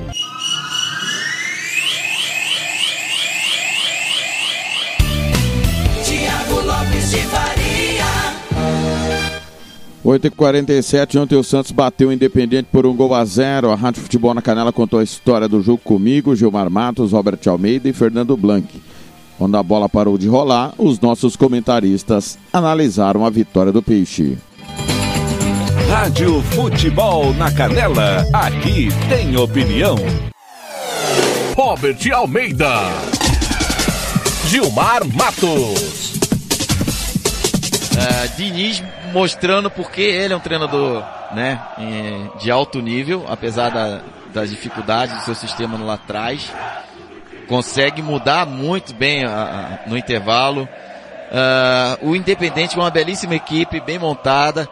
[6.04, 7.70] Tiago Lopes de Faria.
[10.04, 13.70] 8h47, ontem o Santos bateu o Independente por um gol a zero.
[13.70, 17.88] A Rádio Futebol na Canela contou a história do jogo comigo, Gilmar Matos, Robert Almeida
[17.88, 18.68] e Fernando Blanc.
[19.38, 24.38] Quando a bola parou de rolar, os nossos comentaristas analisaram a vitória do Peixe.
[25.90, 29.96] Rádio Futebol na Canela, aqui tem opinião.
[31.58, 32.70] Robert Almeida.
[34.46, 36.14] Gilmar Matos.
[37.96, 41.04] Uh, Diniz mostrando porque ele é um treinador
[41.34, 41.60] né,
[42.40, 44.02] de alto nível, apesar da,
[44.32, 46.54] das dificuldades do seu sistema lá atrás.
[47.48, 50.70] Consegue mudar muito bem a, a, no intervalo.
[51.32, 54.70] Uh, o Independente é uma belíssima equipe, bem montada.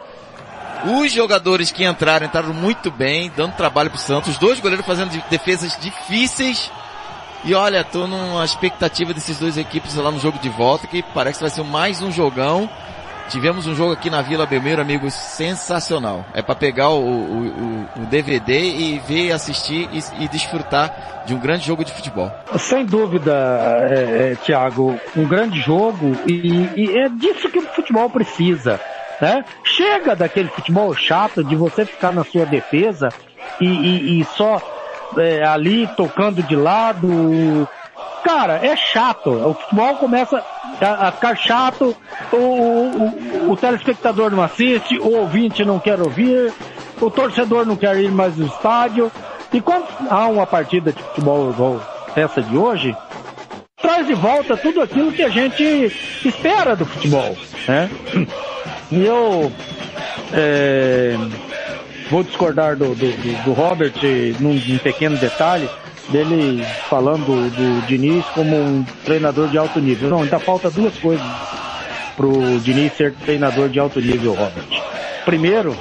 [0.84, 4.30] Os jogadores que entraram, entraram muito bem, dando trabalho pro Santos.
[4.30, 6.70] Os dois goleiros fazendo defesas difíceis.
[7.44, 11.38] E olha, tô numa expectativa desses dois equipes lá no jogo de volta, que parece
[11.38, 12.68] que vai ser mais um jogão.
[13.28, 16.24] Tivemos um jogo aqui na Vila Belmiro, amigos, sensacional.
[16.32, 21.38] É para pegar o, o, o, DVD e ver, assistir e, e, desfrutar de um
[21.38, 22.32] grande jogo de futebol.
[22.58, 23.32] Sem dúvida,
[23.90, 28.80] é, é, Tiago, um grande jogo e, e é disso que o futebol precisa.
[29.20, 29.44] Né?
[29.64, 33.08] Chega daquele futebol chato de você ficar na sua defesa
[33.60, 34.60] e, e, e só
[35.16, 37.68] é, ali tocando de lado.
[38.24, 39.30] Cara, é chato.
[39.30, 40.44] O futebol começa
[40.80, 41.96] a, a ficar chato,
[42.32, 46.52] o, o, o, telespectador não assiste, o ouvinte não quer ouvir,
[47.00, 49.10] o torcedor não quer ir mais no estádio.
[49.52, 51.80] E quando há uma partida de futebol igual
[52.14, 52.94] essa de hoje,
[53.80, 55.64] traz de volta tudo aquilo que a gente
[56.24, 57.36] espera do futebol.
[57.66, 57.90] Né?
[58.90, 59.52] E eu
[60.32, 61.16] é,
[62.10, 63.92] vou discordar do, do, do Robert
[64.40, 65.68] num, num, pequeno detalhe
[66.08, 70.08] dele falando do Diniz como um treinador de alto nível.
[70.08, 71.26] Não, ainda falta duas coisas
[72.16, 74.64] pro Diniz ser treinador de alto nível, Robert.
[75.24, 75.76] Primeiro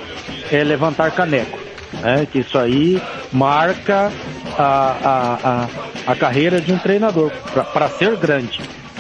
[0.52, 1.58] é levantar caneco,
[2.02, 2.28] né?
[2.30, 3.02] Que isso aí
[3.32, 4.12] marca
[4.58, 7.32] a, a, a, a carreira de um treinador
[7.74, 8.60] para ser grande.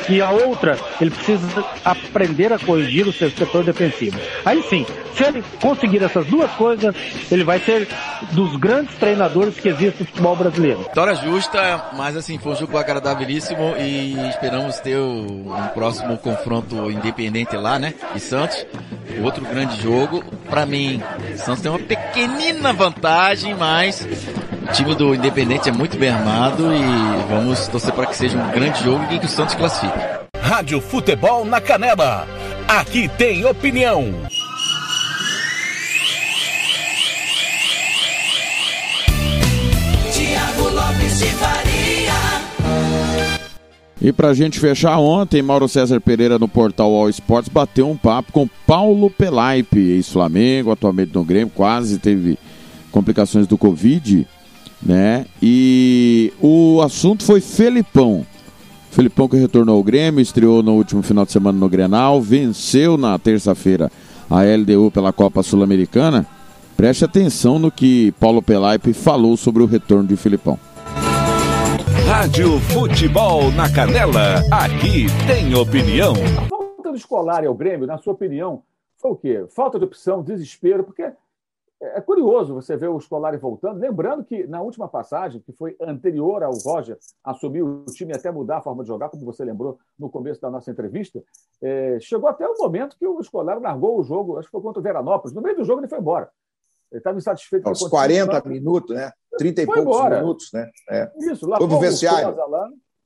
[0.09, 4.17] E a outra, ele precisa aprender a corrigir o seu setor defensivo.
[4.45, 4.85] Aí sim,
[5.15, 6.95] se ele conseguir essas duas coisas,
[7.31, 7.87] ele vai ser
[8.31, 10.79] dos grandes treinadores que existe no futebol brasileiro.
[10.79, 17.55] Vitória justa, mas assim, foi um jogo agradabilíssimo e esperamos ter um próximo confronto independente
[17.55, 17.93] lá, né?
[18.15, 18.65] E Santos,
[19.23, 20.23] outro grande jogo.
[20.49, 21.01] Para mim,
[21.35, 24.07] Santos tem uma pequenina vantagem, mas
[24.67, 26.81] o time do Independente é muito bem armado e
[27.29, 29.97] vamos torcer para que seja um grande jogo e que o Santos classifique.
[30.41, 32.27] Rádio Futebol na Canela.
[32.67, 34.13] Aqui tem opinião.
[40.11, 42.13] Tiago Lopes de Faria.
[44.01, 48.33] E pra gente fechar ontem, Mauro César Pereira no portal All Sports bateu um papo
[48.33, 52.37] com Paulo Pelaipe, ex-Flamengo, atualmente no Grêmio, quase teve
[52.91, 54.27] complicações do Covid
[54.81, 55.25] né?
[55.41, 58.25] E o assunto foi Felipão.
[58.91, 63.17] Felipão que retornou ao Grêmio, estreou no último final de semana no Grenal, venceu na
[63.19, 63.91] terça-feira
[64.29, 66.25] a LDU pela Copa Sul-Americana.
[66.75, 70.59] Preste atenção no que Paulo Pelaipe falou sobre o retorno de Felipão.
[72.07, 76.13] Rádio Futebol na Canela, aqui tem opinião.
[76.13, 78.63] A falta do escolar ao Grêmio, na sua opinião,
[78.97, 79.45] foi o quê?
[79.49, 81.11] Falta de opção, desespero, porque
[81.81, 85.75] é, é curioso você ver o Scolari voltando, lembrando que na última passagem, que foi
[85.81, 89.43] anterior ao Roger assumir o time e até mudar a forma de jogar, como você
[89.43, 91.23] lembrou no começo da nossa entrevista,
[91.61, 94.79] é, chegou até o momento que o Scolari largou o jogo, acho que foi contra
[94.79, 96.29] o Veranópolis, no meio do jogo ele foi embora.
[96.91, 97.67] Ele estava insatisfeito.
[97.67, 99.11] Aos 40 minutos, né?
[99.37, 100.19] 30 e foi poucos embora.
[100.19, 100.71] minutos, né?
[100.89, 101.11] É.
[101.17, 102.35] Isso, lá foi pro vestiário.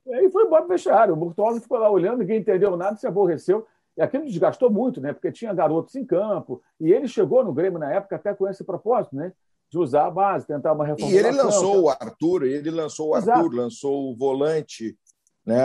[0.06, 1.14] e aí foi embora pro vestiário.
[1.14, 3.66] O Murtosa ficou lá olhando, ninguém entendeu nada, se aborreceu.
[3.98, 5.14] E aquilo desgastou muito, né?
[5.14, 6.62] Porque tinha garotos em campo.
[6.80, 9.34] E ele chegou no Grêmio na época até com esse propósito, né?
[9.70, 11.30] De usar a base, tentar uma reformulação.
[11.30, 13.56] E ele lançou o Arthur, ele lançou o Arthur, Exato.
[13.56, 14.98] lançou o volante,
[15.46, 15.64] né?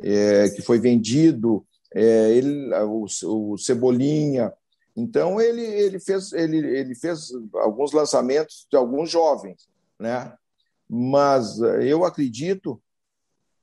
[0.00, 1.64] É, que foi vendido,
[1.94, 4.52] é, ele, o, o Cebolinha.
[4.96, 9.68] Então ele, ele, fez, ele, ele fez alguns lançamentos de alguns jovens,
[9.98, 10.34] né?
[10.88, 12.80] Mas eu acredito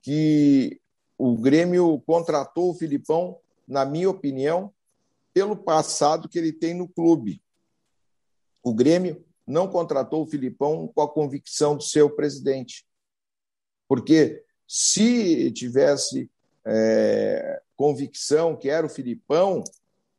[0.00, 0.80] que
[1.18, 4.72] o Grêmio contratou o Filipão na minha opinião,
[5.32, 7.42] pelo passado que ele tem no clube.
[8.62, 12.86] O Grêmio não contratou o Filipão com a convicção do seu presidente.
[13.88, 16.30] Porque se tivesse
[16.66, 19.62] é, convicção que era o Filipão,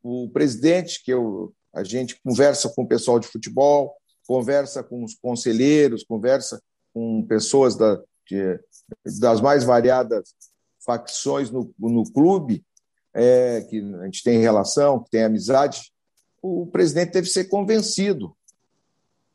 [0.02, 3.94] o presidente, que eu, a gente conversa com o pessoal de futebol,
[4.26, 6.62] conversa com os conselheiros, conversa
[6.94, 8.58] com pessoas da, de,
[9.20, 10.34] das mais variadas
[10.84, 12.64] facções no, no clube,
[13.18, 15.92] é, que a gente tem relação, que tem amizade,
[16.40, 18.32] o presidente deve ser convencido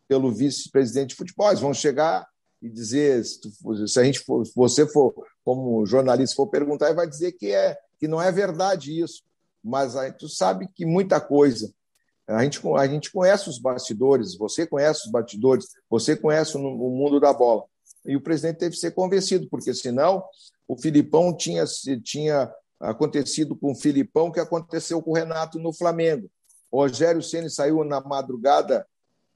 [0.08, 1.50] pelo vice-presidente de futebol.
[1.50, 2.26] Eles vão chegar
[2.62, 6.96] e dizer, se, tu, se a gente for, você for, como jornalista, for perguntar, ele
[6.96, 9.22] vai dizer que, é, que não é verdade isso.
[9.62, 11.74] Mas aí tu sabe que muita coisa.
[12.26, 16.90] A gente, a gente conhece os bastidores, você conhece os bastidores, você conhece o, o
[16.90, 17.66] mundo da bola.
[18.06, 20.24] E o presidente teve que ser convencido, porque senão
[20.66, 21.66] o Filipão tinha,
[22.02, 22.50] tinha
[22.84, 26.30] acontecido com o Filipão, que aconteceu com o Renato no Flamengo.
[26.70, 28.86] O Rogério Ceni saiu na madrugada,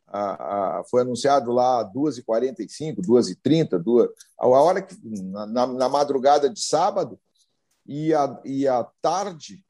[0.05, 6.49] a, a, foi anunciado lá às 2h45, 2h30, 2, a hora que, na, na, madrugada
[6.49, 7.19] de sábado,
[7.85, 9.63] e a, e a tarde,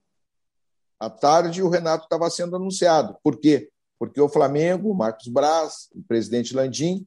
[1.00, 3.16] à tarde o Renato estava sendo anunciado.
[3.24, 3.70] Por quê?
[4.00, 7.06] Porque o Flamengo, o Marcos Braz, o presidente Landim,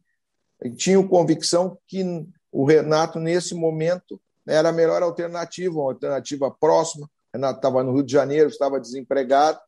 [0.77, 2.05] tinham convicção que
[2.53, 4.21] o Renato, nesse momento,
[4.51, 7.09] era a melhor alternativa, uma alternativa próxima.
[7.33, 9.61] Renato estava no Rio de Janeiro, estava desempregado,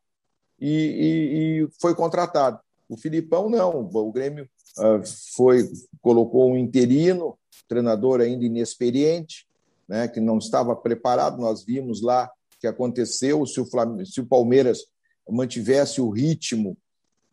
[0.61, 2.59] e, e, e foi contratado.
[2.89, 4.49] O Filipão não, o Grêmio
[4.79, 5.03] uh,
[5.35, 7.39] foi colocou um interino,
[7.69, 9.47] treinador ainda inexperiente,
[9.89, 11.41] né, que não estava preparado.
[11.41, 12.31] Nós vimos lá
[12.61, 13.67] que aconteceu se o,
[14.05, 14.87] se o Palmeiras
[15.29, 16.77] mantivesse o ritmo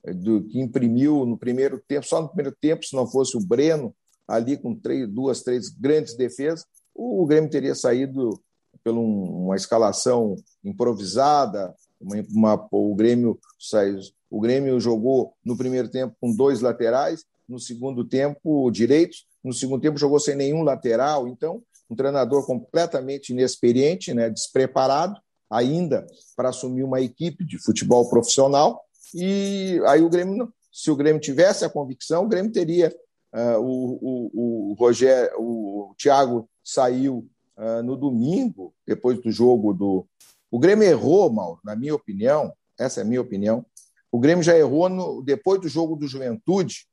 [0.03, 3.39] eh, do que imprimiu no primeiro tempo, só no primeiro tempo, se não fosse o
[3.39, 3.93] Breno
[4.27, 6.65] ali com três, duas, três grandes defesas,
[6.99, 8.39] o Grêmio teria saído
[8.83, 13.99] por uma escalação improvisada, uma, uma, o Grêmio saiu,
[14.29, 19.81] o Grêmio jogou no primeiro tempo com dois laterais, no segundo tempo direitos, no segundo
[19.81, 25.19] tempo jogou sem nenhum lateral, então um treinador completamente inexperiente, né, despreparado
[25.49, 26.05] ainda
[26.35, 28.83] para assumir uma equipe de futebol profissional.
[29.15, 32.95] E aí o Grêmio, se o Grêmio tivesse a convicção, o Grêmio teria
[33.33, 40.07] uh, o, o, o Rogério, o Thiago saiu uh, no domingo depois do jogo do.
[40.51, 42.53] O Grêmio errou, Mauro, na minha opinião.
[42.77, 43.65] Essa é a minha opinião.
[44.11, 46.87] O Grêmio já errou no, depois do jogo do Juventude,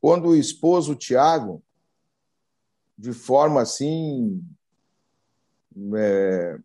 [0.00, 1.62] quando o Thiago
[2.96, 4.42] de forma assim
[5.96, 6.58] é,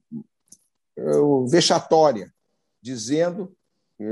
[0.97, 1.11] é
[1.47, 2.34] vexatória,
[2.81, 3.56] dizendo
[3.97, 4.03] que,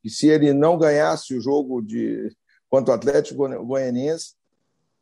[0.00, 2.34] que, se ele não ganhasse o jogo de
[2.70, 4.34] contra o Atlético Goianiense,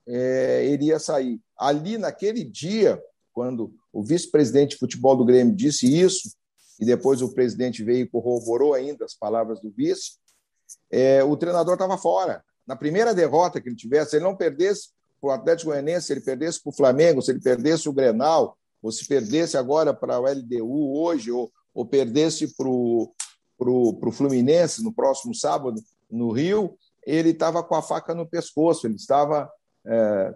[0.06, 1.40] é, ele ia sair.
[1.58, 3.00] Ali, naquele dia,
[3.32, 6.34] quando o vice-presidente de futebol do Grêmio disse isso,
[6.78, 10.12] e depois o presidente veio e corroborou ainda as palavras do vice,
[10.90, 12.44] é, o treinador estava fora.
[12.66, 16.12] Na primeira derrota que ele tivesse, se ele não perdesse para o Atlético Goianiense, se
[16.12, 20.20] ele perdesse para o Flamengo, se ele perdesse o Grenal, ou se perdesse agora para
[20.20, 27.30] o LDU hoje, ou, ou perdesse para o Fluminense no próximo sábado no Rio, ele
[27.30, 29.50] estava com a faca no pescoço, ele estava,
[29.86, 30.34] é,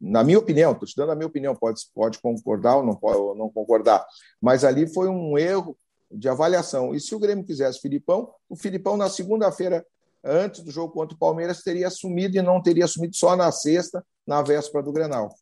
[0.00, 3.18] na minha opinião, estou te dando a minha opinião, pode, pode concordar ou não, pode,
[3.18, 4.04] ou não concordar,
[4.40, 5.76] mas ali foi um erro
[6.10, 6.94] de avaliação.
[6.94, 9.84] E se o Grêmio quisesse Filipão, o Filipão na segunda-feira
[10.24, 14.04] antes do jogo contra o Palmeiras, teria assumido e não teria assumido só na sexta,
[14.26, 15.34] na véspera do Grenal.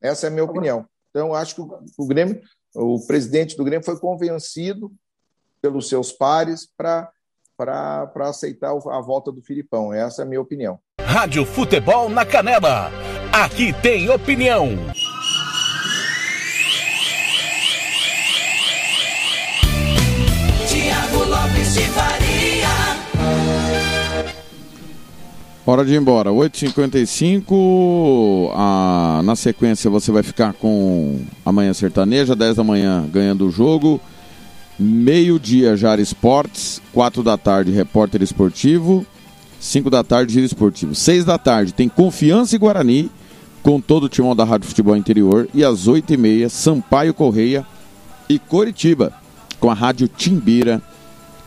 [0.00, 0.86] Essa é a minha opinião.
[1.10, 2.40] Então, acho que o, Grêmio,
[2.74, 4.90] o presidente do Grêmio foi convencido
[5.60, 7.12] pelos seus pares para
[8.16, 9.92] aceitar a volta do Filipão.
[9.92, 10.80] Essa é a minha opinião.
[11.12, 12.90] Rádio Futebol na Canela.
[13.30, 14.78] Aqui tem opinião.
[20.66, 21.82] Tiago Lopes de
[25.66, 26.30] Hora de ir embora.
[26.30, 28.50] 8h55.
[28.54, 29.20] A...
[29.22, 34.00] Na sequência você vai ficar com Amanhã Sertaneja, 10 da manhã ganhando o jogo.
[34.78, 36.80] Meio-dia, Jara Esportes.
[36.94, 39.06] 4 da tarde, Repórter Esportivo.
[39.62, 40.92] 5 da tarde, Giro Esportivo.
[40.92, 43.08] 6 da tarde tem Confiança e Guarani,
[43.62, 45.48] com todo o timão da Rádio Futebol Interior.
[45.54, 47.64] E às 8h30, Sampaio Correia
[48.28, 49.12] e Coritiba,
[49.60, 50.82] com a Rádio Timbira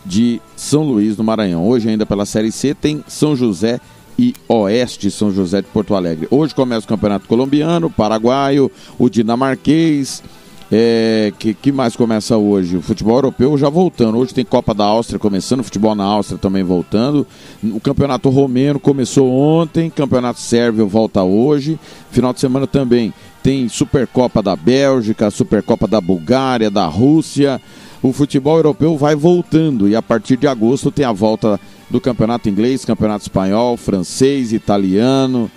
[0.06, 1.68] de São Luís, no Maranhão.
[1.68, 3.82] Hoje, ainda pela Série C, tem São José
[4.18, 6.26] e Oeste São José de Porto Alegre.
[6.32, 10.24] Hoje começa o Campeonato Colombiano, Paraguaio, o dinamarquês.
[10.72, 12.78] É, que, que mais começa hoje?
[12.78, 14.18] O futebol europeu já voltando.
[14.18, 17.26] Hoje tem Copa da Áustria começando, futebol na Áustria também voltando.
[17.64, 21.80] O Campeonato Romeno começou ontem, Campeonato Sérvio volta hoje.
[22.10, 23.14] Final de semana também
[23.44, 27.62] tem Supercopa da Bélgica, Supercopa da Bulgária, da Rússia.
[28.02, 31.60] O futebol europeu vai voltando e a partir de agosto tem a volta
[31.90, 35.50] do campeonato inglês, campeonato espanhol, francês, italiano,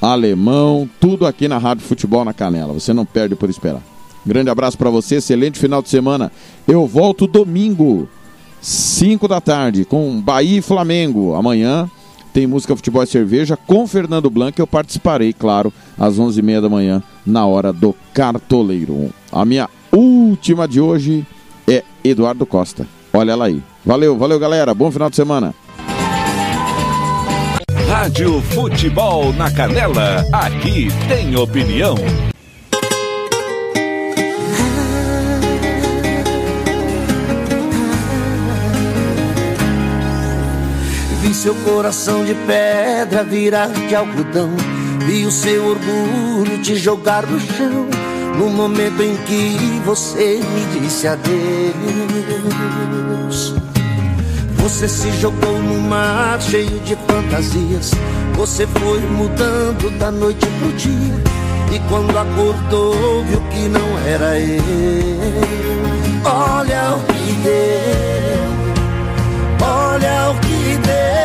[0.00, 2.72] alemão, tudo aqui na Rádio Futebol na Canela.
[2.72, 3.97] Você não perde por esperar.
[4.28, 6.30] Grande abraço para você, excelente final de semana.
[6.66, 8.06] Eu volto domingo,
[8.60, 11.34] 5 da tarde, com Bahia e Flamengo.
[11.34, 11.90] Amanhã
[12.30, 14.60] tem música Futebol e Cerveja com Fernando Blanco.
[14.60, 19.08] Eu participarei, claro, às 11h30 da manhã, na hora do Cartoleiro.
[19.32, 21.26] A minha última de hoje
[21.66, 22.86] é Eduardo Costa.
[23.14, 23.62] Olha ela aí.
[23.82, 24.74] Valeu, valeu galera.
[24.74, 25.54] Bom final de semana.
[27.88, 30.22] Rádio Futebol na Canela.
[30.30, 31.94] Aqui tem opinião.
[41.48, 44.50] Seu coração de pedra virar de algodão.
[45.06, 47.86] Vi o seu orgulho te jogar no chão.
[48.36, 51.24] No momento em que você me disse adeus.
[54.58, 57.92] Você se jogou no mar cheio de fantasias.
[58.34, 61.14] Você foi mudando da noite pro dia.
[61.72, 64.60] E quando acordou, viu que não era eu.
[66.26, 68.52] Olha o que deu.
[69.66, 71.17] Olha o que deu.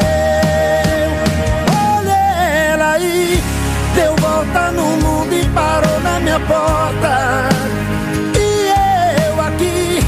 [5.54, 7.50] Parou na minha porta.
[8.38, 10.00] E eu aqui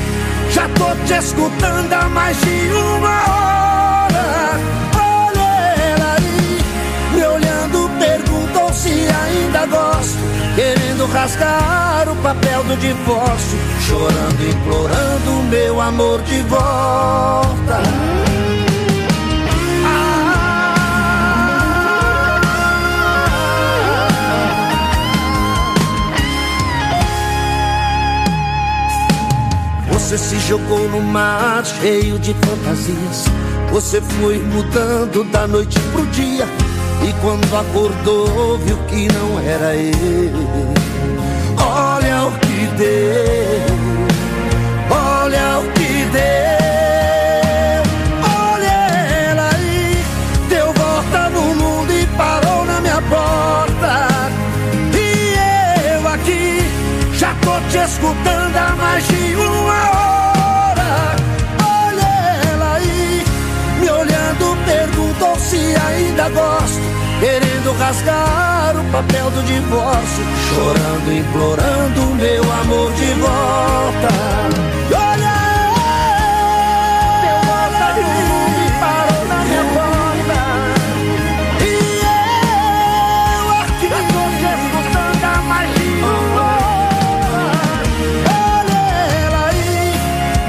[0.52, 4.60] já tô te escutando há mais de uma hora.
[4.98, 6.60] Olha aí,
[7.14, 10.20] me olhando, perguntou se ainda gosto.
[10.56, 17.82] Querendo rasgar o papel do divórcio, chorando, implorando meu amor de volta.
[30.06, 33.26] Você se jogou no mar cheio de fantasias.
[33.72, 36.46] Você foi mudando da noite pro dia.
[37.02, 40.30] E quando acordou, viu que não era ele.
[41.58, 43.75] Olha o que deu.
[67.20, 74.10] Querendo rasgar o papel do divórcio, chorando, implorando meu amor de volta.
[74.90, 75.36] E olha,
[77.22, 80.40] teu volta de mundo parou na minha porta.
[81.62, 81.70] E
[83.34, 84.02] eu aqui te
[84.66, 85.62] escutando uma
[86.42, 86.68] hora.
[88.34, 88.82] Olha
[89.26, 89.94] ela aí,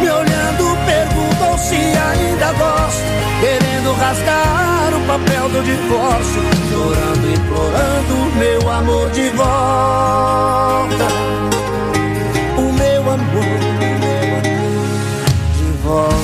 [0.00, 3.06] me olhando, perguntou se ainda gosto
[3.40, 4.45] querendo rasgar o
[5.18, 11.06] papel do divórcio, chorando, implorando meu amor de volta.
[12.58, 13.58] O meu amor
[15.56, 16.16] de volta.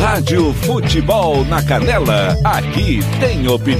[0.00, 3.78] Rádio Futebol na Canela, aqui tem opinião.